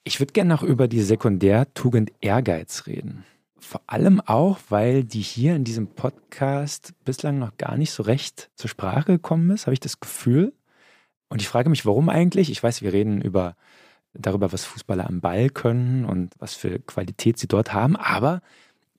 Ich 0.06 0.22
würde 0.22 0.32
gerne 0.32 0.54
noch 0.54 0.64
über 0.64 0.88
die 0.88 1.02
Sekundärtugend 1.02 2.14
Ehrgeiz 2.22 2.88
reden. 2.88 3.26
Vor 3.66 3.82
allem 3.88 4.22
auch, 4.22 4.60
weil 4.70 5.04
die 5.04 5.22
hier 5.22 5.56
in 5.56 5.64
diesem 5.64 5.88
Podcast 5.88 6.94
bislang 7.04 7.40
noch 7.40 7.58
gar 7.58 7.78
nicht 7.78 7.92
so 7.92 8.04
recht 8.04 8.50
zur 8.56 8.70
Sprache 8.70 9.14
gekommen 9.14 9.50
ist, 9.50 9.66
habe 9.66 9.74
ich 9.74 9.80
das 9.80 10.00
Gefühl. 10.00 10.54
Und 11.30 11.42
ich 11.42 11.48
frage 11.48 11.70
mich, 11.70 11.86
warum 11.86 12.10
eigentlich? 12.10 12.52
Ich 12.52 12.62
weiß, 12.62 12.82
wir 12.82 12.94
reden 12.94 13.22
über 13.22 13.56
darüber, 14.14 14.54
was 14.54 14.66
Fußballer 14.66 15.08
am 15.08 15.20
Ball 15.20 15.50
können 15.50 16.06
und 16.06 16.34
was 16.40 16.54
für 16.54 16.80
Qualität 16.80 17.38
sie 17.38 17.48
dort 17.48 17.74
haben, 17.74 17.96
aber 17.96 18.42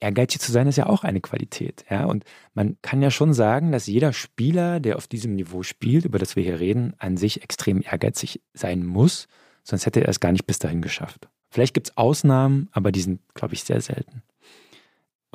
ehrgeizig 0.00 0.40
zu 0.40 0.52
sein 0.52 0.66
ist 0.66 0.76
ja 0.76 0.87
auch 0.87 1.05
eine 1.05 1.20
Qualität. 1.20 1.85
Ja? 1.88 2.05
Und 2.05 2.24
man 2.55 2.76
kann 2.83 3.02
ja 3.02 3.11
schon 3.11 3.33
sagen, 3.33 3.72
dass 3.72 3.87
jeder 3.87 4.12
Spieler, 4.12 4.81
der 4.81 4.96
auf 4.96 5.07
diesem 5.07 5.35
Niveau 5.35 5.62
spielt, 5.62 6.05
über 6.05 6.18
das 6.18 6.37
wir 6.37 6.42
hier 6.42 6.61
reden, 6.61 6.94
an 6.98 7.16
sich 7.16 7.42
extrem 7.42 7.83
ehrgeizig 7.83 8.42
sein 8.52 8.85
muss, 8.85 9.29
sonst 9.62 9.87
hätte 9.87 10.00
er 10.00 10.09
es 10.09 10.20
gar 10.20 10.33
nicht 10.33 10.46
bis 10.46 10.59
dahin 10.59 10.83
geschafft. 10.83 11.29
Vielleicht 11.50 11.72
gibt 11.72 11.88
es 11.88 11.96
Ausnahmen, 11.96 12.68
aber 12.72 12.92
die 12.92 13.00
sind, 13.00 13.20
glaube 13.35 13.55
ich, 13.55 13.64
sehr 13.64 13.81
selten. 13.81 14.22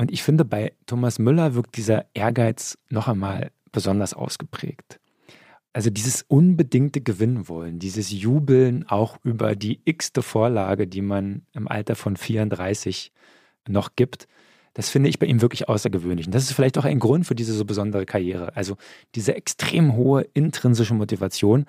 Und 0.02 0.12
ich 0.12 0.24
finde, 0.24 0.46
bei 0.46 0.74
Thomas 0.88 1.20
Müller 1.20 1.54
wirkt 1.54 1.78
dieser 1.78 2.08
Ehrgeiz 2.16 2.76
noch 2.90 3.08
einmal 3.08 3.52
besonders 3.72 4.16
ausgeprägt. 4.16 5.00
Also 5.74 5.92
dieses 5.92 6.26
unbedingte 6.28 7.02
Gewinnwollen, 7.02 7.78
dieses 7.78 8.10
Jubeln 8.10 8.88
auch 8.88 9.20
über 9.24 9.56
die 9.56 9.80
x-te 9.86 10.24
Vorlage, 10.24 10.88
die 10.88 11.04
man 11.04 11.44
im 11.54 11.68
Alter 11.68 11.96
von 11.96 12.18
34 12.18 13.12
noch 13.70 13.96
gibt, 13.96 14.28
das 14.74 14.90
finde 14.90 15.08
ich 15.08 15.20
bei 15.20 15.28
ihm 15.28 15.40
wirklich 15.40 15.70
außergewöhnlich. 15.70 16.26
Und 16.26 16.34
das 16.34 16.46
ist 16.46 16.54
vielleicht 16.54 16.80
auch 16.80 16.86
ein 16.86 16.98
Grund 16.98 17.28
für 17.28 17.36
diese 17.36 17.54
so 17.54 17.64
besondere 17.64 18.08
Karriere. 18.08 18.56
Also 18.56 18.78
diese 19.14 19.36
extrem 19.36 19.94
hohe 19.94 20.26
intrinsische 20.34 20.96
Motivation, 20.96 21.68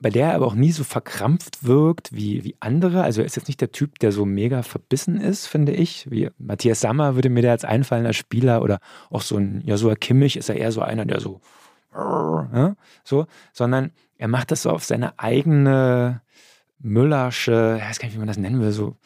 bei 0.00 0.10
der 0.10 0.28
er 0.28 0.34
aber 0.34 0.46
auch 0.46 0.54
nie 0.54 0.70
so 0.70 0.84
verkrampft 0.84 1.64
wirkt 1.64 2.12
wie, 2.12 2.44
wie 2.44 2.56
andere. 2.60 3.02
Also 3.02 3.20
er 3.20 3.26
ist 3.26 3.36
jetzt 3.36 3.48
nicht 3.48 3.60
der 3.60 3.72
Typ, 3.72 3.98
der 3.98 4.12
so 4.12 4.24
mega 4.24 4.62
verbissen 4.62 5.20
ist, 5.20 5.46
finde 5.46 5.72
ich. 5.72 6.08
Wie 6.10 6.30
Matthias 6.38 6.80
Sammer 6.80 7.16
würde 7.16 7.30
mir 7.30 7.42
da 7.42 7.50
jetzt 7.50 7.64
einfallen 7.64 8.06
als 8.06 8.16
Spieler 8.16 8.62
oder 8.62 8.78
auch 9.10 9.22
so 9.22 9.36
ein 9.36 9.62
Joshua 9.66 9.96
Kimmich 9.96 10.36
ist 10.36 10.48
er 10.48 10.56
eher 10.56 10.70
so 10.70 10.82
einer, 10.82 11.04
der 11.04 11.20
so, 11.20 11.40
ja, 11.94 12.76
so, 13.02 13.26
sondern 13.52 13.90
er 14.16 14.28
macht 14.28 14.52
das 14.52 14.62
so 14.62 14.70
auf 14.70 14.84
seine 14.84 15.18
eigene 15.18 16.22
Müllersche, 16.78 17.78
ich 17.80 17.88
weiß 17.88 17.98
gar 17.98 18.06
nicht, 18.06 18.14
wie 18.14 18.20
man 18.20 18.28
das 18.28 18.38
nennen 18.38 18.60
will, 18.60 18.72
so 18.72 18.96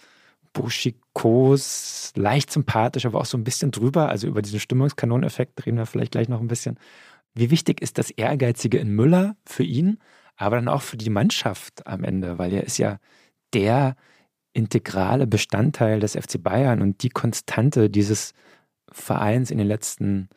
buschikos, 0.53 2.13
leicht 2.17 2.53
sympathisch, 2.53 3.07
aber 3.07 3.21
auch 3.21 3.25
so 3.25 3.39
ein 3.39 3.45
bisschen 3.45 3.71
drüber. 3.71 4.11
Also 4.11 4.27
über 4.27 4.43
diesen 4.43 4.61
Stimmungskanoneffekt 4.61 5.65
reden 5.65 5.79
wir 5.79 5.87
vielleicht 5.87 6.13
gleich 6.13 6.29
noch 6.29 6.41
ein 6.41 6.49
bisschen. 6.49 6.79
Wie 7.35 7.51
wichtig 7.51 7.81
ist 7.81 7.97
das 7.97 8.11
Ehrgeizige 8.11 8.77
in 8.77 8.95
Müller 8.95 9.37
für 9.47 9.63
ihn, 9.63 9.99
aber 10.43 10.57
dann 10.57 10.69
auch 10.69 10.83
für 10.83 10.97
die 10.97 11.11
Mannschaft 11.11 11.87
am 11.87 12.05
Ende, 12.05 12.39
weil 12.39 12.53
er 12.53 12.65
ist 12.65 12.79
ja 12.79 12.99
der 13.55 13.97
integrale 14.53 15.27
Bestandteil 15.27 16.01
des 16.01 16.13
FC 16.15 16.43
Bayern 16.43 16.83
und 16.83 17.03
die 17.03 17.09
Konstante 17.09 17.89
dieses 17.89 18.35
Vereins 18.91 19.51
in 19.51 19.59
den 19.59 19.67
letzten 19.67 20.29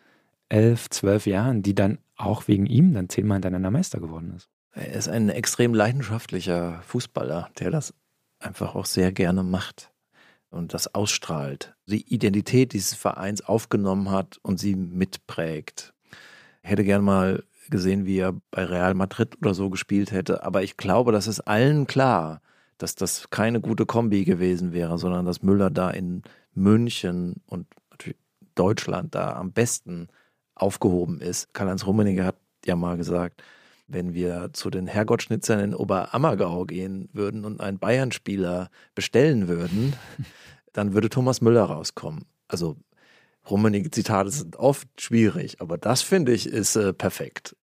elf, 0.47 0.89
zwölf 0.89 1.25
Jahren, 1.25 1.63
die 1.63 1.75
dann 1.75 1.97
auch 2.15 2.47
wegen 2.47 2.65
ihm 2.65 2.93
dann 2.93 3.09
zehnmal 3.09 3.37
hintereinander 3.37 3.71
Meister 3.71 3.99
geworden 3.99 4.33
ist. 4.35 4.49
Er 4.73 4.93
ist 4.93 5.09
ein 5.09 5.29
extrem 5.29 5.73
leidenschaftlicher 5.73 6.81
Fußballer, 6.83 7.49
der 7.59 7.71
das 7.71 7.93
einfach 8.39 8.75
auch 8.75 8.85
sehr 8.85 9.11
gerne 9.11 9.43
macht 9.43 9.91
und 10.49 10.73
das 10.73 10.93
ausstrahlt. 10.93 11.75
Die 11.87 12.13
Identität 12.13 12.73
dieses 12.73 12.93
Vereins 12.93 13.41
aufgenommen 13.41 14.11
hat 14.11 14.37
und 14.43 14.59
sie 14.59 14.75
mitprägt. 14.75 15.93
Ich 16.61 16.69
hätte 16.69 16.83
gern 16.83 17.03
mal 17.03 17.43
gesehen, 17.69 18.05
wie 18.05 18.19
er 18.19 18.33
bei 18.51 18.65
Real 18.65 18.93
Madrid 18.93 19.37
oder 19.41 19.53
so 19.53 19.69
gespielt 19.69 20.11
hätte, 20.11 20.43
aber 20.43 20.63
ich 20.63 20.77
glaube, 20.77 21.11
das 21.11 21.27
ist 21.27 21.41
allen 21.41 21.87
klar, 21.87 22.41
dass 22.77 22.95
das 22.95 23.29
keine 23.29 23.61
gute 23.61 23.85
Kombi 23.85 24.25
gewesen 24.25 24.73
wäre, 24.73 24.97
sondern 24.97 25.25
dass 25.25 25.41
Müller 25.41 25.69
da 25.69 25.89
in 25.89 26.23
München 26.53 27.41
und 27.47 27.67
natürlich 27.91 28.17
Deutschland 28.55 29.15
da 29.15 29.33
am 29.35 29.51
besten 29.51 30.07
aufgehoben 30.55 31.21
ist. 31.21 31.53
Karl-Heinz 31.53 31.85
Rummenigge 31.85 32.25
hat 32.25 32.37
ja 32.65 32.75
mal 32.75 32.97
gesagt, 32.97 33.43
wenn 33.87 34.13
wir 34.13 34.49
zu 34.53 34.69
den 34.69 34.87
Herrgottschnitzern 34.87 35.59
in 35.59 35.75
Oberammergau 35.75 36.65
gehen 36.65 37.09
würden 37.13 37.45
und 37.45 37.61
einen 37.61 37.77
Bayern-Spieler 37.77 38.69
bestellen 38.95 39.47
würden, 39.47 39.93
dann 40.73 40.93
würde 40.93 41.09
Thomas 41.09 41.41
Müller 41.41 41.63
rauskommen. 41.63 42.25
Also 42.47 42.77
Rummenigge-Zitate 43.49 44.31
sind 44.31 44.55
oft 44.55 44.87
schwierig, 44.99 45.61
aber 45.61 45.77
das 45.77 46.01
finde 46.01 46.33
ich 46.33 46.47
ist 46.47 46.75
äh, 46.75 46.93
perfekt. 46.93 47.55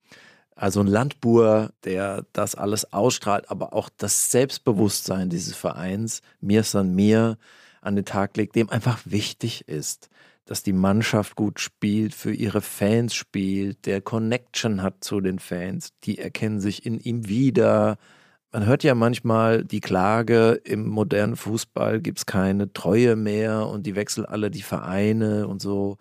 Also 0.55 0.81
ein 0.81 0.87
Landbur, 0.87 1.73
der 1.85 2.25
das 2.33 2.55
alles 2.55 2.93
ausstrahlt, 2.93 3.51
aber 3.51 3.73
auch 3.73 3.89
das 3.97 4.31
Selbstbewusstsein 4.31 5.29
dieses 5.29 5.57
Vereins, 5.57 6.23
mir 6.41 6.63
san 6.63 6.95
mir, 6.95 7.39
an 7.81 7.97
den 7.97 8.05
Tag 8.05 8.37
legt, 8.37 8.55
dem 8.55 8.71
einfach 8.71 9.01
wichtig 9.05 9.67
ist 9.67 10.09
dass 10.45 10.63
die 10.63 10.73
Mannschaft 10.73 11.37
gut 11.37 11.61
spielt, 11.61 12.15
für 12.15 12.33
ihre 12.33 12.61
Fans 12.61 13.15
spielt, 13.15 13.87
der 13.87 14.01
Connection 14.01 14.83
hat 14.83 15.05
zu 15.05 15.21
den 15.21 15.39
Fans, 15.39 15.93
die 16.05 16.19
erkennen 16.19 16.61
sich 16.61 16.85
in 16.85 16.99
ihm 16.99 17.29
wieder. 17.29 17.97
Man 18.53 18.67
hört 18.67 18.85
ja 18.85 18.95
manchmal 18.95 19.65
die 19.65 19.81
Klage, 19.81 20.61
im 20.65 20.87
modernen 20.87 21.37
Fußball 21.37 22.01
gibt 22.03 22.19
es 22.19 22.27
keine 22.27 22.71
Treue 22.73 23.17
mehr 23.17 23.67
und 23.67 23.87
die 23.87 23.97
wechseln 23.97 24.27
alle 24.27 24.51
die 24.51 24.61
Vereine 24.63 25.49
und 25.49 25.63
so. 25.63 25.97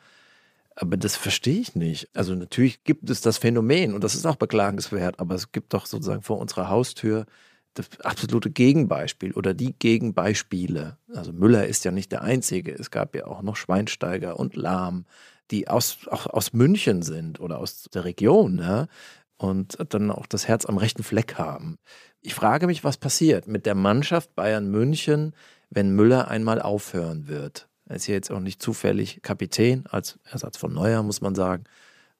Aber 0.75 0.97
das 0.97 1.15
verstehe 1.15 1.61
ich 1.61 1.75
nicht. 1.75 2.09
Also 2.13 2.35
natürlich 2.35 2.83
gibt 2.83 3.09
es 3.09 3.21
das 3.21 3.37
Phänomen 3.37 3.93
und 3.93 4.03
das 4.03 4.15
ist 4.15 4.25
auch 4.25 4.35
beklagenswert, 4.35 5.19
aber 5.19 5.35
es 5.35 5.51
gibt 5.53 5.73
doch 5.73 5.85
sozusagen 5.85 6.23
vor 6.23 6.39
unserer 6.39 6.69
Haustür 6.69 7.25
das 7.73 7.87
absolute 8.01 8.51
Gegenbeispiel 8.51 9.31
oder 9.33 9.53
die 9.53 9.73
Gegenbeispiele. 9.77 10.97
Also 11.13 11.31
Müller 11.33 11.67
ist 11.67 11.85
ja 11.85 11.91
nicht 11.91 12.11
der 12.11 12.21
Einzige. 12.21 12.73
Es 12.73 12.91
gab 12.91 13.15
ja 13.15 13.27
auch 13.27 13.41
noch 13.43 13.55
Schweinsteiger 13.55 14.37
und 14.39 14.57
Lahm, 14.57 15.05
die 15.51 15.69
aus, 15.69 15.99
auch 16.09 16.27
aus 16.27 16.53
München 16.53 17.01
sind 17.01 17.39
oder 17.39 17.59
aus 17.59 17.83
der 17.93 18.03
Region 18.05 18.59
ja, 18.59 18.87
und 19.37 19.77
dann 19.89 20.11
auch 20.11 20.27
das 20.27 20.47
Herz 20.47 20.65
am 20.65 20.77
rechten 20.77 21.03
Fleck 21.03 21.35
haben. 21.35 21.77
Ich 22.21 22.33
frage 22.33 22.67
mich, 22.67 22.83
was 22.83 22.97
passiert 22.97 23.47
mit 23.47 23.65
der 23.65 23.75
Mannschaft 23.75 24.35
Bayern 24.35 24.69
München, 24.69 25.33
wenn 25.69 25.95
Müller 25.95 26.27
einmal 26.27 26.61
aufhören 26.61 27.27
wird. 27.27 27.67
Er 27.85 27.95
ist 27.95 28.07
ja 28.07 28.13
jetzt 28.13 28.31
auch 28.31 28.39
nicht 28.39 28.61
zufällig 28.61 29.21
Kapitän, 29.21 29.85
als 29.89 30.19
Ersatz 30.23 30.57
von 30.57 30.73
Neuer, 30.73 31.03
muss 31.03 31.21
man 31.21 31.35
sagen. 31.35 31.63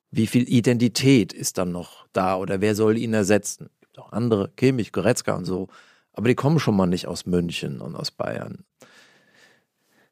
Wie 0.10 0.28
viel 0.28 0.50
Identität 0.50 1.32
ist 1.32 1.58
dann 1.58 1.72
noch 1.72 2.08
da 2.14 2.36
oder 2.36 2.62
wer 2.62 2.76
soll 2.76 2.98
ihn 2.98 3.14
ersetzen? 3.14 3.70
gibt 3.92 4.00
auch 4.00 4.14
andere, 4.14 4.50
Kimmich, 4.56 4.94
Goretzka 4.94 5.36
und 5.36 5.46
so, 5.46 5.68
aber 6.14 6.30
die 6.30 6.36
kommen 6.36 6.60
schon 6.60 6.76
mal 6.76 6.88
nicht 6.88 7.08
aus 7.08 7.26
München 7.26 7.82
und 7.82 7.96
aus 7.96 8.12
Bayern. 8.12 8.64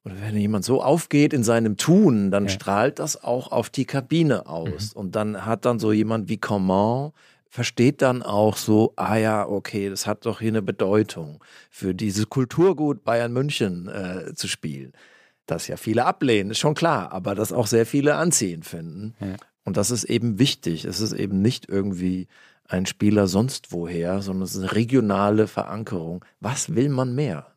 Und 0.03 0.21
wenn 0.21 0.35
jemand 0.35 0.65
so 0.65 0.81
aufgeht 0.81 1.33
in 1.33 1.43
seinem 1.43 1.77
Tun, 1.77 2.31
dann 2.31 2.45
ja. 2.45 2.49
strahlt 2.49 2.99
das 2.99 3.23
auch 3.23 3.51
auf 3.51 3.69
die 3.69 3.85
Kabine 3.85 4.47
aus. 4.47 4.95
Mhm. 4.95 4.99
Und 4.99 5.15
dann 5.15 5.45
hat 5.45 5.65
dann 5.65 5.79
so 5.79 5.91
jemand 5.91 6.29
wie 6.29 6.37
Coman, 6.37 7.11
versteht 7.49 8.01
dann 8.01 8.21
auch 8.21 8.55
so, 8.55 8.93
ah 8.95 9.17
ja, 9.17 9.47
okay, 9.47 9.89
das 9.89 10.05
hat 10.05 10.25
doch 10.25 10.39
hier 10.39 10.49
eine 10.49 10.61
Bedeutung, 10.61 11.43
für 11.69 11.95
dieses 11.95 12.29
Kulturgut 12.29 13.03
Bayern 13.03 13.33
München 13.33 13.87
äh, 13.87 14.33
zu 14.35 14.47
spielen. 14.47 14.93
Das 15.47 15.67
ja 15.67 15.75
viele 15.75 16.05
ablehnen, 16.05 16.51
ist 16.51 16.59
schon 16.59 16.75
klar, 16.75 17.11
aber 17.11 17.33
das 17.33 17.51
auch 17.51 17.65
sehr 17.65 17.87
viele 17.87 18.15
anziehen 18.15 18.61
finden. 18.61 19.15
Ja. 19.19 19.35
Und 19.65 19.77
das 19.77 19.89
ist 19.89 20.03
eben 20.03 20.37
wichtig. 20.37 20.85
Es 20.85 20.99
ist 20.99 21.13
eben 21.13 21.41
nicht 21.41 21.67
irgendwie 21.67 22.27
ein 22.67 22.85
Spieler 22.85 23.27
sonst 23.27 23.71
woher, 23.71 24.21
sondern 24.21 24.43
es 24.43 24.53
ist 24.53 24.61
eine 24.61 24.75
regionale 24.75 25.47
Verankerung. 25.47 26.23
Was 26.39 26.75
will 26.75 26.89
man 26.89 27.15
mehr? 27.15 27.47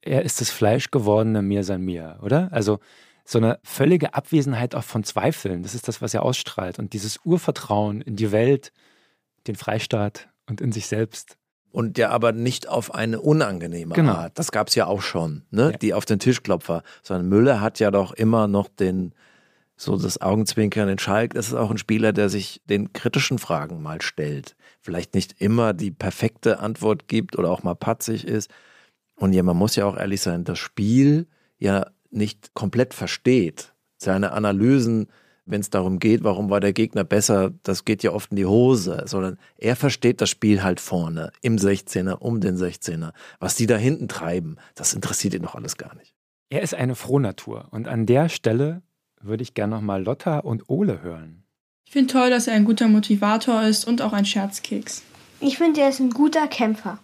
Er 0.00 0.22
ist 0.22 0.40
das 0.40 0.50
Fleischgewordene 0.50 1.42
Mir 1.42 1.64
san 1.64 1.82
mir, 1.82 2.18
oder? 2.22 2.48
Also 2.52 2.78
so 3.24 3.38
eine 3.38 3.58
völlige 3.64 4.14
Abwesenheit 4.14 4.76
auch 4.76 4.84
von 4.84 5.02
Zweifeln. 5.02 5.62
Das 5.64 5.74
ist 5.74 5.88
das, 5.88 6.00
was 6.00 6.14
er 6.14 6.22
ausstrahlt. 6.22 6.78
Und 6.78 6.92
dieses 6.92 7.18
Urvertrauen 7.24 8.00
in 8.00 8.16
die 8.16 8.32
Welt, 8.32 8.72
den 9.46 9.56
Freistaat 9.56 10.28
und 10.48 10.60
in 10.60 10.72
sich 10.72 10.86
selbst. 10.86 11.36
Und 11.72 11.98
ja, 11.98 12.10
aber 12.10 12.32
nicht 12.32 12.68
auf 12.68 12.94
eine 12.94 13.20
unangenehme 13.20 13.94
genau. 13.94 14.14
Art. 14.14 14.38
Das 14.38 14.50
gab 14.50 14.68
es 14.68 14.74
ja 14.74 14.86
auch 14.86 15.02
schon, 15.02 15.44
ne? 15.50 15.70
Ja. 15.70 15.78
Die 15.78 15.94
auf 15.94 16.04
den 16.04 16.18
Tischklopfer. 16.18 16.82
Sondern 17.02 17.28
Müller 17.28 17.60
hat 17.60 17.78
ja 17.78 17.92
doch 17.92 18.12
immer 18.12 18.48
noch 18.48 18.68
den, 18.68 19.14
so 19.76 19.96
das 19.96 20.20
Augenzwinkern 20.20 20.88
in 20.88 20.98
Schalk. 20.98 21.34
Das 21.34 21.46
ist 21.46 21.54
auch 21.54 21.70
ein 21.70 21.78
Spieler, 21.78 22.12
der 22.12 22.28
sich 22.28 22.60
den 22.64 22.92
kritischen 22.92 23.38
Fragen 23.38 23.82
mal 23.82 24.02
stellt 24.02 24.56
vielleicht 24.80 25.14
nicht 25.14 25.40
immer 25.40 25.72
die 25.72 25.90
perfekte 25.90 26.58
Antwort 26.58 27.08
gibt 27.08 27.38
oder 27.38 27.50
auch 27.50 27.62
mal 27.62 27.74
patzig 27.74 28.26
ist. 28.26 28.50
Und 29.16 29.32
ja, 29.32 29.42
man 29.42 29.56
muss 29.56 29.76
ja 29.76 29.84
auch 29.84 29.96
ehrlich 29.96 30.22
sein, 30.22 30.44
das 30.44 30.58
Spiel 30.58 31.26
ja 31.58 31.86
nicht 32.10 32.54
komplett 32.54 32.94
versteht. 32.94 33.74
Seine 33.98 34.32
Analysen, 34.32 35.08
wenn 35.50 35.60
es 35.60 35.70
darum 35.70 35.98
geht, 35.98 36.24
warum 36.24 36.50
war 36.50 36.60
der 36.60 36.72
Gegner 36.72 37.04
besser, 37.04 37.52
das 37.62 37.84
geht 37.84 38.02
ja 38.02 38.12
oft 38.12 38.30
in 38.30 38.36
die 38.36 38.46
Hose, 38.46 39.04
sondern 39.06 39.38
er 39.58 39.76
versteht 39.76 40.20
das 40.20 40.30
Spiel 40.30 40.62
halt 40.62 40.80
vorne, 40.80 41.32
im 41.42 41.56
16er, 41.56 42.14
um 42.14 42.40
den 42.40 42.56
16er. 42.56 43.12
Was 43.38 43.56
die 43.56 43.66
da 43.66 43.76
hinten 43.76 44.08
treiben, 44.08 44.56
das 44.74 44.94
interessiert 44.94 45.34
ihn 45.34 45.42
doch 45.42 45.54
alles 45.54 45.76
gar 45.76 45.94
nicht. 45.96 46.14
Er 46.48 46.62
ist 46.62 46.74
eine 46.74 46.94
Frohnatur 46.94 47.68
und 47.70 47.88
an 47.88 48.06
der 48.06 48.28
Stelle 48.28 48.82
würde 49.20 49.42
ich 49.42 49.54
gerne 49.54 49.76
nochmal 49.76 50.02
Lotta 50.02 50.38
und 50.38 50.68
Ole 50.68 51.02
hören. 51.02 51.44
Ich 51.84 51.92
finde 51.92 52.12
toll, 52.12 52.30
dass 52.30 52.46
er 52.46 52.54
ein 52.54 52.64
guter 52.64 52.88
Motivator 52.88 53.62
ist 53.62 53.84
und 53.86 54.02
auch 54.02 54.12
ein 54.12 54.24
Scherzkeks. 54.24 55.02
Ich 55.40 55.58
finde, 55.58 55.80
er 55.80 55.88
ist 55.88 56.00
ein 56.00 56.10
guter 56.10 56.46
Kämpfer. 56.46 56.98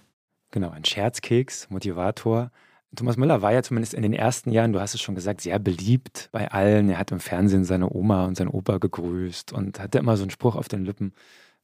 Genau, 0.52 0.70
ein 0.70 0.84
Scherzkeks, 0.84 1.68
Motivator. 1.70 2.50
Thomas 2.94 3.16
Müller 3.16 3.42
war 3.42 3.52
ja 3.52 3.62
zumindest 3.62 3.94
in 3.94 4.02
den 4.02 4.12
ersten 4.12 4.50
Jahren, 4.50 4.72
du 4.72 4.80
hast 4.80 4.94
es 4.94 5.00
schon 5.00 5.14
gesagt, 5.14 5.40
sehr 5.40 5.58
beliebt 5.58 6.28
bei 6.32 6.50
allen. 6.50 6.88
Er 6.88 6.98
hat 6.98 7.12
im 7.12 7.20
Fernsehen 7.20 7.64
seine 7.64 7.92
Oma 7.92 8.24
und 8.26 8.36
seinen 8.36 8.48
Opa 8.48 8.78
gegrüßt 8.78 9.52
und 9.52 9.80
hatte 9.80 9.98
immer 9.98 10.16
so 10.16 10.22
einen 10.22 10.30
Spruch 10.30 10.56
auf 10.56 10.68
den 10.68 10.84
Lippen. 10.84 11.12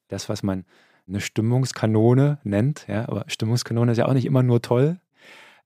Das, 0.08 0.28
was 0.28 0.42
man 0.42 0.64
eine 1.08 1.20
Stimmungskanone 1.20 2.38
nennt, 2.44 2.86
ja, 2.88 3.08
aber 3.08 3.24
Stimmungskanone 3.28 3.92
ist 3.92 3.98
ja 3.98 4.06
auch 4.06 4.12
nicht 4.12 4.26
immer 4.26 4.42
nur 4.42 4.62
toll, 4.62 4.98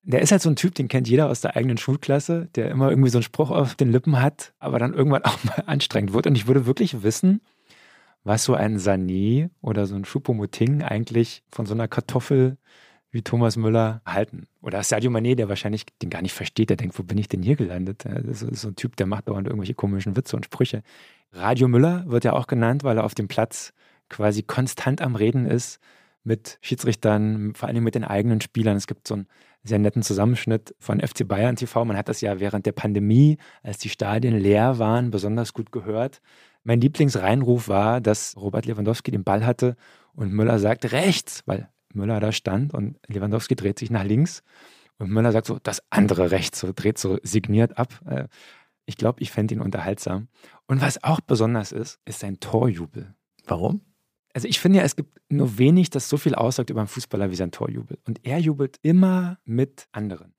der 0.06 0.22
ist 0.22 0.30
halt 0.30 0.40
so 0.40 0.48
ein 0.48 0.56
Typ, 0.56 0.74
den 0.76 0.86
kennt 0.86 1.08
jeder 1.08 1.28
aus 1.28 1.40
der 1.40 1.56
eigenen 1.56 1.78
Schulklasse, 1.78 2.48
der 2.54 2.70
immer 2.70 2.90
irgendwie 2.90 3.10
so 3.10 3.18
einen 3.18 3.24
Spruch 3.24 3.50
auf 3.50 3.74
den 3.74 3.90
Lippen 3.90 4.20
hat, 4.22 4.52
aber 4.60 4.78
dann 4.78 4.94
irgendwann 4.94 5.22
auch 5.24 5.42
mal 5.44 5.64
anstrengend 5.66 6.12
wird. 6.12 6.28
Und 6.28 6.36
ich 6.36 6.46
würde 6.46 6.66
wirklich 6.66 7.02
wissen, 7.02 7.40
was 8.22 8.44
so 8.44 8.54
ein 8.54 8.78
Sané 8.78 9.50
oder 9.60 9.86
so 9.86 9.96
ein 9.96 10.04
Choupo-Moting 10.04 10.82
eigentlich 10.82 11.42
von 11.50 11.66
so 11.66 11.74
einer 11.74 11.88
Kartoffel 11.88 12.56
wie 13.16 13.22
Thomas 13.22 13.56
Müller 13.56 14.02
halten. 14.04 14.46
Oder 14.60 14.82
Sadio 14.82 15.10
Mané, 15.10 15.36
der 15.36 15.48
wahrscheinlich 15.48 15.86
den 16.02 16.10
gar 16.10 16.20
nicht 16.20 16.34
versteht, 16.34 16.68
der 16.68 16.76
denkt, 16.76 16.98
wo 16.98 17.02
bin 17.02 17.16
ich 17.16 17.28
denn 17.28 17.42
hier 17.42 17.56
gelandet? 17.56 18.04
Das 18.04 18.42
ist 18.42 18.60
so 18.60 18.68
ein 18.68 18.76
Typ, 18.76 18.94
der 18.96 19.06
macht 19.06 19.28
dauernd 19.28 19.46
irgendwelche 19.46 19.72
komischen 19.72 20.16
Witze 20.16 20.36
und 20.36 20.44
Sprüche. 20.44 20.82
Radio 21.32 21.66
Müller 21.66 22.04
wird 22.06 22.24
ja 22.24 22.34
auch 22.34 22.46
genannt, 22.46 22.84
weil 22.84 22.98
er 22.98 23.04
auf 23.04 23.14
dem 23.14 23.26
Platz 23.26 23.72
quasi 24.10 24.42
konstant 24.42 25.00
am 25.00 25.16
Reden 25.16 25.46
ist 25.46 25.80
mit 26.24 26.58
Schiedsrichtern, 26.60 27.54
vor 27.54 27.70
allem 27.70 27.82
mit 27.82 27.94
den 27.94 28.04
eigenen 28.04 28.42
Spielern. 28.42 28.76
Es 28.76 28.86
gibt 28.86 29.08
so 29.08 29.14
einen 29.14 29.28
sehr 29.64 29.78
netten 29.78 30.02
Zusammenschnitt 30.02 30.74
von 30.78 31.00
FC 31.00 31.26
Bayern 31.26 31.56
TV. 31.56 31.86
Man 31.86 31.96
hat 31.96 32.10
das 32.10 32.20
ja 32.20 32.38
während 32.38 32.66
der 32.66 32.72
Pandemie, 32.72 33.38
als 33.62 33.78
die 33.78 33.88
Stadien 33.88 34.36
leer 34.36 34.78
waren, 34.78 35.10
besonders 35.10 35.54
gut 35.54 35.72
gehört. 35.72 36.20
Mein 36.64 36.82
Lieblingsreinruf 36.82 37.68
war, 37.68 38.02
dass 38.02 38.36
Robert 38.36 38.66
Lewandowski 38.66 39.10
den 39.10 39.24
Ball 39.24 39.46
hatte 39.46 39.74
und 40.14 40.34
Müller 40.34 40.58
sagt 40.58 40.92
rechts, 40.92 41.42
weil 41.46 41.70
Müller 41.96 42.20
da 42.20 42.32
stand 42.32 42.72
und 42.72 42.98
Lewandowski 43.08 43.56
dreht 43.56 43.78
sich 43.78 43.90
nach 43.90 44.04
links 44.04 44.42
und 44.98 45.10
Müller 45.10 45.32
sagt 45.32 45.46
so, 45.46 45.58
das 45.62 45.82
andere 45.90 46.30
rechts, 46.30 46.60
so 46.60 46.72
dreht 46.74 46.98
so 46.98 47.18
signiert 47.22 47.78
ab. 47.78 48.00
Äh, 48.06 48.28
ich 48.86 48.96
glaube, 48.96 49.20
ich 49.20 49.32
fände 49.32 49.54
ihn 49.54 49.60
unterhaltsam. 49.60 50.28
Und 50.66 50.80
was 50.80 51.02
auch 51.02 51.20
besonders 51.20 51.72
ist, 51.72 51.98
ist 52.04 52.20
sein 52.20 52.38
Torjubel. 52.38 53.14
Warum? 53.44 53.80
Also 54.32 54.48
ich 54.48 54.60
finde 54.60 54.78
ja, 54.78 54.84
es 54.84 54.96
gibt 54.96 55.18
nur 55.28 55.58
wenig, 55.58 55.90
das 55.90 56.08
so 56.08 56.16
viel 56.16 56.34
aussagt 56.34 56.70
über 56.70 56.80
einen 56.80 56.88
Fußballer 56.88 57.30
wie 57.30 57.36
sein 57.36 57.50
Torjubel. 57.50 57.98
Und 58.06 58.24
er 58.24 58.38
jubelt 58.38 58.78
immer 58.82 59.38
mit 59.44 59.88
anderen. 59.92 60.35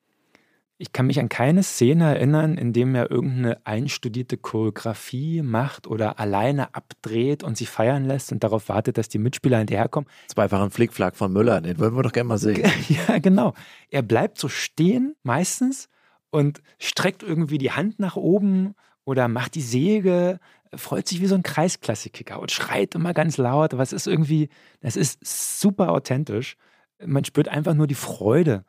Ich 0.80 0.93
kann 0.93 1.07
mich 1.07 1.19
an 1.19 1.28
keine 1.28 1.63
Szene 1.63 2.03
erinnern, 2.03 2.55
in 2.55 2.71
dem 2.71 2.93
er 2.93 3.09
irgendeine 3.09 3.65
einstudierte 3.65 4.38
Choreografie 4.38 5.41
macht 5.41 5.88
oder 5.88 6.19
alleine 6.19 6.75
abdreht 6.75 7.41
und 7.43 7.57
sich 7.57 7.67
feiern 7.67 8.05
lässt 8.05 8.32
und 8.32 8.43
darauf 8.43 8.69
wartet, 8.69 8.99
dass 8.99 9.09
die 9.09 9.17
Mitspieler 9.17 9.57
hinterherkommen. 9.57 10.07
Zweifachen 10.28 10.69
Flickflack 10.69 11.15
von 11.15 11.34
Müller, 11.34 11.61
den 11.61 11.80
würden 11.80 11.95
wir 11.95 12.03
doch 12.03 12.11
gerne 12.11 12.28
mal 12.28 12.38
sehen. 12.38 12.69
Ja, 12.89 13.17
genau. 13.17 13.53
Er 13.89 14.03
bleibt 14.03 14.38
so 14.38 14.49
stehen 14.49 15.15
meistens 15.23 15.89
und 16.30 16.61
streckt 16.78 17.23
irgendwie 17.23 17.57
die 17.57 17.71
Hand 17.71 17.99
nach 17.99 18.15
oben 18.15 18.75
oder 19.03 19.28
macht 19.28 19.55
die 19.55 19.61
Säge, 19.61 20.39
freut 20.75 21.07
sich 21.07 21.21
wie 21.21 21.28
so 21.28 21.36
ein 21.36 21.43
Kreisklassiker 21.43 22.39
und 22.39 22.51
schreit 22.51 22.93
immer 22.93 23.15
ganz 23.15 23.38
laut. 23.38 23.73
Aber 23.73 23.82
es 23.82 23.93
ist 23.93 24.05
irgendwie, 24.05 24.49
es 24.82 24.95
ist 24.95 25.25
super 25.59 25.91
authentisch. 25.91 26.55
Man 27.03 27.25
spürt 27.25 27.47
einfach 27.47 27.73
nur 27.73 27.88
die 27.88 27.95
Freude 27.95 28.63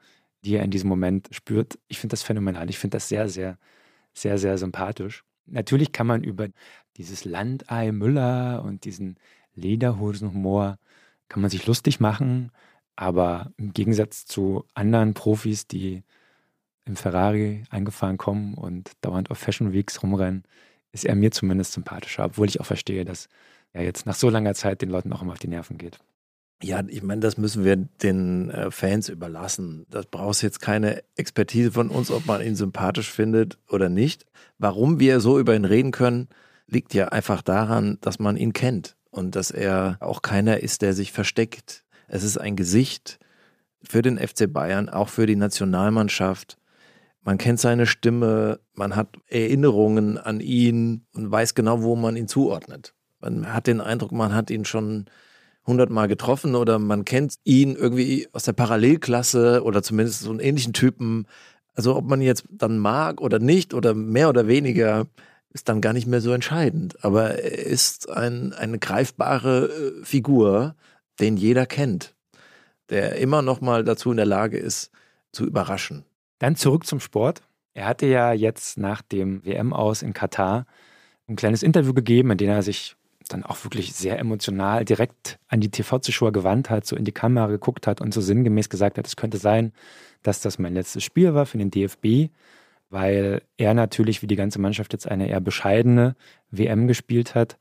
die 0.49 0.57
er 0.57 0.65
in 0.65 0.71
diesem 0.71 0.89
Moment 0.89 1.29
spürt. 1.31 1.79
Ich 1.89 1.99
finde 1.99 2.13
das 2.13 2.23
phänomenal. 2.23 2.71
Ich 2.71 2.79
finde 2.79 2.97
das 2.97 3.09
sehr, 3.09 3.29
sehr, 3.29 3.59
sehr, 4.15 4.39
sehr 4.39 4.57
sympathisch. 4.57 5.23
Natürlich 5.45 5.93
kann 5.93 6.07
man 6.07 6.25
über 6.25 6.49
dieses 6.97 7.27
Landei 7.27 7.93
Müller 7.93 8.63
und 8.65 8.85
diesen 8.85 9.19
Lederhosenhumor 9.55 10.79
kann 11.29 11.43
man 11.43 11.51
sich 11.51 11.67
lustig 11.67 12.01
machen, 12.01 12.51
aber 12.97 13.53
im 13.59 13.75
Gegensatz 13.75 14.25
zu 14.25 14.65
anderen 14.73 15.13
Profis, 15.13 15.67
die 15.67 16.03
im 16.87 16.97
Ferrari 16.97 17.65
eingefahren 17.69 18.17
kommen 18.17 18.55
und 18.55 18.93
dauernd 19.03 19.31
auf 19.31 19.37
Fashion 19.37 19.75
Weeks 19.75 20.03
rumrennen, 20.03 20.45
ist 20.93 21.05
er 21.05 21.15
mir 21.15 21.31
zumindest 21.31 21.73
sympathischer, 21.73 22.25
obwohl 22.25 22.49
ich 22.49 22.59
auch 22.59 22.67
verstehe, 22.67 23.05
dass 23.05 23.29
er 23.75 23.85
jetzt 23.85 24.07
nach 24.07 24.15
so 24.15 24.31
langer 24.31 24.55
Zeit 24.55 24.81
den 24.81 24.89
Leuten 24.89 25.13
auch 25.13 25.21
immer 25.21 25.33
auf 25.33 25.39
die 25.39 25.49
Nerven 25.49 25.77
geht. 25.77 25.99
Ja, 26.63 26.83
ich 26.89 27.03
meine, 27.05 27.21
das 27.21 27.39
müssen 27.39 27.65
wir 27.65 27.77
den 27.77 28.51
äh, 28.51 28.71
Fans 28.73 29.09
überlassen. 29.09 29.87
Das 29.91 30.07
brauchst 30.07 30.43
jetzt 30.43 30.61
keine 30.61 31.05
Expertise 31.15 31.71
von 31.71 31.89
uns, 31.89 32.11
ob 32.11 32.27
man 32.27 32.43
ihn 32.43 32.57
sympathisch 32.57 33.13
findet 33.13 33.59
oder 33.69 33.89
nicht. 33.89 34.27
Warum 34.59 34.99
wir 34.99 35.21
so 35.21 35.39
über 35.39 35.55
ihn 35.55 35.65
reden 35.65 35.93
können, 35.93 36.29
liegt 36.67 36.95
ja 36.95 37.09
einfach 37.09 37.43
daran, 37.43 37.99
dass 38.01 38.19
man 38.19 38.37
ihn 38.37 38.53
kennt 38.53 38.97
und 39.11 39.37
dass 39.37 39.53
er 39.53 39.99
auch 40.01 40.21
keiner 40.21 40.61
ist, 40.61 40.83
der 40.83 40.95
sich 40.95 41.13
versteckt. 41.13 41.85
Es 42.09 42.25
ist 42.25 42.39
ein 42.39 42.57
Gesicht 42.57 43.21
für 43.83 44.03
den 44.03 44.19
FC 44.19 44.53
Bayern, 44.53 44.89
auch 44.89 45.09
für 45.09 45.27
die 45.27 45.37
Nationalmannschaft. 45.37 46.59
Man 47.23 47.39
kennt 47.39 47.61
seine 47.61 47.87
Stimme, 47.87 48.59
man 48.75 48.97
hat 48.97 49.17
Erinnerungen 49.29 50.19
an 50.19 50.41
ihn 50.41 51.07
und 51.15 51.31
weiß 51.31 51.55
genau, 51.55 51.83
wo 51.83 51.95
man 51.95 52.17
ihn 52.17 52.27
zuordnet. 52.27 52.95
Man 53.21 53.53
hat 53.53 53.67
den 53.67 53.81
Eindruck, 53.81 54.11
man 54.11 54.35
hat 54.35 54.51
ihn 54.51 54.65
schon 54.65 55.07
hundertmal 55.69 56.09
getroffen 56.09 56.57
oder 56.57 56.79
man 56.79 57.05
kennt 57.05 57.37
ihn 57.45 57.77
irgendwie 57.77 58.29
aus 58.33 58.45
der 58.45 58.55
Parallelklasse 58.55 59.63
oder 59.63 59.83
zumindest 59.83 60.23
so 60.23 60.31
einen 60.31 60.41
ähnlichen 60.41 60.73
Typen. 60.73 61.27
Also 61.75 61.95
ob 61.95 62.07
man 62.07 62.21
jetzt 62.21 62.45
dann 62.51 62.79
mag 62.79 63.21
oder 63.21 63.39
nicht 63.39 63.75
oder 63.75 63.95
mehr 63.95 64.29
oder 64.29 64.49
weniger, 64.49 65.07
ist 65.51 65.69
dann 65.69 65.81
gar 65.81 65.93
nicht 65.93 66.07
mehr 66.07 66.21
so 66.21 66.33
entscheidend. 66.33 67.05
Aber 67.05 67.39
er 67.39 67.67
ist 67.67 68.11
ein, 68.11 68.53
eine 68.53 68.79
greifbare 68.79 69.67
äh, 69.67 70.05
Figur, 70.05 70.75
den 71.21 71.37
jeder 71.37 71.67
kennt, 71.67 72.15
der 72.91 73.17
immer 73.17 73.43
noch 73.43 73.61
mal 73.61 73.85
dazu 73.85 74.11
in 74.11 74.17
der 74.17 74.27
Lage 74.27 74.59
ist, 74.59 74.91
zu 75.33 75.45
überraschen. 75.45 76.05
Dann 76.39 76.57
zurück 76.57 76.87
zum 76.87 77.01
Sport. 77.01 77.43
Er 77.75 77.87
hatte 77.87 78.07
ja 78.07 78.33
jetzt 78.33 78.79
nach 78.79 79.03
dem 79.03 79.45
WM 79.45 79.73
aus 79.73 80.03
in 80.03 80.13
Katar 80.13 80.67
ein 81.29 81.37
kleines 81.37 81.63
Interview 81.63 81.93
gegeben, 81.93 82.31
in 82.31 82.39
dem 82.39 82.51
er 82.51 82.63
sich 82.63 82.97
dann 83.29 83.45
auch 83.45 83.65
wirklich 83.65 83.93
sehr 83.95 84.19
emotional 84.19 84.85
direkt 84.85 85.39
an 85.49 85.61
die 85.61 85.71
TV-Zuschauer 85.71 86.33
gewandt 86.33 86.71
hat, 86.71 86.87
so 86.87 86.97
in 86.97 87.05
die 87.05 87.13
Kamera 87.13 87.47
geguckt 87.47 87.87
hat 87.87 88.01
und 88.01 88.13
so 88.13 88.21
sinngemäß 88.21 88.69
gesagt 88.69 88.99
hat, 88.99 89.07
es 89.07 89.17
könnte 89.17 89.39
sein, 89.39 89.73
dass 90.23 90.41
das 90.41 90.59
mein 90.59 90.75
letztes 90.75 91.05
Spiel 91.05 91.35
war 91.35 91.47
für 91.47 91.59
den 91.59 91.71
DFB, 91.71 92.31
weil 92.91 93.43
er 93.57 93.75
natürlich 93.75 94.23
wie 94.23 94.27
die 94.27 94.37
ganze 94.37 94.61
Mannschaft 94.61 94.93
jetzt 94.93 95.09
eine 95.09 95.29
eher 95.29 95.41
bescheidene 95.41 96.17
WM 96.51 96.87
gespielt 96.89 97.35
hat. 97.35 97.59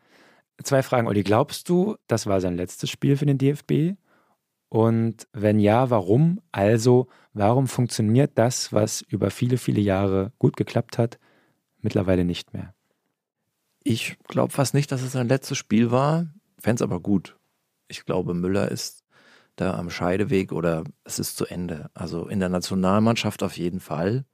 Zwei 0.63 0.81
Fragen, 0.81 1.07
Olli. 1.07 1.23
Glaubst 1.23 1.69
du, 1.69 1.97
das 2.07 2.25
war 2.25 2.41
sein 2.41 2.55
letztes 2.55 2.89
Spiel 2.89 3.17
für 3.17 3.25
den 3.25 3.37
DFB? 3.37 3.97
Und 4.69 5.27
wenn 5.33 5.59
ja, 5.59 5.89
warum? 5.89 6.41
Also, 6.51 7.07
warum 7.33 7.67
funktioniert 7.67 8.31
das, 8.35 8.73
was 8.73 9.01
über 9.01 9.29
viele, 9.29 9.57
viele 9.57 9.81
Jahre 9.81 10.33
gut 10.39 10.57
geklappt 10.57 10.97
hat, 10.97 11.19
mittlerweile 11.81 12.25
nicht 12.25 12.53
mehr? 12.53 12.73
Ich 13.89 14.17
glaube 14.27 14.51
fast 14.51 14.73
nicht, 14.73 14.91
dass 14.91 15.01
es 15.01 15.13
sein 15.13 15.29
letztes 15.29 15.57
Spiel 15.57 15.91
war. 15.91 16.27
Fände 16.59 16.75
es 16.75 16.81
aber 16.81 16.99
gut. 16.99 17.37
Ich 17.87 18.03
glaube, 18.03 18.33
Müller 18.33 18.69
ist 18.69 19.05
da 19.55 19.75
am 19.75 19.89
Scheideweg 19.89 20.51
oder 20.51 20.83
es 21.05 21.19
ist 21.19 21.37
zu 21.37 21.45
Ende. 21.45 21.89
Also 21.93 22.27
in 22.27 22.41
der 22.41 22.49
Nationalmannschaft 22.49 23.43
auf 23.43 23.57
jeden 23.57 23.79
Fall. 23.79 24.25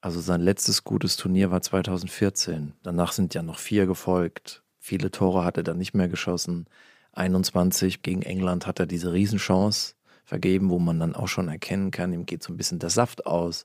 Also 0.00 0.20
sein 0.20 0.40
letztes 0.40 0.84
gutes 0.84 1.16
Turnier 1.16 1.50
war 1.50 1.60
2014. 1.60 2.74
Danach 2.84 3.10
sind 3.10 3.34
ja 3.34 3.42
noch 3.42 3.58
vier 3.58 3.86
gefolgt. 3.86 4.62
Viele 4.78 5.10
Tore 5.10 5.44
hat 5.44 5.56
er 5.56 5.64
dann 5.64 5.78
nicht 5.78 5.94
mehr 5.94 6.08
geschossen. 6.08 6.66
21 7.12 8.02
gegen 8.02 8.22
England 8.22 8.68
hat 8.68 8.78
er 8.78 8.86
diese 8.86 9.12
Riesenchance 9.12 9.96
vergeben, 10.24 10.70
wo 10.70 10.78
man 10.78 11.00
dann 11.00 11.16
auch 11.16 11.26
schon 11.26 11.48
erkennen 11.48 11.90
kann, 11.90 12.12
ihm 12.12 12.24
geht 12.24 12.44
so 12.44 12.52
ein 12.52 12.56
bisschen 12.56 12.78
der 12.78 12.90
Saft 12.90 13.26
aus. 13.26 13.64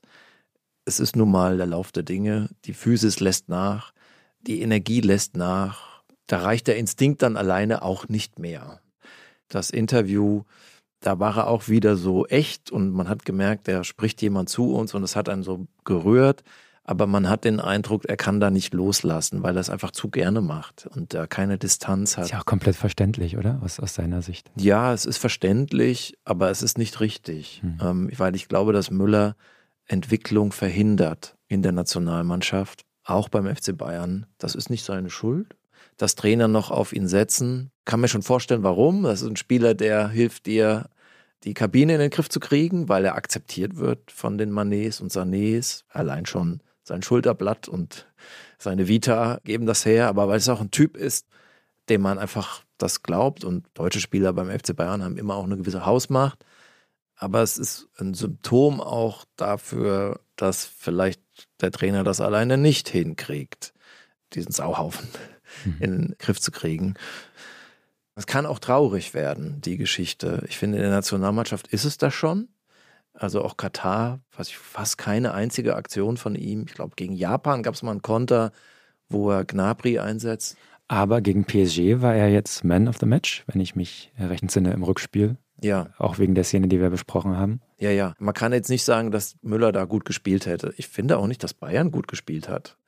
Es 0.84 0.98
ist 0.98 1.14
nun 1.14 1.30
mal 1.30 1.58
der 1.58 1.66
Lauf 1.66 1.92
der 1.92 2.02
Dinge. 2.02 2.50
Die 2.64 2.74
Physis 2.74 3.20
lässt 3.20 3.48
nach 3.48 3.92
die 4.46 4.62
Energie 4.62 5.00
lässt 5.00 5.36
nach. 5.36 6.02
Da 6.26 6.38
reicht 6.38 6.66
der 6.66 6.76
Instinkt 6.76 7.22
dann 7.22 7.36
alleine 7.36 7.82
auch 7.82 8.08
nicht 8.08 8.38
mehr. 8.38 8.80
Das 9.48 9.70
Interview, 9.70 10.42
da 11.00 11.18
war 11.18 11.36
er 11.36 11.46
auch 11.48 11.68
wieder 11.68 11.96
so 11.96 12.26
echt 12.26 12.70
und 12.70 12.90
man 12.90 13.08
hat 13.08 13.24
gemerkt, 13.24 13.68
da 13.68 13.84
spricht 13.84 14.22
jemand 14.22 14.48
zu 14.48 14.74
uns 14.74 14.94
und 14.94 15.02
es 15.02 15.14
hat 15.14 15.28
einen 15.28 15.42
so 15.42 15.66
gerührt. 15.84 16.42
Aber 16.88 17.08
man 17.08 17.28
hat 17.28 17.44
den 17.44 17.58
Eindruck, 17.58 18.04
er 18.04 18.16
kann 18.16 18.38
da 18.38 18.48
nicht 18.48 18.72
loslassen, 18.72 19.42
weil 19.42 19.56
er 19.56 19.60
es 19.60 19.70
einfach 19.70 19.90
zu 19.90 20.08
gerne 20.08 20.40
macht 20.40 20.86
und 20.94 21.14
da 21.14 21.26
keine 21.26 21.58
Distanz 21.58 22.16
hat. 22.16 22.26
Ist 22.26 22.30
ja 22.30 22.38
auch 22.38 22.44
komplett 22.44 22.76
verständlich, 22.76 23.36
oder? 23.36 23.60
Aus, 23.64 23.80
aus 23.80 23.94
seiner 23.94 24.22
Sicht. 24.22 24.52
Ja, 24.54 24.92
es 24.92 25.04
ist 25.04 25.18
verständlich, 25.18 26.16
aber 26.24 26.48
es 26.50 26.62
ist 26.62 26.78
nicht 26.78 27.00
richtig. 27.00 27.60
Hm. 27.62 27.78
Ähm, 27.82 28.10
weil 28.16 28.36
ich 28.36 28.46
glaube, 28.46 28.72
dass 28.72 28.92
Müller 28.92 29.34
Entwicklung 29.88 30.52
verhindert 30.52 31.36
in 31.48 31.62
der 31.62 31.72
Nationalmannschaft 31.72 32.85
auch 33.06 33.28
beim 33.28 33.46
FC 33.54 33.76
Bayern. 33.76 34.26
Das 34.38 34.54
ist 34.54 34.70
nicht 34.70 34.84
seine 34.84 35.10
Schuld. 35.10 35.56
Das 35.96 36.14
Trainer 36.14 36.48
noch 36.48 36.70
auf 36.70 36.92
ihn 36.92 37.08
setzen, 37.08 37.70
kann 37.84 38.00
mir 38.00 38.08
schon 38.08 38.22
vorstellen, 38.22 38.62
warum. 38.62 39.04
Das 39.04 39.22
ist 39.22 39.28
ein 39.28 39.36
Spieler, 39.36 39.74
der 39.74 40.08
hilft 40.08 40.46
dir, 40.46 40.90
die 41.44 41.54
Kabine 41.54 41.94
in 41.94 42.00
den 42.00 42.10
Griff 42.10 42.28
zu 42.28 42.40
kriegen, 42.40 42.88
weil 42.88 43.04
er 43.04 43.14
akzeptiert 43.14 43.76
wird 43.76 44.10
von 44.10 44.36
den 44.36 44.50
Manets 44.50 45.00
und 45.00 45.12
Sanés. 45.12 45.84
Allein 45.88 46.26
schon 46.26 46.60
sein 46.82 47.02
Schulterblatt 47.02 47.68
und 47.68 48.06
seine 48.58 48.88
Vita 48.88 49.40
geben 49.44 49.66
das 49.66 49.86
her, 49.86 50.08
aber 50.08 50.28
weil 50.28 50.38
es 50.38 50.48
auch 50.48 50.60
ein 50.60 50.70
Typ 50.70 50.96
ist, 50.96 51.26
dem 51.88 52.00
man 52.00 52.18
einfach 52.18 52.62
das 52.78 53.02
glaubt 53.02 53.44
und 53.44 53.66
deutsche 53.74 54.00
Spieler 54.00 54.32
beim 54.32 54.50
FC 54.50 54.74
Bayern 54.74 55.02
haben 55.02 55.16
immer 55.16 55.36
auch 55.36 55.44
eine 55.44 55.56
gewisse 55.56 55.86
Hausmacht. 55.86 56.44
Aber 57.16 57.42
es 57.42 57.56
ist 57.56 57.88
ein 57.98 58.12
Symptom 58.12 58.80
auch 58.80 59.24
dafür, 59.36 60.20
dass 60.36 60.66
vielleicht 60.66 61.20
der 61.60 61.70
Trainer 61.70 62.04
das 62.04 62.20
alleine 62.20 62.58
nicht 62.58 62.88
hinkriegt, 62.88 63.72
diesen 64.32 64.52
Sauhaufen 64.52 65.08
mhm. 65.64 65.76
in 65.80 65.90
den 65.92 66.14
Griff 66.18 66.40
zu 66.40 66.50
kriegen. 66.50 66.94
Es 68.14 68.26
kann 68.26 68.46
auch 68.46 68.58
traurig 68.58 69.12
werden, 69.12 69.60
die 69.60 69.76
Geschichte. 69.76 70.42
Ich 70.48 70.56
finde, 70.56 70.78
in 70.78 70.84
der 70.84 70.92
Nationalmannschaft 70.92 71.68
ist 71.68 71.84
es 71.84 71.98
das 71.98 72.14
schon. 72.14 72.48
Also 73.12 73.42
auch 73.42 73.56
Katar, 73.56 74.20
fast 74.30 74.98
keine 74.98 75.32
einzige 75.32 75.76
Aktion 75.76 76.16
von 76.16 76.34
ihm. 76.34 76.64
Ich 76.66 76.74
glaube, 76.74 76.96
gegen 76.96 77.14
Japan 77.14 77.62
gab 77.62 77.74
es 77.74 77.82
mal 77.82 77.90
einen 77.92 78.02
Konter, 78.02 78.52
wo 79.08 79.30
er 79.30 79.44
Gnabry 79.44 79.98
einsetzt. 79.98 80.56
Aber 80.88 81.20
gegen 81.20 81.44
PSG 81.44 82.00
war 82.00 82.14
er 82.14 82.28
jetzt 82.28 82.64
Man 82.64 82.88
of 82.88 82.98
the 82.98 83.06
Match, 83.06 83.44
wenn 83.46 83.60
ich 83.60 83.74
mich 83.74 84.12
recht 84.18 84.42
entsinne, 84.42 84.72
im 84.72 84.82
Rückspiel. 84.82 85.36
Ja. 85.62 85.88
Auch 85.98 86.18
wegen 86.18 86.34
der 86.34 86.44
Szene, 86.44 86.68
die 86.68 86.80
wir 86.80 86.90
besprochen 86.90 87.36
haben. 87.36 87.60
Ja, 87.78 87.90
ja. 87.90 88.14
Man 88.18 88.34
kann 88.34 88.52
jetzt 88.52 88.70
nicht 88.70 88.84
sagen, 88.84 89.10
dass 89.10 89.36
Müller 89.42 89.72
da 89.72 89.84
gut 89.84 90.04
gespielt 90.04 90.46
hätte. 90.46 90.72
Ich 90.76 90.88
finde 90.88 91.18
auch 91.18 91.26
nicht, 91.26 91.42
dass 91.42 91.54
Bayern 91.54 91.90
gut 91.90 92.08
gespielt 92.08 92.48
hat. 92.48 92.78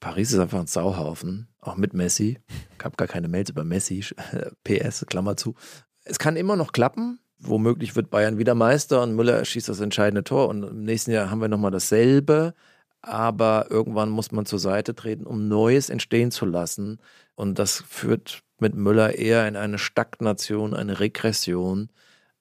Paris 0.00 0.32
ist 0.32 0.38
einfach 0.38 0.60
ein 0.60 0.66
Sauhaufen, 0.66 1.48
auch 1.60 1.76
mit 1.76 1.94
Messi. 1.94 2.38
Habe 2.82 2.96
gar 2.96 3.08
keine 3.08 3.28
Mails 3.28 3.50
über 3.50 3.64
Messi, 3.64 4.04
PS, 4.64 5.06
Klammer 5.08 5.36
zu. 5.36 5.54
Es 6.04 6.18
kann 6.18 6.36
immer 6.36 6.56
noch 6.56 6.72
klappen. 6.72 7.20
Womöglich 7.38 7.96
wird 7.96 8.10
Bayern 8.10 8.38
wieder 8.38 8.54
Meister 8.54 9.02
und 9.02 9.14
Müller 9.14 9.44
schießt 9.44 9.68
das 9.68 9.80
entscheidende 9.80 10.24
Tor. 10.24 10.48
Und 10.48 10.62
im 10.62 10.84
nächsten 10.84 11.10
Jahr 11.10 11.30
haben 11.30 11.40
wir 11.40 11.48
nochmal 11.48 11.70
dasselbe. 11.70 12.54
Aber 13.00 13.66
irgendwann 13.70 14.08
muss 14.08 14.32
man 14.32 14.46
zur 14.46 14.58
Seite 14.58 14.94
treten, 14.94 15.26
um 15.26 15.48
Neues 15.48 15.90
entstehen 15.90 16.30
zu 16.30 16.46
lassen. 16.46 16.98
Und 17.34 17.58
das 17.58 17.84
führt 17.88 18.42
mit 18.58 18.74
Müller 18.74 19.14
eher 19.14 19.46
in 19.46 19.56
eine 19.56 19.78
Stagnation, 19.78 20.74
eine 20.74 21.00
Regression. 21.00 21.90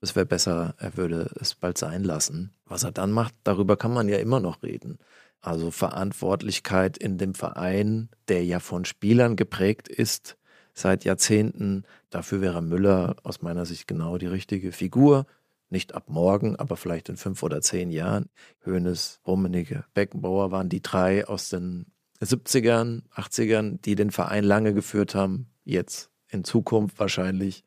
Es 0.04 0.18
wäre 0.18 0.26
besser, 0.26 0.76
er 0.80 0.98
würde 0.98 1.32
es 1.40 1.56
bald 1.56 1.78
sein 1.78 2.04
lassen. 2.04 2.52
Was 2.66 2.84
er 2.84 2.92
dann 2.92 3.14
macht, 3.14 3.34
darüber 3.46 3.78
kann 3.78 3.94
man 3.94 4.10
ja 4.10 4.18
immer 4.18 4.42
noch 4.42 4.62
reden. 4.62 5.00
Also 5.40 5.72
Verantwortlichkeit 5.72 6.98
in 6.98 7.18
dem 7.18 7.34
Verein, 7.34 8.10
der 8.28 8.44
ja 8.44 8.60
von 8.60 8.84
Spielern 8.84 9.38
geprägt 9.38 9.88
ist 9.88 10.36
seit 10.74 11.06
Jahrzehnten. 11.06 11.86
Dafür 12.10 12.42
wäre 12.42 12.62
Müller 12.62 13.16
aus 13.24 13.42
meiner 13.42 13.66
Sicht 13.66 13.88
genau 13.88 14.18
die 14.18 14.28
richtige 14.28 14.74
Figur. 14.74 15.26
Nicht 15.70 15.96
ab 15.96 16.10
morgen, 16.10 16.58
aber 16.58 16.76
vielleicht 16.76 17.08
in 17.08 17.16
fünf 17.16 17.42
oder 17.42 17.62
zehn 17.62 17.90
Jahren. 17.90 18.26
Hoeneß, 18.66 19.22
Rummenigge, 19.26 19.86
Beckenbauer 19.94 20.52
waren 20.52 20.68
die 20.68 20.82
drei 20.82 21.26
aus 21.26 21.48
den 21.48 21.86
70ern, 22.22 23.04
80ern, 23.16 23.80
die 23.82 23.96
den 23.96 24.12
Verein 24.12 24.44
lange 24.44 24.74
geführt 24.74 25.16
haben. 25.16 25.48
Jetzt 25.64 26.10
in 26.28 26.44
Zukunft 26.44 27.00
wahrscheinlich 27.00 27.64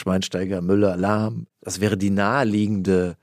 Schweinsteiger, 0.00 0.62
Müller, 0.62 0.96
Lahm. 0.96 1.46
Das 1.60 1.80
wäre 1.80 1.96
die 1.96 2.10
naheliegende 2.10 3.16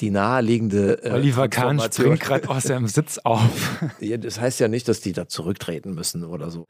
die 0.00 0.10
naheliegende. 0.10 1.02
Äh, 1.04 1.12
Oliver 1.12 1.48
Kahn 1.48 1.78
springt 1.80 2.20
gerade 2.20 2.48
aus 2.48 2.64
seinem 2.64 2.86
Sitz 2.86 3.18
auf. 3.18 3.80
Ja, 4.00 4.16
das 4.16 4.40
heißt 4.40 4.60
ja 4.60 4.68
nicht, 4.68 4.88
dass 4.88 5.00
die 5.00 5.12
da 5.12 5.28
zurücktreten 5.28 5.94
müssen 5.94 6.24
oder 6.24 6.50
so. 6.50 6.66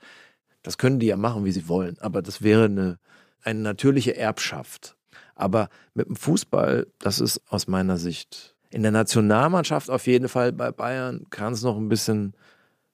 Das 0.63 0.79
können 0.79 0.99
die 0.99 1.07
ja 1.07 1.17
machen, 1.17 1.45
wie 1.45 1.53
sie 1.53 1.69
wollen. 1.69 1.97
Aber 2.01 2.23
das 2.23 2.43
wäre 2.43 2.65
eine, 2.65 2.99
eine 3.43 3.61
natürliche 3.61 4.17
Erbschaft. 4.17 4.97
Aber 5.35 5.69
mit 5.95 6.09
dem 6.09 6.17
Fußball, 6.17 6.87
das 6.99 7.21
ist 7.21 7.41
aus 7.49 7.69
meiner 7.69 7.97
Sicht 7.97 8.53
in 8.73 8.83
der 8.83 8.93
Nationalmannschaft 8.93 9.91
auf 9.91 10.07
jeden 10.07 10.29
Fall 10.29 10.53
bei 10.53 10.73
Bayern 10.73 11.27
kann 11.31 11.53
es 11.53 11.63
noch 11.63 11.77
ein 11.77 11.91
bisschen 11.91 12.33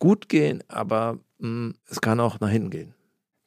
gut 0.00 0.28
gehen, 0.28 0.62
aber 0.66 1.18
mh, 1.38 1.48
hm, 1.48 1.74
es 1.88 2.00
kann 2.00 2.20
auch 2.20 2.40
nach 2.40 2.50
hinten 2.50 2.70
gehen. 2.70 2.94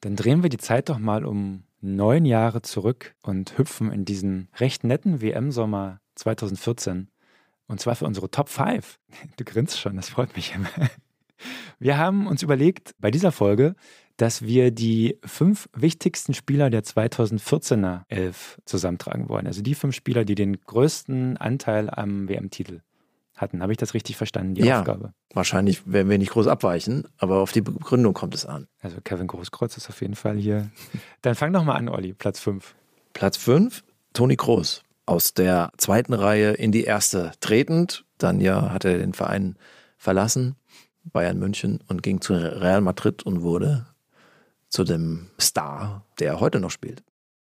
Dann 0.00 0.16
drehen 0.16 0.42
wir 0.42 0.48
die 0.48 0.58
Zeit 0.58 0.88
doch 0.88 0.98
mal 0.98 1.24
um 1.24 1.64
neun 1.82 2.24
Jahre 2.24 2.62
zurück 2.62 3.14
und 3.22 3.58
hüpfen 3.58 3.92
in 3.92 4.04
diesen 4.04 4.48
recht 4.58 4.84
netten 4.84 5.20
WM-Sommer 5.20 6.00
2014. 6.14 7.08
Und 7.66 7.80
zwar 7.80 7.96
für 7.96 8.06
unsere 8.06 8.30
Top 8.30 8.48
5. 8.48 8.98
Du 9.36 9.44
grinst 9.44 9.78
schon, 9.78 9.96
das 9.96 10.08
freut 10.08 10.34
mich 10.36 10.54
immer. 10.54 10.68
Wir 11.78 11.98
haben 11.98 12.26
uns 12.26 12.42
überlegt, 12.42 12.94
bei 12.98 13.10
dieser 13.10 13.32
Folge, 13.32 13.74
dass 14.16 14.42
wir 14.42 14.70
die 14.70 15.18
fünf 15.24 15.68
wichtigsten 15.74 16.34
Spieler 16.34 16.70
der 16.70 16.84
2014er 16.84 18.02
Elf 18.08 18.60
zusammentragen 18.64 19.28
wollen. 19.28 19.46
Also 19.46 19.62
die 19.62 19.74
fünf 19.74 19.96
Spieler, 19.96 20.24
die 20.24 20.36
den 20.36 20.60
größten 20.60 21.36
Anteil 21.36 21.90
am 21.90 22.28
WM-Titel 22.28 22.82
hatten. 23.42 23.62
Habe 23.62 23.72
ich 23.72 23.78
das 23.78 23.92
richtig 23.92 24.16
verstanden, 24.16 24.54
die 24.54 24.62
ja, 24.62 24.80
Aufgabe? 24.80 25.12
Wahrscheinlich 25.34 25.82
werden 25.90 26.08
wir 26.08 26.18
nicht 26.18 26.30
groß 26.30 26.46
abweichen, 26.46 27.04
aber 27.18 27.40
auf 27.40 27.52
die 27.52 27.60
Begründung 27.60 28.14
kommt 28.14 28.34
es 28.34 28.46
an. 28.46 28.68
Also 28.80 28.98
Kevin 29.02 29.26
Großkreuz 29.26 29.76
ist 29.76 29.90
auf 29.90 30.00
jeden 30.00 30.14
Fall 30.14 30.36
hier. 30.36 30.70
Dann 31.20 31.34
fang 31.34 31.52
doch 31.52 31.64
mal 31.64 31.74
an, 31.74 31.88
Olli, 31.88 32.14
Platz 32.14 32.40
5. 32.40 32.74
Platz 33.12 33.36
5, 33.36 33.84
Toni 34.14 34.36
Kroos. 34.36 34.82
Aus 35.04 35.34
der 35.34 35.70
zweiten 35.76 36.14
Reihe 36.14 36.52
in 36.52 36.72
die 36.72 36.84
erste 36.84 37.32
tretend. 37.40 38.04
Dann 38.18 38.40
ja 38.40 38.70
hat 38.70 38.84
er 38.84 38.98
den 38.98 39.12
Verein 39.12 39.56
verlassen, 39.98 40.56
Bayern 41.04 41.38
München, 41.38 41.80
und 41.88 42.02
ging 42.02 42.20
zu 42.20 42.34
Real 42.34 42.80
Madrid 42.80 43.24
und 43.24 43.42
wurde 43.42 43.86
zu 44.68 44.84
dem 44.84 45.28
Star, 45.40 46.06
der 46.18 46.40
heute 46.40 46.60
noch 46.60 46.70
spielt. 46.70 47.02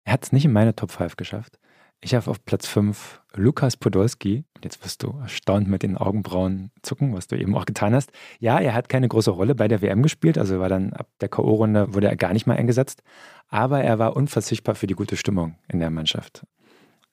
Er 0.05 0.13
hat 0.13 0.25
es 0.25 0.33
nicht 0.33 0.45
in 0.45 0.53
meine 0.53 0.75
Top 0.75 0.91
5 0.91 1.17
geschafft. 1.17 1.59
Ich 2.01 2.15
habe 2.15 2.31
auf 2.31 2.45
Platz 2.45 2.67
5 2.67 3.23
Lukas 3.35 3.77
Podolski. 3.77 4.45
Jetzt 4.63 4.85
wirst 4.85 5.03
du 5.03 5.19
erstaunt 5.21 5.69
mit 5.69 5.83
den 5.83 5.97
Augenbrauen 5.97 6.71
zucken, 6.83 7.15
was 7.15 7.27
du 7.27 7.37
eben 7.37 7.57
auch 7.57 7.65
getan 7.65 7.95
hast. 7.95 8.13
Ja, 8.39 8.59
er 8.59 8.75
hat 8.75 8.89
keine 8.89 9.09
große 9.09 9.31
Rolle 9.31 9.55
bei 9.55 9.69
der 9.69 9.83
WM 9.83 10.03
gespielt, 10.03 10.37
also 10.39 10.61
war 10.61 10.69
dann 10.69 10.93
ab 10.93 11.09
der 11.21 11.29
K.O.-Runde 11.29 11.95
wurde 11.95 12.09
er 12.09 12.17
gar 12.17 12.33
nicht 12.33 12.47
mal 12.47 12.57
eingesetzt. 12.57 13.03
Aber 13.49 13.83
er 13.83 13.99
war 13.99 14.17
unverzichtbar 14.17 14.75
für 14.75 14.87
die 14.87 14.95
gute 14.95 15.17
Stimmung 15.17 15.57
in 15.69 15.81
der 15.81 15.91
Mannschaft. 15.91 16.45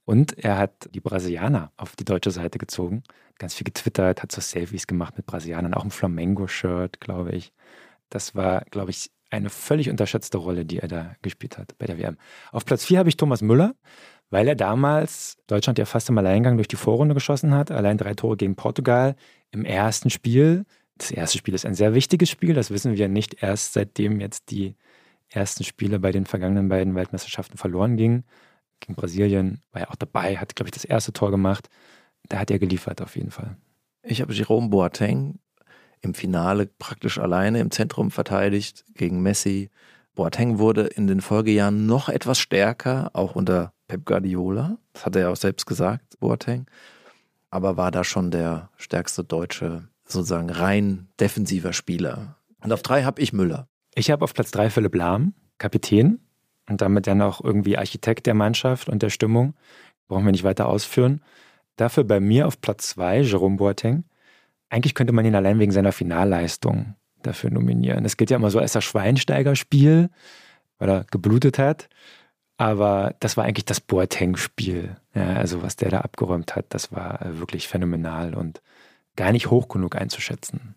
Und 0.05 0.37
er 0.37 0.57
hat 0.57 0.89
die 0.93 0.99
Brasilianer 0.99 1.71
auf 1.77 1.95
die 1.95 2.05
deutsche 2.05 2.31
Seite 2.31 2.57
gezogen, 2.57 3.03
ganz 3.37 3.53
viel 3.53 3.65
getwittert, 3.65 4.21
hat 4.21 4.31
so 4.31 4.41
Selfies 4.41 4.87
gemacht 4.87 5.15
mit 5.15 5.25
Brasilianern, 5.25 5.73
auch 5.73 5.83
ein 5.83 5.91
Flamengo-Shirt, 5.91 6.99
glaube 6.99 7.31
ich. 7.31 7.53
Das 8.09 8.35
war, 8.35 8.65
glaube 8.71 8.91
ich, 8.91 9.11
eine 9.29 9.49
völlig 9.49 9.89
unterschätzte 9.89 10.37
Rolle, 10.37 10.65
die 10.65 10.79
er 10.79 10.87
da 10.87 11.15
gespielt 11.21 11.57
hat 11.57 11.77
bei 11.77 11.85
der 11.85 11.97
WM. 11.97 12.17
Auf 12.51 12.65
Platz 12.65 12.83
4 12.83 12.99
habe 12.99 13.09
ich 13.09 13.15
Thomas 13.15 13.41
Müller, 13.41 13.73
weil 14.31 14.47
er 14.47 14.55
damals 14.55 15.37
Deutschland 15.45 15.77
ja 15.77 15.85
fast 15.85 16.09
im 16.09 16.17
Alleingang 16.17 16.55
durch 16.55 16.67
die 16.67 16.77
Vorrunde 16.77 17.13
geschossen 17.13 17.53
hat, 17.53 17.69
allein 17.69 17.97
drei 17.97 18.15
Tore 18.15 18.37
gegen 18.37 18.55
Portugal 18.55 19.15
im 19.51 19.65
ersten 19.65 20.09
Spiel. 20.09 20.65
Das 20.97 21.11
erste 21.11 21.37
Spiel 21.37 21.53
ist 21.53 21.65
ein 21.65 21.75
sehr 21.75 21.93
wichtiges 21.93 22.29
Spiel, 22.29 22.53
das 22.53 22.71
wissen 22.71 22.97
wir 22.97 23.09
nicht 23.09 23.43
erst 23.43 23.73
seitdem 23.73 24.19
jetzt 24.19 24.49
die 24.49 24.75
ersten 25.29 25.63
Spiele 25.63 25.99
bei 25.99 26.11
den 26.11 26.25
vergangenen 26.25 26.69
beiden 26.69 26.95
Weltmeisterschaften 26.95 27.57
verloren 27.57 27.97
gingen. 27.97 28.23
Gegen 28.79 28.95
Brasilien 28.95 29.61
war 29.71 29.81
er 29.81 29.91
auch 29.91 29.95
dabei, 29.95 30.37
hat, 30.37 30.55
glaube 30.55 30.67
ich, 30.67 30.73
das 30.73 30.85
erste 30.85 31.13
Tor 31.13 31.29
gemacht. 31.31 31.69
Da 32.27 32.39
hat 32.39 32.51
er 32.51 32.59
geliefert 32.59 33.01
auf 33.01 33.15
jeden 33.15 33.31
Fall. 33.31 33.57
Ich 34.03 34.21
habe 34.21 34.33
Jerome 34.33 34.69
Boateng 34.69 35.39
im 36.01 36.13
Finale 36.13 36.67
praktisch 36.79 37.19
alleine 37.19 37.59
im 37.59 37.69
Zentrum 37.69 38.11
verteidigt 38.11 38.85
gegen 38.95 39.21
Messi. 39.21 39.69
Boateng 40.15 40.57
wurde 40.57 40.87
in 40.87 41.07
den 41.07 41.21
Folgejahren 41.21 41.85
noch 41.85 42.09
etwas 42.09 42.39
stärker, 42.39 43.11
auch 43.13 43.35
unter 43.35 43.73
Pep 43.91 44.05
Guardiola. 44.05 44.77
Das 44.93 45.05
hat 45.05 45.17
er 45.17 45.23
ja 45.23 45.29
auch 45.29 45.35
selbst 45.35 45.65
gesagt, 45.65 46.17
Boateng. 46.21 46.65
Aber 47.49 47.75
war 47.75 47.91
da 47.91 48.05
schon 48.05 48.31
der 48.31 48.69
stärkste 48.77 49.25
deutsche, 49.25 49.89
sozusagen 50.05 50.49
rein 50.49 51.09
defensiver 51.19 51.73
Spieler. 51.73 52.37
Und 52.63 52.71
auf 52.71 52.83
drei 52.83 53.03
habe 53.03 53.21
ich 53.21 53.33
Müller. 53.33 53.67
Ich 53.93 54.09
habe 54.09 54.23
auf 54.23 54.33
Platz 54.33 54.49
drei 54.51 54.69
Philipp 54.69 54.95
Lahm, 54.95 55.33
Kapitän 55.57 56.21
und 56.69 56.79
damit 56.79 57.05
dann 57.05 57.21
auch 57.21 57.43
irgendwie 57.43 57.77
Architekt 57.77 58.27
der 58.27 58.33
Mannschaft 58.33 58.87
und 58.87 59.03
der 59.03 59.09
Stimmung. 59.09 59.55
Brauchen 60.07 60.23
wir 60.23 60.31
nicht 60.31 60.45
weiter 60.45 60.69
ausführen. 60.69 61.21
Dafür 61.75 62.05
bei 62.05 62.21
mir 62.21 62.47
auf 62.47 62.61
Platz 62.61 62.87
zwei 62.87 63.19
Jerome 63.19 63.57
Boateng. 63.57 64.05
Eigentlich 64.69 64.95
könnte 64.95 65.11
man 65.11 65.25
ihn 65.25 65.35
allein 65.35 65.59
wegen 65.59 65.73
seiner 65.73 65.91
Finalleistung 65.91 66.95
dafür 67.23 67.51
nominieren. 67.51 68.05
Es 68.05 68.15
geht 68.15 68.29
ja 68.29 68.37
immer 68.37 68.51
so 68.51 68.59
als 68.59 68.71
das 68.71 68.85
Schweinsteiger-Spiel, 68.85 70.09
weil 70.77 70.89
er 70.89 71.03
geblutet 71.11 71.59
hat. 71.59 71.89
Aber 72.61 73.15
das 73.19 73.37
war 73.37 73.45
eigentlich 73.45 73.65
das 73.65 73.79
Boateng-Spiel. 73.79 74.95
Ja, 75.15 75.33
also 75.33 75.63
was 75.63 75.77
der 75.77 75.89
da 75.89 76.01
abgeräumt 76.01 76.55
hat, 76.55 76.67
das 76.69 76.91
war 76.91 77.19
äh, 77.19 77.39
wirklich 77.39 77.67
phänomenal 77.67 78.35
und 78.35 78.61
gar 79.15 79.31
nicht 79.31 79.49
hoch 79.49 79.67
genug 79.67 79.95
einzuschätzen. 79.95 80.75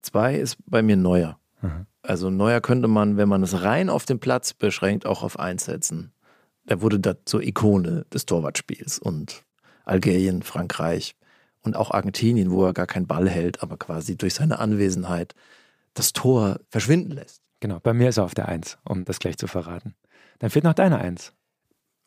Zwei 0.00 0.36
ist 0.36 0.56
bei 0.64 0.80
mir 0.80 0.96
Neuer. 0.96 1.38
Mhm. 1.60 1.84
Also 2.00 2.30
Neuer 2.30 2.62
könnte 2.62 2.88
man, 2.88 3.18
wenn 3.18 3.28
man 3.28 3.42
es 3.42 3.62
rein 3.62 3.90
auf 3.90 4.06
den 4.06 4.20
Platz 4.20 4.54
beschränkt, 4.54 5.04
auch 5.04 5.22
auf 5.22 5.38
eins 5.38 5.66
setzen. 5.66 6.12
Er 6.64 6.80
wurde 6.80 6.98
da 6.98 7.14
zur 7.26 7.42
Ikone 7.42 8.06
des 8.10 8.24
Torwartspiels 8.24 8.98
und 8.98 9.44
Algerien, 9.84 10.42
Frankreich, 10.42 11.14
und 11.60 11.76
auch 11.76 11.90
Argentinien, 11.90 12.50
wo 12.50 12.64
er 12.64 12.72
gar 12.72 12.86
keinen 12.86 13.06
Ball 13.06 13.28
hält, 13.28 13.62
aber 13.62 13.76
quasi 13.76 14.16
durch 14.16 14.32
seine 14.32 14.60
Anwesenheit 14.60 15.34
das 15.92 16.14
Tor 16.14 16.60
verschwinden 16.70 17.12
lässt. 17.12 17.42
Genau, 17.60 17.80
bei 17.80 17.92
mir 17.92 18.08
ist 18.08 18.16
er 18.16 18.24
auf 18.24 18.34
der 18.34 18.48
Eins, 18.48 18.78
um 18.88 19.04
das 19.04 19.18
gleich 19.18 19.36
zu 19.36 19.46
verraten. 19.46 19.94
Dann 20.38 20.50
fehlt 20.50 20.64
noch 20.64 20.74
deine 20.74 20.98
Eins. 20.98 21.32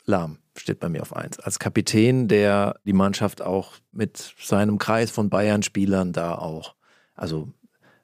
Lahm 0.04 0.38
steht 0.56 0.80
bei 0.80 0.88
mir 0.88 1.02
auf 1.02 1.14
Eins. 1.16 1.38
Als 1.38 1.58
Kapitän, 1.58 2.28
der 2.28 2.76
die 2.84 2.92
Mannschaft 2.92 3.42
auch 3.42 3.74
mit 3.90 4.34
seinem 4.40 4.78
Kreis 4.78 5.10
von 5.10 5.30
Bayern-Spielern 5.30 6.12
da 6.12 6.36
auch, 6.36 6.74
also 7.14 7.52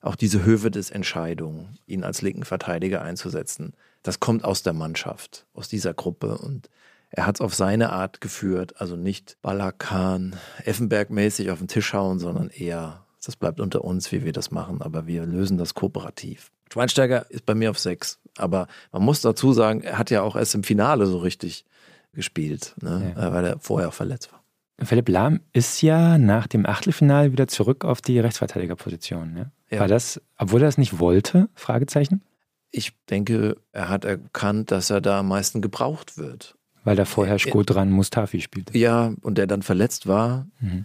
auch 0.01 0.17
diese 0.17 0.45
Höhe 0.45 0.71
des 0.71 0.91
Entscheidungen, 0.91 1.79
ihn 1.87 2.05
als 2.05 2.23
linken 2.23 2.45
Verteidiger 2.45 3.03
einzusetzen, 3.03 3.75
das 4.03 4.21
kommt 4.21 4.45
aus 4.45 4.63
der 4.63 4.73
Mannschaft, 4.73 5.47
aus 5.55 5.69
dieser 5.69 5.93
Gruppe 5.93 6.39
und 6.39 6.71
er 7.11 7.27
hat 7.27 7.37
es 7.37 7.41
auf 7.41 7.55
seine 7.55 7.91
Art 7.91 8.21
geführt, 8.21 8.81
also 8.81 8.95
nicht 8.95 9.39
Balakan, 9.41 10.37
Effenberg-mäßig 10.65 11.51
auf 11.51 11.59
den 11.59 11.69
Tisch 11.69 11.95
hauen, 11.95 12.19
sondern 12.19 12.51
eher, 12.51 13.07
das 13.25 13.35
bleibt 13.37 13.61
unter 13.61 13.83
uns, 13.83 14.13
wie 14.13 14.25
wir 14.25 14.33
das 14.33 14.51
machen, 14.51 14.83
aber 14.83 15.07
wir 15.07 15.25
lösen 15.25 15.57
das 15.57 15.75
kooperativ. 15.75 16.53
Schweinsteiger 16.73 17.27
ist 17.31 17.47
bei 17.47 17.55
mir 17.55 17.71
auf 17.71 17.79
sechs, 17.79 18.19
aber 18.37 18.69
man 18.93 19.03
muss 19.03 19.21
dazu 19.21 19.53
sagen, 19.53 19.83
er 19.83 19.99
hat 19.99 20.11
ja 20.11 20.23
auch 20.23 20.37
erst 20.37 20.55
im 20.55 20.65
Finale 20.65 21.07
so 21.07 21.19
richtig 21.19 21.65
gespielt, 22.13 22.75
ne? 22.81 23.15
ja. 23.17 23.33
weil 23.33 23.45
er 23.45 23.59
vorher 23.59 23.91
verletzt 23.91 24.33
war. 24.33 24.39
Philipp 24.81 25.09
Lahm 25.09 25.41
ist 25.53 25.83
ja 25.83 26.19
nach 26.19 26.47
dem 26.47 26.65
Achtelfinale 26.65 27.33
wieder 27.33 27.49
zurück 27.49 27.85
auf 27.85 28.01
die 28.01 28.21
Rechtsverteidigerposition. 28.21 29.33
Ne? 29.33 29.51
Ja. 29.71 29.81
War 29.81 29.89
das, 29.89 30.21
obwohl 30.37 30.63
er 30.63 30.67
das 30.67 30.79
nicht 30.79 31.01
wollte? 31.01 31.49
Fragezeichen. 31.55 32.23
Ich 32.71 32.93
denke, 33.11 33.57
er 33.73 33.89
hat 33.89 34.05
erkannt, 34.05 34.71
dass 34.71 34.91
er 34.91 35.01
da 35.01 35.21
am 35.21 35.29
meisten 35.29 35.63
gebraucht 35.63 36.17
wird. 36.17 36.55
Weil 36.85 36.97
da 36.97 37.05
vorher 37.05 37.39
Skodran 37.39 37.91
Mustafi 37.91 38.41
spielte. 38.41 38.77
Ja, 38.79 39.13
und 39.23 39.37
der 39.37 39.47
dann 39.47 39.63
verletzt 39.63 40.07
war. 40.07 40.47
Mhm. 40.61 40.85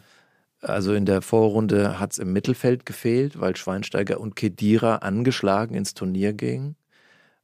Also 0.64 0.93
in 0.93 1.05
der 1.05 1.22
Vorrunde 1.22 1.99
hat 1.99 2.14
es 2.14 2.20
im 2.20 2.32
Mittelfeld 2.32 2.86
gefehlt, 2.86 3.39
weil 3.39 3.55
Schweinsteiger 3.57 4.22
und 4.22 4.38
Kedira 4.38 4.97
angeschlagen 4.97 5.76
ins 5.76 5.93
Turnier 5.93 6.32
gingen. 6.32 6.78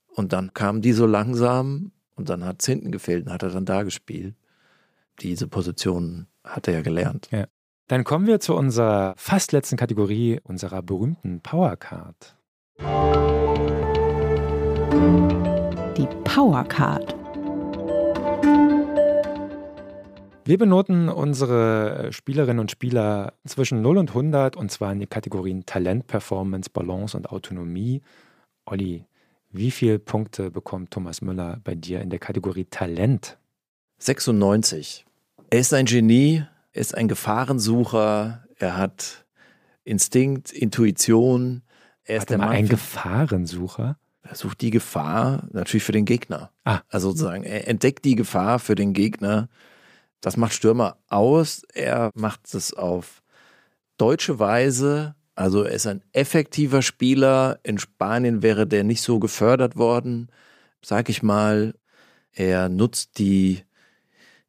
Und 0.08 0.32
dann 0.32 0.54
kamen 0.54 0.82
die 0.82 0.94
so 0.94 1.06
langsam 1.06 1.92
und 2.16 2.30
dann 2.30 2.46
hat 2.46 2.62
es 2.62 2.66
hinten 2.66 2.92
gefehlt 2.92 3.26
und 3.26 3.34
hat 3.34 3.44
er 3.44 3.50
dann 3.50 3.66
da 3.66 3.84
gespielt. 3.84 4.36
Diese 5.20 5.48
Position 5.48 6.28
hat 6.46 6.70
er 6.70 6.76
ja 6.76 6.82
gelernt. 6.82 7.28
Ja. 7.32 7.46
Dann 7.88 8.06
kommen 8.06 8.26
wir 8.26 8.40
zu 8.40 8.56
unserer 8.56 9.16
fast 9.18 9.52
letzten 9.52 9.76
Kategorie, 9.76 10.40
unserer 10.44 10.82
berühmten 10.82 11.42
Powercard. 11.42 12.38
Die 15.98 16.08
Powercard. 16.24 17.19
Wir 20.50 20.58
benoten 20.58 21.10
unsere 21.10 22.08
äh, 22.08 22.12
Spielerinnen 22.12 22.58
und 22.58 22.72
Spieler 22.72 23.34
zwischen 23.46 23.84
0 23.84 24.00
und 24.00 24.10
100 24.10 24.56
und 24.56 24.72
zwar 24.72 24.92
in 24.92 25.00
die 25.00 25.06
Kategorien 25.06 25.68
Talent, 25.68 26.08
Performance, 26.08 26.72
Balance 26.72 27.16
und 27.16 27.30
Autonomie. 27.30 28.02
Olli, 28.66 29.06
wie 29.52 29.70
viele 29.70 30.00
Punkte 30.00 30.50
bekommt 30.50 30.90
Thomas 30.90 31.22
Müller 31.22 31.60
bei 31.64 31.76
dir 31.76 32.02
in 32.02 32.10
der 32.10 32.18
Kategorie 32.18 32.66
Talent? 32.66 33.38
96. 34.00 35.06
Er 35.52 35.60
ist 35.60 35.72
ein 35.72 35.86
Genie, 35.86 36.42
er 36.72 36.82
ist 36.82 36.98
ein 36.98 37.08
Gefahrensucher, 37.08 38.44
er 38.58 38.76
hat 38.76 39.26
Instinkt, 39.84 40.52
Intuition. 40.52 41.62
Er 42.06 42.16
ist 42.16 42.22
Warte 42.22 42.34
der 42.34 42.38
mal, 42.40 42.46
Mann 42.48 42.56
ein 42.56 42.68
Gefahrensucher. 42.68 44.00
Er 44.24 44.36
sucht 44.36 44.62
die 44.62 44.72
Gefahr 44.72 45.48
natürlich 45.52 45.84
für 45.84 45.92
den 45.92 46.06
Gegner. 46.06 46.50
Ah. 46.64 46.80
Also 46.90 47.12
sozusagen, 47.12 47.44
er 47.44 47.68
entdeckt 47.68 48.04
die 48.04 48.16
Gefahr 48.16 48.58
für 48.58 48.74
den 48.74 48.94
Gegner. 48.94 49.48
Das 50.22 50.38
macht 50.38 50.54
Stürmer 50.54 50.98
aus. 51.08 51.64
Er 51.74 52.12
macht 52.14 52.54
es 52.54 52.74
auf 52.74 53.22
deutsche 53.98 54.40
Weise. 54.40 55.16
Also 55.36 55.64
er 55.64 55.72
ist 55.72 55.88
ein 55.88 56.04
effektiver 56.12 56.82
Spieler. 56.82 57.60
In 57.64 57.78
Spanien 57.78 58.42
wäre 58.42 58.68
der 58.68 58.84
nicht 58.84 59.02
so 59.02 59.20
gefördert 59.20 59.78
worden, 59.78 60.30
sag 60.84 61.10
ich 61.10 61.24
mal. 61.24 61.76
Er 62.34 62.70
nutzt 62.70 63.18
die, 63.18 63.64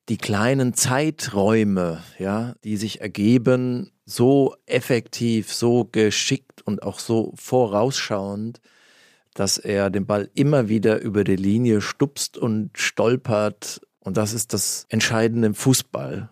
die 0.08 0.18
kleinen 0.18 0.74
Zeiträume, 0.74 2.02
ja, 2.18 2.54
die 2.64 2.76
sich 2.76 3.00
ergeben, 3.00 3.92
so 4.04 4.56
effektiv, 4.66 5.52
so 5.52 5.84
geschickt 5.84 6.62
und 6.62 6.82
auch 6.82 6.98
so 6.98 7.32
vorausschauend, 7.36 8.60
dass 9.34 9.58
er 9.58 9.90
den 9.90 10.06
Ball 10.06 10.28
immer 10.34 10.68
wieder 10.68 11.00
über 11.00 11.22
die 11.22 11.36
Linie 11.36 11.80
stupst 11.80 12.36
und 12.36 12.70
stolpert. 12.76 13.80
Und 14.00 14.16
das 14.16 14.32
ist 14.32 14.52
das 14.52 14.86
Entscheidende 14.88 15.46
im 15.46 15.54
Fußball. 15.54 16.28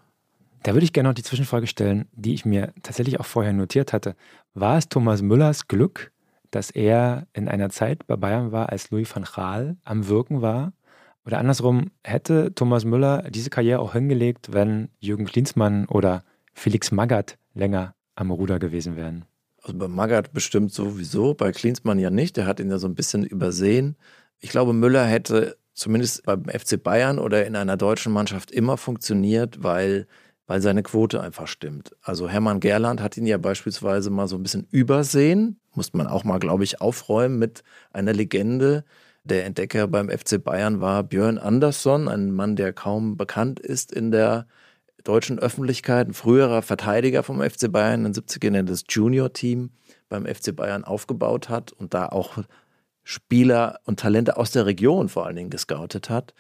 Da 0.63 0.75
würde 0.75 0.85
ich 0.85 0.93
gerne 0.93 1.11
noch 1.11 1.15
die 1.15 1.23
Zwischenfrage 1.23 1.67
stellen, 1.67 2.09
die 2.13 2.35
ich 2.35 2.45
mir 2.45 2.73
tatsächlich 2.83 3.21
auch 3.21 3.27
vorher 3.27 3.53
notiert 3.53 3.93
hatte. 3.93 4.17
War 4.55 4.79
es 4.79 4.89
Thomas 4.89 5.23
Müllers 5.23 5.69
Glück, 5.69 6.13
dass 6.51 6.71
er 6.71 7.27
in 7.33 7.49
einer 7.49 7.71
Zeit 7.71 8.07
bei 8.07 8.17
Bayern 8.17 8.53
war, 8.53 8.71
als 8.71 8.91
Louis 8.91 9.15
van 9.15 9.25
Gaal 9.25 9.77
am 9.85 10.09
Wirken 10.09 10.43
war? 10.43 10.73
Oder 11.25 11.39
andersrum, 11.39 11.91
hätte 12.03 12.55
Thomas 12.55 12.85
Müller 12.85 13.31
diese 13.31 13.51
Karriere 13.51 13.81
auch 13.81 13.93
hingelegt, 13.93 14.53
wenn 14.53 14.89
Jürgen 14.99 15.27
Klinsmann 15.27 15.87
oder 15.87 16.25
Felix 16.55 16.91
Magath 16.91 17.39
länger 17.55 17.95
am 18.15 18.31
Ruder 18.31 18.59
gewesen 18.59 18.97
wären? 18.97 19.27
Also 19.63 19.77
bei 19.77 19.89
Magath 19.89 20.33
bestimmt 20.33 20.73
sowieso, 20.73 21.35
bei 21.35 21.53
Klinsmann 21.53 21.99
ja 21.99 22.11
nicht. 22.11 22.37
Der 22.39 22.47
hat 22.47 22.61
ihn 22.61 22.71
ja 22.71 22.79
so 22.79 22.89
ein 22.89 22.95
bisschen 22.95 23.25
übersehen. 23.25 23.97
Ich 24.39 24.51
glaube, 24.51 24.73
Müller 24.73 25.05
hätte 25.05 25.59
zumindest 25.79 26.25
beim 26.25 26.45
FC 26.45 26.83
Bayern 26.83 27.19
oder 27.19 27.47
in 27.47 27.57
einer 27.57 27.77
deutschen 27.77 28.13
Mannschaft 28.13 28.51
immer 28.51 28.77
funktioniert, 28.77 29.63
weil, 29.63 30.07
weil 30.47 30.61
seine 30.61 30.83
Quote 30.83 31.21
einfach 31.21 31.47
stimmt. 31.47 31.97
Also 32.03 32.29
Hermann 32.29 32.61
Gerland 32.61 33.01
hat 33.01 33.17
ihn 33.17 33.27
ja 33.27 33.39
beispielsweise 33.39 34.11
mal 34.11 34.29
so 34.29 34.37
ein 34.37 34.43
bisschen 34.43 34.67
übersehen. 34.71 35.61
Muss 35.75 35.95
man 35.95 36.07
auch 36.07 36.25
mal, 36.25 36.39
glaube 36.39 36.65
ich, 36.65 36.81
aufräumen 36.81 37.39
mit 37.39 37.63
einer 37.93 38.13
Legende. 38.13 38.85
Der 39.25 39.45
Entdecker 39.45 39.87
beim 39.87 40.11
FC 40.11 40.43
Bayern 40.43 40.81
war 40.81 41.05
Björn 41.05 41.39
Andersson, 41.39 42.09
ein 42.09 42.33
Mann, 42.33 42.57
der 42.57 42.73
kaum 42.73 43.17
bekannt 43.17 43.61
ist 43.61 43.93
in 43.93 44.11
der 44.11 44.47
deutschen 45.05 45.39
Öffentlichkeit, 45.39 46.09
ein 46.09 46.15
früherer 46.15 46.63
Verteidiger 46.63 47.23
vom 47.23 47.41
FC 47.41 47.71
Bayern, 47.71 48.05
in 48.05 48.13
den 48.13 48.25
70ern 48.25 48.53
der 48.53 48.63
das 48.65 48.85
Junior-Team 48.89 49.71
beim 50.09 50.27
FC 50.27 50.55
Bayern 50.55 50.85
aufgebaut 50.85 51.49
hat 51.49 51.73
und 51.73 51.95
da 51.95 52.07
auch 52.07 52.39
Spieler 53.11 53.81
und 53.85 53.99
Talente 53.99 54.37
aus 54.37 54.51
der 54.51 54.67
Region 54.67 55.09
vor 55.09 55.25
allen 55.25 55.37
Dingen 55.37 55.49
gescoutet 55.49 56.11
hat. 56.11 56.35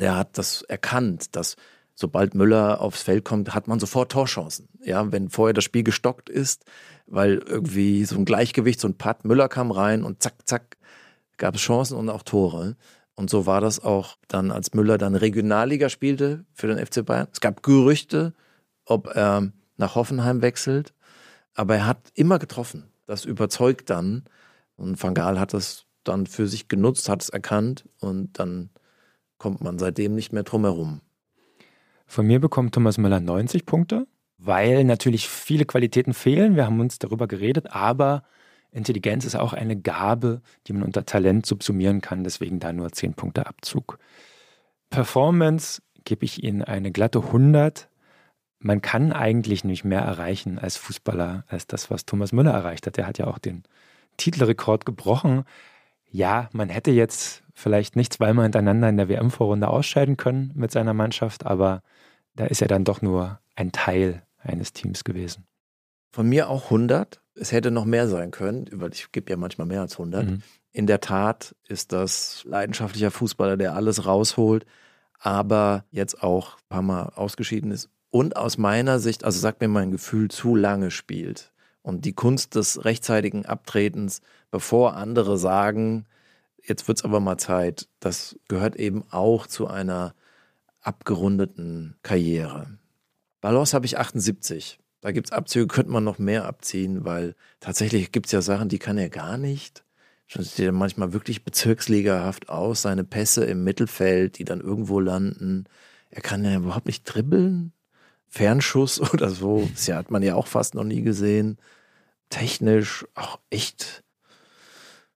Der 0.00 0.16
hat 0.16 0.38
das 0.38 0.62
erkannt, 0.62 1.36
dass 1.36 1.56
sobald 1.94 2.34
Müller 2.34 2.80
aufs 2.80 3.02
Feld 3.02 3.22
kommt, 3.22 3.54
hat 3.54 3.68
man 3.68 3.78
sofort 3.78 4.12
Torchancen. 4.12 4.66
Ja, 4.80 5.12
wenn 5.12 5.28
vorher 5.28 5.52
das 5.52 5.64
Spiel 5.64 5.82
gestockt 5.82 6.30
ist, 6.30 6.64
weil 7.06 7.34
irgendwie 7.46 8.06
so 8.06 8.16
ein 8.16 8.24
Gleichgewicht, 8.24 8.80
so 8.80 8.88
ein 8.88 8.96
Putt, 8.96 9.26
Müller 9.26 9.50
kam 9.50 9.70
rein 9.70 10.04
und 10.04 10.22
zack, 10.22 10.36
zack, 10.46 10.78
gab 11.36 11.56
es 11.56 11.60
Chancen 11.60 11.98
und 11.98 12.08
auch 12.08 12.22
Tore. 12.22 12.76
Und 13.14 13.28
so 13.28 13.44
war 13.44 13.60
das 13.60 13.84
auch 13.84 14.16
dann, 14.26 14.50
als 14.50 14.72
Müller 14.72 14.96
dann 14.96 15.16
Regionalliga 15.16 15.90
spielte 15.90 16.46
für 16.54 16.66
den 16.66 16.78
FC 16.78 17.04
Bayern. 17.04 17.28
Es 17.30 17.42
gab 17.42 17.62
Gerüchte, 17.62 18.32
ob 18.86 19.14
er 19.14 19.52
nach 19.76 19.96
Hoffenheim 19.96 20.40
wechselt, 20.40 20.94
aber 21.52 21.76
er 21.76 21.86
hat 21.86 22.10
immer 22.14 22.38
getroffen. 22.38 22.84
Das 23.06 23.26
überzeugt 23.26 23.90
dann. 23.90 24.24
Und 24.76 25.02
Van 25.02 25.14
Gaal 25.14 25.38
hat 25.38 25.52
das 25.52 25.85
dann 26.08 26.26
für 26.26 26.46
sich 26.46 26.68
genutzt, 26.68 27.08
hat 27.08 27.22
es 27.22 27.28
erkannt 27.28 27.84
und 28.00 28.38
dann 28.38 28.70
kommt 29.38 29.62
man 29.62 29.78
seitdem 29.78 30.14
nicht 30.14 30.32
mehr 30.32 30.42
drum 30.42 30.64
herum. 30.64 31.00
Von 32.06 32.26
mir 32.26 32.40
bekommt 32.40 32.74
Thomas 32.74 32.98
Müller 32.98 33.20
90 33.20 33.66
Punkte, 33.66 34.06
weil 34.38 34.84
natürlich 34.84 35.28
viele 35.28 35.64
Qualitäten 35.64 36.14
fehlen. 36.14 36.56
Wir 36.56 36.66
haben 36.66 36.80
uns 36.80 36.98
darüber 36.98 37.26
geredet, 37.26 37.72
aber 37.72 38.22
Intelligenz 38.70 39.24
ist 39.24 39.36
auch 39.36 39.52
eine 39.52 39.76
Gabe, 39.76 40.42
die 40.66 40.72
man 40.72 40.82
unter 40.82 41.04
Talent 41.04 41.46
subsumieren 41.46 42.00
kann, 42.00 42.24
deswegen 42.24 42.60
da 42.60 42.72
nur 42.72 42.92
10 42.92 43.14
Punkte 43.14 43.46
Abzug. 43.46 43.98
Performance 44.90 45.82
gebe 46.04 46.24
ich 46.24 46.42
Ihnen 46.42 46.62
eine 46.62 46.92
glatte 46.92 47.20
100. 47.20 47.88
Man 48.58 48.82
kann 48.82 49.12
eigentlich 49.12 49.64
nicht 49.64 49.84
mehr 49.84 50.00
erreichen 50.00 50.58
als 50.58 50.76
Fußballer, 50.76 51.44
als 51.48 51.66
das, 51.66 51.90
was 51.90 52.06
Thomas 52.06 52.32
Müller 52.32 52.52
erreicht 52.52 52.86
hat. 52.86 52.98
Er 52.98 53.06
hat 53.06 53.18
ja 53.18 53.26
auch 53.26 53.38
den 53.38 53.64
Titelrekord 54.16 54.86
gebrochen. 54.86 55.44
Ja, 56.10 56.48
man 56.52 56.68
hätte 56.68 56.90
jetzt 56.90 57.42
vielleicht 57.54 57.96
nicht 57.96 58.12
zweimal 58.12 58.44
hintereinander 58.44 58.88
in 58.88 58.96
der 58.96 59.08
WM-Vorrunde 59.08 59.68
ausscheiden 59.68 60.16
können 60.16 60.52
mit 60.54 60.70
seiner 60.70 60.94
Mannschaft, 60.94 61.46
aber 61.46 61.82
da 62.34 62.46
ist 62.46 62.62
er 62.62 62.68
dann 62.68 62.84
doch 62.84 63.02
nur 63.02 63.40
ein 63.54 63.72
Teil 63.72 64.22
eines 64.38 64.72
Teams 64.72 65.04
gewesen. 65.04 65.46
Von 66.12 66.28
mir 66.28 66.48
auch 66.48 66.64
100. 66.64 67.20
Es 67.34 67.52
hätte 67.52 67.70
noch 67.70 67.84
mehr 67.84 68.08
sein 68.08 68.30
können, 68.30 68.66
weil 68.72 68.92
ich 68.92 69.10
gebe 69.12 69.30
ja 69.30 69.36
manchmal 69.36 69.66
mehr 69.66 69.80
als 69.80 69.94
100. 69.94 70.26
Mhm. 70.26 70.42
In 70.72 70.86
der 70.86 71.00
Tat 71.00 71.54
ist 71.66 71.92
das 71.92 72.44
leidenschaftlicher 72.44 73.10
Fußballer, 73.10 73.56
der 73.56 73.74
alles 73.74 74.06
rausholt, 74.06 74.66
aber 75.18 75.84
jetzt 75.90 76.22
auch 76.22 76.56
ein 76.56 76.68
paar 76.68 76.82
Mal 76.82 77.12
ausgeschieden 77.14 77.70
ist 77.70 77.90
und 78.10 78.36
aus 78.36 78.56
meiner 78.56 78.98
Sicht, 78.98 79.24
also 79.24 79.38
sagt 79.38 79.60
mir 79.60 79.68
mein 79.68 79.90
Gefühl, 79.90 80.30
zu 80.30 80.54
lange 80.54 80.90
spielt. 80.90 81.52
Und 81.86 82.04
die 82.04 82.14
Kunst 82.14 82.56
des 82.56 82.84
rechtzeitigen 82.84 83.46
Abtretens, 83.46 84.20
bevor 84.50 84.96
andere 84.96 85.38
sagen, 85.38 86.04
jetzt 86.60 86.88
wird 86.88 86.98
es 86.98 87.04
aber 87.04 87.20
mal 87.20 87.38
Zeit, 87.38 87.86
das 88.00 88.36
gehört 88.48 88.74
eben 88.74 89.04
auch 89.12 89.46
zu 89.46 89.68
einer 89.68 90.12
abgerundeten 90.80 91.94
Karriere. 92.02 92.66
Balance 93.40 93.72
habe 93.72 93.86
ich 93.86 93.98
78. 93.98 94.80
Da 95.00 95.12
gibt 95.12 95.28
es 95.28 95.32
Abzüge, 95.32 95.68
könnte 95.68 95.92
man 95.92 96.02
noch 96.02 96.18
mehr 96.18 96.46
abziehen, 96.46 97.04
weil 97.04 97.36
tatsächlich 97.60 98.10
gibt 98.10 98.26
es 98.26 98.32
ja 98.32 98.42
Sachen, 98.42 98.68
die 98.68 98.80
kann 98.80 98.98
er 98.98 99.08
gar 99.08 99.38
nicht. 99.38 99.84
Schon 100.26 100.42
sieht 100.42 100.66
er 100.66 100.72
manchmal 100.72 101.12
wirklich 101.12 101.44
bezirksligahaft 101.44 102.48
aus, 102.48 102.82
seine 102.82 103.04
Pässe 103.04 103.44
im 103.44 103.62
Mittelfeld, 103.62 104.38
die 104.38 104.44
dann 104.44 104.60
irgendwo 104.60 104.98
landen. 104.98 105.66
Er 106.10 106.20
kann 106.20 106.44
ja 106.44 106.56
überhaupt 106.56 106.86
nicht 106.86 107.04
dribbeln. 107.04 107.72
Fernschuss 108.26 109.00
oder 109.12 109.30
so, 109.30 109.68
das 109.72 109.88
hat 109.88 110.10
man 110.10 110.24
ja 110.24 110.34
auch 110.34 110.48
fast 110.48 110.74
noch 110.74 110.82
nie 110.82 111.02
gesehen. 111.02 111.58
Technisch 112.30 113.06
auch 113.14 113.38
echt 113.50 114.02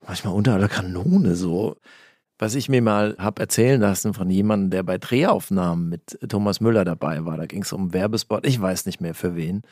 manchmal 0.06 0.34
unter 0.34 0.54
aller 0.54 0.68
Kanone 0.68 1.34
so. 1.34 1.76
Was 2.38 2.54
ich 2.54 2.70
mir 2.70 2.80
mal 2.80 3.16
habe 3.18 3.42
erzählen 3.42 3.80
lassen 3.80 4.14
von 4.14 4.30
jemandem, 4.30 4.70
der 4.70 4.82
bei 4.82 4.96
Drehaufnahmen 4.96 5.90
mit 5.90 6.18
Thomas 6.26 6.61
Müller 6.61 6.86
dabei 6.86 7.26
war, 7.26 7.36
da 7.36 7.44
ging 7.44 7.62
es 7.62 7.72
um 7.72 7.92
Werbespot, 7.92 8.46
ich 8.46 8.58
weiß 8.61 8.86
nicht 8.86 9.00
mehr 9.00 9.14
für 9.14 9.36
wen. 9.36 9.62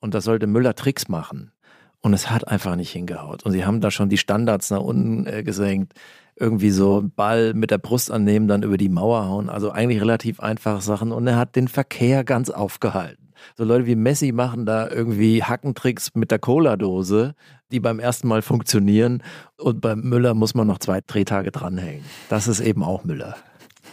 Und 0.00 0.14
da 0.14 0.20
sollte 0.20 0.46
Müller 0.46 0.74
Tricks 0.74 1.08
machen. 1.08 1.52
Und 2.00 2.14
es 2.14 2.30
hat 2.30 2.46
einfach 2.46 2.76
nicht 2.76 2.90
hingehaut. 2.90 3.44
Und 3.44 3.52
sie 3.52 3.64
haben 3.64 3.80
da 3.80 3.90
schon 3.90 4.08
die 4.08 4.18
Standards 4.18 4.70
nach 4.70 4.80
unten 4.80 5.26
äh, 5.26 5.42
gesenkt. 5.42 5.94
Irgendwie 6.36 6.70
so 6.70 7.04
Ball 7.16 7.54
mit 7.54 7.70
der 7.72 7.78
Brust 7.78 8.10
annehmen, 8.10 8.46
dann 8.46 8.62
über 8.62 8.76
die 8.76 8.88
Mauer 8.88 9.26
hauen. 9.26 9.48
Also 9.48 9.72
eigentlich 9.72 10.00
relativ 10.00 10.38
einfache 10.38 10.80
Sachen. 10.80 11.10
Und 11.10 11.26
er 11.26 11.36
hat 11.36 11.56
den 11.56 11.66
Verkehr 11.66 12.22
ganz 12.22 12.50
aufgehalten. 12.50 13.27
So 13.56 13.64
Leute 13.64 13.86
wie 13.86 13.96
Messi 13.96 14.32
machen 14.32 14.66
da 14.66 14.88
irgendwie 14.88 15.42
Hackentricks 15.42 16.14
mit 16.14 16.30
der 16.30 16.38
Cola-Dose, 16.38 17.34
die 17.70 17.80
beim 17.80 17.98
ersten 17.98 18.28
Mal 18.28 18.42
funktionieren. 18.42 19.22
Und 19.56 19.80
beim 19.80 20.00
Müller 20.00 20.34
muss 20.34 20.54
man 20.54 20.66
noch 20.66 20.78
zwei 20.78 21.00
Drehtage 21.00 21.50
dranhängen. 21.50 22.04
Das 22.28 22.48
ist 22.48 22.60
eben 22.60 22.82
auch 22.82 23.04
Müller. 23.04 23.36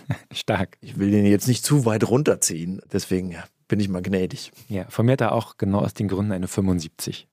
Stark. 0.31 0.77
Ich 0.81 0.97
will 0.99 1.11
den 1.11 1.25
jetzt 1.25 1.47
nicht 1.47 1.65
zu 1.65 1.85
weit 1.85 2.07
runterziehen. 2.07 2.81
Deswegen 2.91 3.35
bin 3.67 3.79
ich 3.79 3.89
mal 3.89 4.01
gnädig. 4.01 4.51
Ja, 4.69 4.85
von 4.89 5.05
mir 5.05 5.13
hat 5.13 5.21
er 5.21 5.31
auch 5.31 5.57
genau 5.57 5.79
aus 5.79 5.93
den 5.93 6.07
Gründen 6.07 6.31
eine 6.31 6.47
75. 6.47 7.27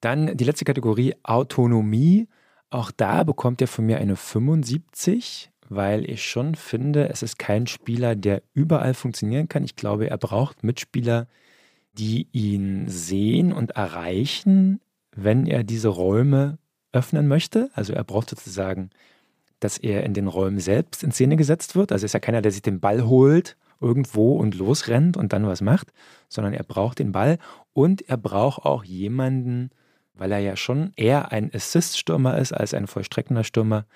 Dann 0.00 0.36
die 0.36 0.44
letzte 0.44 0.64
Kategorie 0.64 1.14
Autonomie. 1.22 2.28
Auch 2.70 2.90
da 2.90 3.22
bekommt 3.22 3.60
er 3.60 3.68
von 3.68 3.86
mir 3.86 3.98
eine 3.98 4.16
75, 4.16 5.51
weil 5.74 6.08
ich 6.08 6.24
schon 6.24 6.54
finde, 6.54 7.08
es 7.08 7.22
ist 7.22 7.38
kein 7.38 7.66
Spieler, 7.66 8.14
der 8.14 8.42
überall 8.54 8.94
funktionieren 8.94 9.48
kann. 9.48 9.64
Ich 9.64 9.76
glaube, 9.76 10.08
er 10.08 10.18
braucht 10.18 10.64
Mitspieler, 10.64 11.26
die 11.92 12.28
ihn 12.32 12.88
sehen 12.88 13.52
und 13.52 13.72
erreichen, 13.72 14.80
wenn 15.14 15.46
er 15.46 15.64
diese 15.64 15.88
Räume 15.88 16.58
öffnen 16.92 17.28
möchte. 17.28 17.70
Also 17.74 17.92
er 17.92 18.04
braucht 18.04 18.30
sozusagen, 18.30 18.90
dass 19.60 19.78
er 19.78 20.04
in 20.04 20.14
den 20.14 20.26
Räumen 20.26 20.58
selbst 20.58 21.02
in 21.02 21.12
Szene 21.12 21.36
gesetzt 21.36 21.76
wird. 21.76 21.92
Also 21.92 22.04
ist 22.04 22.14
ja 22.14 22.20
keiner, 22.20 22.42
der 22.42 22.52
sich 22.52 22.62
den 22.62 22.80
Ball 22.80 23.06
holt 23.06 23.56
irgendwo 23.80 24.36
und 24.36 24.54
losrennt 24.54 25.16
und 25.16 25.32
dann 25.32 25.46
was 25.46 25.60
macht, 25.60 25.92
sondern 26.28 26.54
er 26.54 26.62
braucht 26.62 26.98
den 26.98 27.12
Ball 27.12 27.38
und 27.72 28.08
er 28.08 28.16
braucht 28.16 28.64
auch 28.64 28.84
jemanden, 28.84 29.70
weil 30.14 30.32
er 30.32 30.38
ja 30.38 30.56
schon 30.56 30.92
eher 30.96 31.32
ein 31.32 31.50
Assist-Stürmer 31.52 32.38
ist 32.38 32.52
als 32.52 32.74
ein 32.74 32.86
vollstreckender 32.86 33.44
Stürmer, 33.44 33.86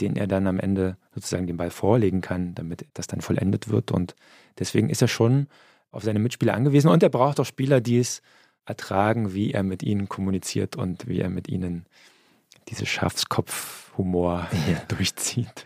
den 0.00 0.16
er 0.16 0.26
dann 0.26 0.46
am 0.46 0.60
Ende 0.60 0.96
sozusagen 1.14 1.46
den 1.46 1.56
Ball 1.56 1.70
vorlegen 1.70 2.20
kann, 2.20 2.54
damit 2.54 2.86
das 2.94 3.06
dann 3.06 3.20
vollendet 3.20 3.68
wird. 3.68 3.90
Und 3.90 4.14
deswegen 4.58 4.90
ist 4.90 5.02
er 5.02 5.08
schon 5.08 5.48
auf 5.90 6.02
seine 6.02 6.18
Mitspieler 6.18 6.54
angewiesen 6.54 6.88
und 6.88 7.02
er 7.02 7.08
braucht 7.08 7.40
auch 7.40 7.46
Spieler, 7.46 7.80
die 7.80 7.98
es 7.98 8.22
ertragen, 8.66 9.32
wie 9.32 9.52
er 9.52 9.62
mit 9.62 9.82
ihnen 9.82 10.08
kommuniziert 10.08 10.76
und 10.76 11.06
wie 11.06 11.20
er 11.20 11.30
mit 11.30 11.48
ihnen 11.48 11.86
diese 12.68 12.84
Schafskopf-Humor 12.84 14.48
ja. 14.68 14.82
durchzieht. 14.88 15.64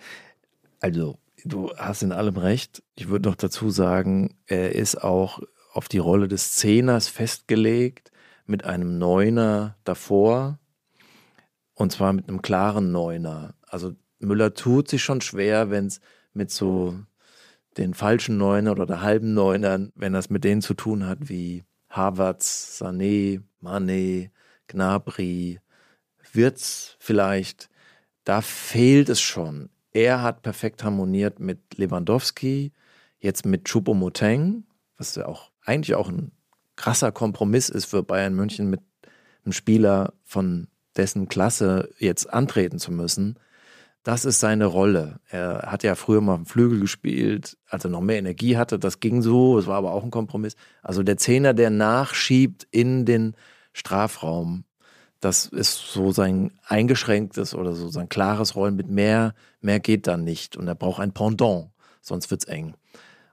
Also, 0.81 1.18
du 1.45 1.74
hast 1.76 2.03
in 2.03 2.12
allem 2.12 2.37
recht. 2.37 2.83
Ich 2.95 3.09
würde 3.09 3.28
noch 3.28 3.37
dazu 3.37 3.70
sagen, 3.70 4.37
er 4.47 4.74
ist 4.74 5.03
auch 5.03 5.41
auf 5.72 5.89
die 5.89 5.99
Rolle 5.99 6.28
des 6.28 6.53
Zehners 6.53 7.09
festgelegt 7.09 8.11
mit 8.47 8.64
einem 8.64 8.99
Neuner 8.99 9.76
davor 9.85 10.59
und 11.74 11.93
zwar 11.93 12.12
mit 12.12 12.28
einem 12.28 12.43
klaren 12.43 12.93
Neuner. 12.93 13.55
Also 13.66 13.93
Müller 14.21 14.55
tut 14.55 14.89
sich 14.89 15.03
schon 15.03 15.21
schwer, 15.21 15.71
wenn 15.71 15.87
es 15.87 16.01
mit 16.33 16.51
so 16.51 16.97
den 17.77 17.95
falschen 17.95 18.37
Neunern 18.37 18.79
oder 18.79 19.01
halben 19.01 19.35
Neunern, 19.35 19.93
wenn 19.95 20.12
das 20.12 20.31
mit 20.31 20.45
denen 20.45 20.62
zu 20.62 20.75
tun 20.75 21.07
hat 21.07 21.29
wie 21.29 21.64
Havertz, 21.89 22.81
Sané, 22.81 23.43
Mané, 23.62 24.31
Gnabry, 24.68 25.61
Wirtz 26.33 26.97
vielleicht, 26.99 27.68
da 28.25 28.41
fehlt 28.41 29.09
es 29.09 29.21
schon. 29.21 29.71
Er 29.93 30.23
hat 30.23 30.43
perfekt 30.43 30.85
harmoniert 30.85 31.41
mit 31.41 31.77
Lewandowski, 31.77 32.73
jetzt 33.18 33.45
mit 33.45 33.64
Choupo-Moteng, 33.64 34.64
was 34.97 35.16
ja 35.16 35.27
auch 35.27 35.51
eigentlich 35.64 35.95
auch 35.95 36.09
ein 36.09 36.33
krasser 36.77 37.12
Kompromiss 37.12 37.68
ist 37.68 37.87
für 37.87 38.03
Bayern 38.03 38.35
München 38.35 38.71
mit 38.71 38.81
einem 39.45 39.53
Spieler 39.53 40.12
von 40.25 40.68
dessen 40.97 41.29
Klasse 41.29 41.91
jetzt 41.99 42.33
antreten 42.33 42.79
zu 42.79 42.93
müssen. 42.93 43.39
Das 44.03 44.24
ist 44.24 44.40
seine 44.40 44.64
Rolle. 44.64 45.20
Er 45.28 45.68
hat 45.70 45.82
ja 45.82 45.94
früher 45.94 46.22
mal 46.22 46.44
Flügel 46.46 46.80
gespielt, 46.80 47.59
als 47.68 47.84
er 47.84 47.90
noch 47.90 48.01
mehr 48.01 48.18
Energie 48.18 48.57
hatte. 48.57 48.78
Das 48.78 49.01
ging 49.01 49.20
so, 49.20 49.59
es 49.59 49.66
war 49.66 49.76
aber 49.76 49.92
auch 49.92 50.03
ein 50.05 50.11
Kompromiss. 50.11 50.55
Also 50.82 51.03
der 51.03 51.18
Zehner, 51.18 51.53
der 51.53 51.68
nachschiebt 51.68 52.66
in 52.70 53.05
den 53.05 53.34
Strafraum, 53.74 54.64
das 55.20 55.44
ist 55.44 55.92
so 55.92 56.12
sein 56.12 56.51
eingeschränktes 56.66 57.55
oder 57.55 57.74
so 57.74 57.88
sein 57.88 58.09
klares 58.09 58.57
Rollen 58.57 58.74
mit 58.74 58.88
mehr, 58.88 59.34
mehr 59.61 59.80
geht 59.80 60.07
dann 60.07 60.24
nicht. 60.24 60.57
Und 60.57 60.66
er 60.66 60.74
braucht 60.74 61.01
ein 61.01 61.12
Pendant, 61.12 61.68
sonst 62.01 62.30
wird's 62.30 62.46
eng. 62.46 62.74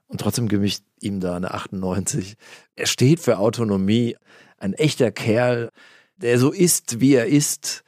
Und 0.06 0.20
trotzdem 0.20 0.48
gebe 0.48 0.66
ich 0.66 0.80
ihm 1.00 1.20
da 1.20 1.34
eine 1.34 1.54
98. 1.54 2.36
Er 2.76 2.86
steht 2.86 3.20
für 3.20 3.38
Autonomie, 3.38 4.16
ein 4.58 4.74
echter 4.74 5.10
Kerl, 5.10 5.70
der 6.16 6.38
so 6.38 6.50
ist, 6.50 7.00
wie 7.00 7.14
er 7.14 7.26
ist 7.26 7.84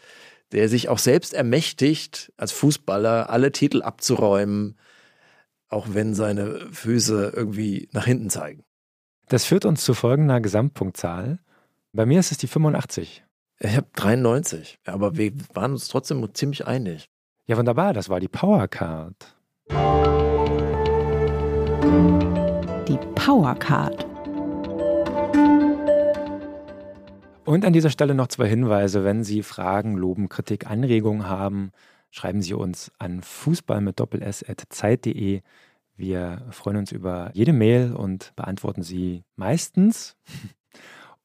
der 0.52 0.68
sich 0.68 0.88
auch 0.88 0.98
selbst 0.98 1.34
ermächtigt, 1.34 2.32
als 2.36 2.52
Fußballer 2.52 3.30
alle 3.30 3.52
Titel 3.52 3.82
abzuräumen, 3.82 4.76
auch 5.68 5.88
wenn 5.92 6.14
seine 6.14 6.66
Füße 6.72 7.32
irgendwie 7.34 7.88
nach 7.92 8.06
hinten 8.06 8.30
zeigen. 8.30 8.64
Das 9.28 9.44
führt 9.44 9.64
uns 9.64 9.84
zu 9.84 9.94
folgender 9.94 10.40
Gesamtpunktzahl. 10.40 11.38
Bei 11.92 12.04
mir 12.04 12.18
ist 12.18 12.32
es 12.32 12.38
die 12.38 12.48
85. 12.48 13.24
Ich 13.60 13.76
habe 13.76 13.86
93, 13.94 14.78
aber 14.86 15.16
wir 15.16 15.32
waren 15.54 15.72
uns 15.72 15.88
trotzdem 15.88 16.26
ziemlich 16.34 16.66
einig. 16.66 17.08
Ja, 17.46 17.56
wunderbar, 17.56 17.92
das 17.92 18.08
war 18.08 18.18
die 18.18 18.28
Powercard. 18.28 19.36
Die 22.88 22.98
Powercard. 23.14 24.09
Und 27.50 27.64
an 27.64 27.72
dieser 27.72 27.90
Stelle 27.90 28.14
noch 28.14 28.28
zwei 28.28 28.46
Hinweise. 28.46 29.02
Wenn 29.02 29.24
Sie 29.24 29.42
Fragen, 29.42 29.96
Loben, 29.96 30.28
Kritik, 30.28 30.70
Anregungen 30.70 31.28
haben, 31.28 31.72
schreiben 32.12 32.42
Sie 32.42 32.54
uns 32.54 32.92
an 33.00 33.22
fußball 33.22 33.80
mit 33.80 33.98
doppels.zeit.de. 33.98 35.40
Wir 35.96 36.46
freuen 36.52 36.76
uns 36.76 36.92
über 36.92 37.32
jede 37.34 37.52
Mail 37.52 37.92
und 37.92 38.32
beantworten 38.36 38.84
sie 38.84 39.24
meistens. 39.34 40.16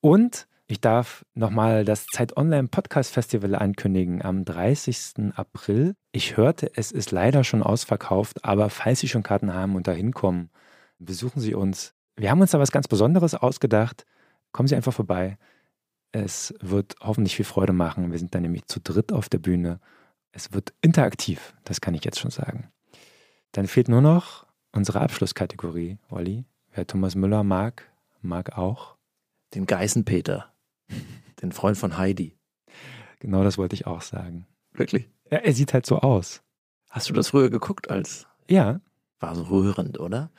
Und 0.01 0.47
ich 0.65 0.81
darf 0.81 1.27
nochmal 1.35 1.85
das 1.85 2.07
Zeit 2.07 2.35
Online 2.37 2.69
Podcast 2.69 3.11
Festival 3.11 3.53
ankündigen 3.53 4.23
am 4.23 4.45
30. 4.45 5.31
April. 5.35 5.93
Ich 6.11 6.37
hörte, 6.37 6.71
es 6.73 6.91
ist 6.91 7.11
leider 7.11 7.43
schon 7.43 7.61
ausverkauft, 7.61 8.43
aber 8.43 8.71
falls 8.71 8.99
Sie 8.99 9.07
schon 9.07 9.21
Karten 9.21 9.53
haben 9.53 9.75
und 9.75 9.87
da 9.87 9.91
hinkommen, 9.91 10.49
besuchen 10.97 11.39
Sie 11.39 11.53
uns. 11.53 11.93
Wir 12.15 12.31
haben 12.31 12.41
uns 12.41 12.49
da 12.49 12.57
was 12.57 12.71
ganz 12.71 12.87
Besonderes 12.87 13.35
ausgedacht. 13.35 14.07
Kommen 14.51 14.67
Sie 14.67 14.75
einfach 14.75 14.91
vorbei. 14.91 15.37
Es 16.17 16.53
wird 16.61 16.95
hoffentlich 17.01 17.35
viel 17.35 17.43
Freude 17.43 17.73
machen. 17.73 18.13
Wir 18.13 18.19
sind 18.19 18.33
dann 18.33 18.43
nämlich 18.43 18.67
zu 18.67 18.79
dritt 18.79 19.11
auf 19.11 19.27
der 19.27 19.37
Bühne. 19.37 19.81
Es 20.31 20.53
wird 20.53 20.73
interaktiv, 20.79 21.53
das 21.65 21.81
kann 21.81 21.93
ich 21.93 22.05
jetzt 22.05 22.19
schon 22.19 22.31
sagen. 22.31 22.71
Dann 23.51 23.67
fehlt 23.67 23.89
nur 23.89 23.99
noch 23.99 24.45
unsere 24.71 25.01
Abschlusskategorie, 25.01 25.97
Olli. 26.09 26.45
Wer 26.71 26.87
Thomas 26.87 27.15
Müller 27.15 27.43
mag, 27.43 27.91
mag 28.21 28.57
auch. 28.57 28.95
Den 29.55 29.65
Geißenpeter, 29.65 30.53
den 31.41 31.51
Freund 31.51 31.77
von 31.77 31.97
Heidi. 31.97 32.37
Genau 33.19 33.43
das 33.43 33.57
wollte 33.57 33.75
ich 33.75 33.85
auch 33.85 34.01
sagen. 34.01 34.47
Wirklich? 34.71 35.09
Ja, 35.29 35.39
er 35.39 35.51
sieht 35.51 35.73
halt 35.73 35.85
so 35.85 35.99
aus. 35.99 36.43
Hast 36.91 37.09
du 37.09 37.13
das 37.13 37.27
früher 37.27 37.49
geguckt 37.49 37.89
als? 37.89 38.25
Ja. 38.47 38.79
War 39.19 39.35
so 39.35 39.43
rührend, 39.43 39.99
oder? 39.99 40.31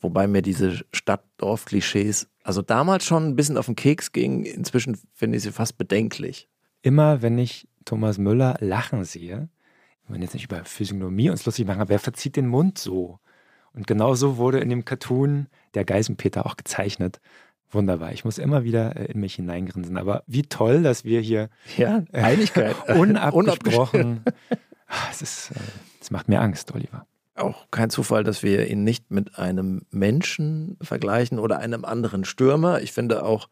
Wobei 0.00 0.28
mir 0.28 0.42
diese 0.42 0.84
Stadt-Dorf-Klischees, 0.92 2.28
also 2.44 2.62
damals 2.62 3.04
schon 3.04 3.26
ein 3.26 3.36
bisschen 3.36 3.56
auf 3.56 3.66
den 3.66 3.76
Keks 3.76 4.12
ging, 4.12 4.44
inzwischen 4.44 4.98
finde 5.12 5.36
ich 5.36 5.42
sie 5.42 5.52
fast 5.52 5.76
bedenklich. 5.76 6.48
Immer 6.82 7.20
wenn 7.20 7.36
ich 7.36 7.66
Thomas 7.84 8.18
Müller 8.18 8.56
lachen 8.60 9.04
sehe, 9.04 9.48
wenn 10.06 10.16
wir 10.16 10.22
jetzt 10.22 10.34
nicht 10.34 10.44
über 10.44 10.64
Physiognomie 10.64 11.30
uns 11.30 11.44
lustig 11.44 11.66
machen, 11.66 11.80
aber 11.80 11.92
er 11.92 11.98
verzieht 11.98 12.36
den 12.36 12.46
Mund 12.46 12.78
so. 12.78 13.18
Und 13.72 13.86
genauso 13.86 14.36
wurde 14.36 14.60
in 14.60 14.68
dem 14.68 14.84
Cartoon 14.84 15.48
der 15.74 15.84
Geisenpeter 15.84 16.46
auch 16.46 16.56
gezeichnet. 16.56 17.20
Wunderbar. 17.70 18.12
Ich 18.12 18.24
muss 18.24 18.38
immer 18.38 18.64
wieder 18.64 18.96
äh, 18.96 19.12
in 19.12 19.20
mich 19.20 19.34
hineingrinsen. 19.34 19.98
Aber 19.98 20.22
wie 20.26 20.42
toll, 20.42 20.82
dass 20.82 21.04
wir 21.04 21.20
hier 21.20 21.50
ja, 21.76 22.04
Einigkeit. 22.12 22.76
unabgesprochen. 22.88 24.22
Ah, 24.86 25.08
es, 25.10 25.20
ist, 25.20 25.50
äh, 25.50 25.60
es 26.00 26.10
macht 26.10 26.28
mir 26.28 26.40
Angst, 26.40 26.74
Oliver 26.74 27.06
auch 27.38 27.70
kein 27.70 27.90
Zufall, 27.90 28.24
dass 28.24 28.42
wir 28.42 28.68
ihn 28.68 28.84
nicht 28.84 29.10
mit 29.10 29.38
einem 29.38 29.82
Menschen 29.90 30.76
vergleichen 30.80 31.38
oder 31.38 31.58
einem 31.58 31.84
anderen 31.84 32.24
Stürmer. 32.24 32.80
Ich 32.80 32.92
finde 32.92 33.24
auch, 33.24 33.48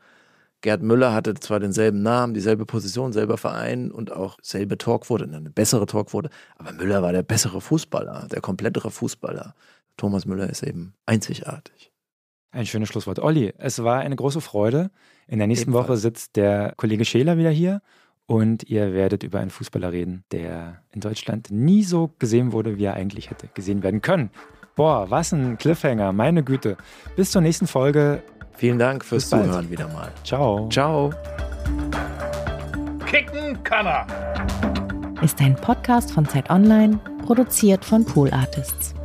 Gerd 0.62 0.82
Müller 0.82 1.12
hatte 1.12 1.34
zwar 1.34 1.61
denselben 1.61 2.03
Namen, 2.03 2.34
dieselbe 2.34 2.66
Position, 2.66 3.12
selber 3.12 3.37
Verein 3.37 3.91
und 3.91 4.11
auch 4.11 4.39
selbe 4.43 4.78
Talkquote, 4.78 5.24
eine 5.24 5.51
bessere 5.51 5.87
Talkquote, 5.87 6.30
aber 6.57 6.72
Müller 6.72 7.03
war 7.03 7.12
der 7.12 7.22
bessere 7.22 7.61
Fußballer, 7.61 8.26
der 8.30 8.41
komplettere 8.41 8.91
Fußballer. 8.91 9.55
Thomas 9.97 10.26
Müller 10.26 10.49
ist 10.49 10.62
eben 10.62 10.95
einzigartig. 11.05 11.93
Ein 12.51 12.66
schönes 12.66 12.89
Schlusswort. 12.89 13.18
Olli, 13.18 13.53
es 13.59 13.82
war 13.82 14.01
eine 14.01 14.16
große 14.16 14.41
Freude. 14.41 14.91
In 15.28 15.39
der 15.39 15.47
nächsten 15.47 15.70
Ebenfalls. 15.70 15.89
Woche 15.89 15.97
sitzt 15.99 16.37
der 16.37 16.72
Kollege 16.76 17.05
Scheler 17.05 17.37
wieder 17.37 17.51
hier 17.51 17.82
und 18.26 18.68
ihr 18.68 18.92
werdet 18.92 19.22
über 19.22 19.40
einen 19.40 19.50
Fußballer 19.50 19.92
reden, 19.92 20.24
der 20.32 20.82
in 20.92 21.00
Deutschland 21.00 21.50
nie 21.50 21.84
so 21.84 22.10
gesehen 22.18 22.52
wurde, 22.52 22.76
wie 22.78 22.84
er 22.84 22.94
eigentlich 22.94 23.30
hätte 23.30 23.48
gesehen 23.54 23.82
werden 23.82 24.02
können. 24.02 24.30
Boah, 24.74 25.10
was 25.10 25.32
ein 25.32 25.56
Cliffhanger, 25.56 26.12
meine 26.12 26.42
Güte. 26.42 26.76
Bis 27.14 27.30
zur 27.30 27.40
nächsten 27.40 27.66
Folge. 27.66 28.22
Vielen 28.56 28.78
Dank 28.78 29.04
fürs 29.04 29.30
Zuhören 29.30 29.70
wieder 29.70 29.88
mal. 29.88 30.10
Ciao. 30.24 30.68
Ciao. 30.68 31.12
Kicken 33.06 33.62
kann 33.62 33.86
er. 33.86 34.06
Ist 35.22 35.40
ein 35.40 35.54
Podcast 35.56 36.12
von 36.12 36.26
Zeit 36.26 36.50
Online, 36.50 36.98
produziert 37.24 37.84
von 37.84 38.04
Pool 38.04 38.30
Artists. 38.32 38.95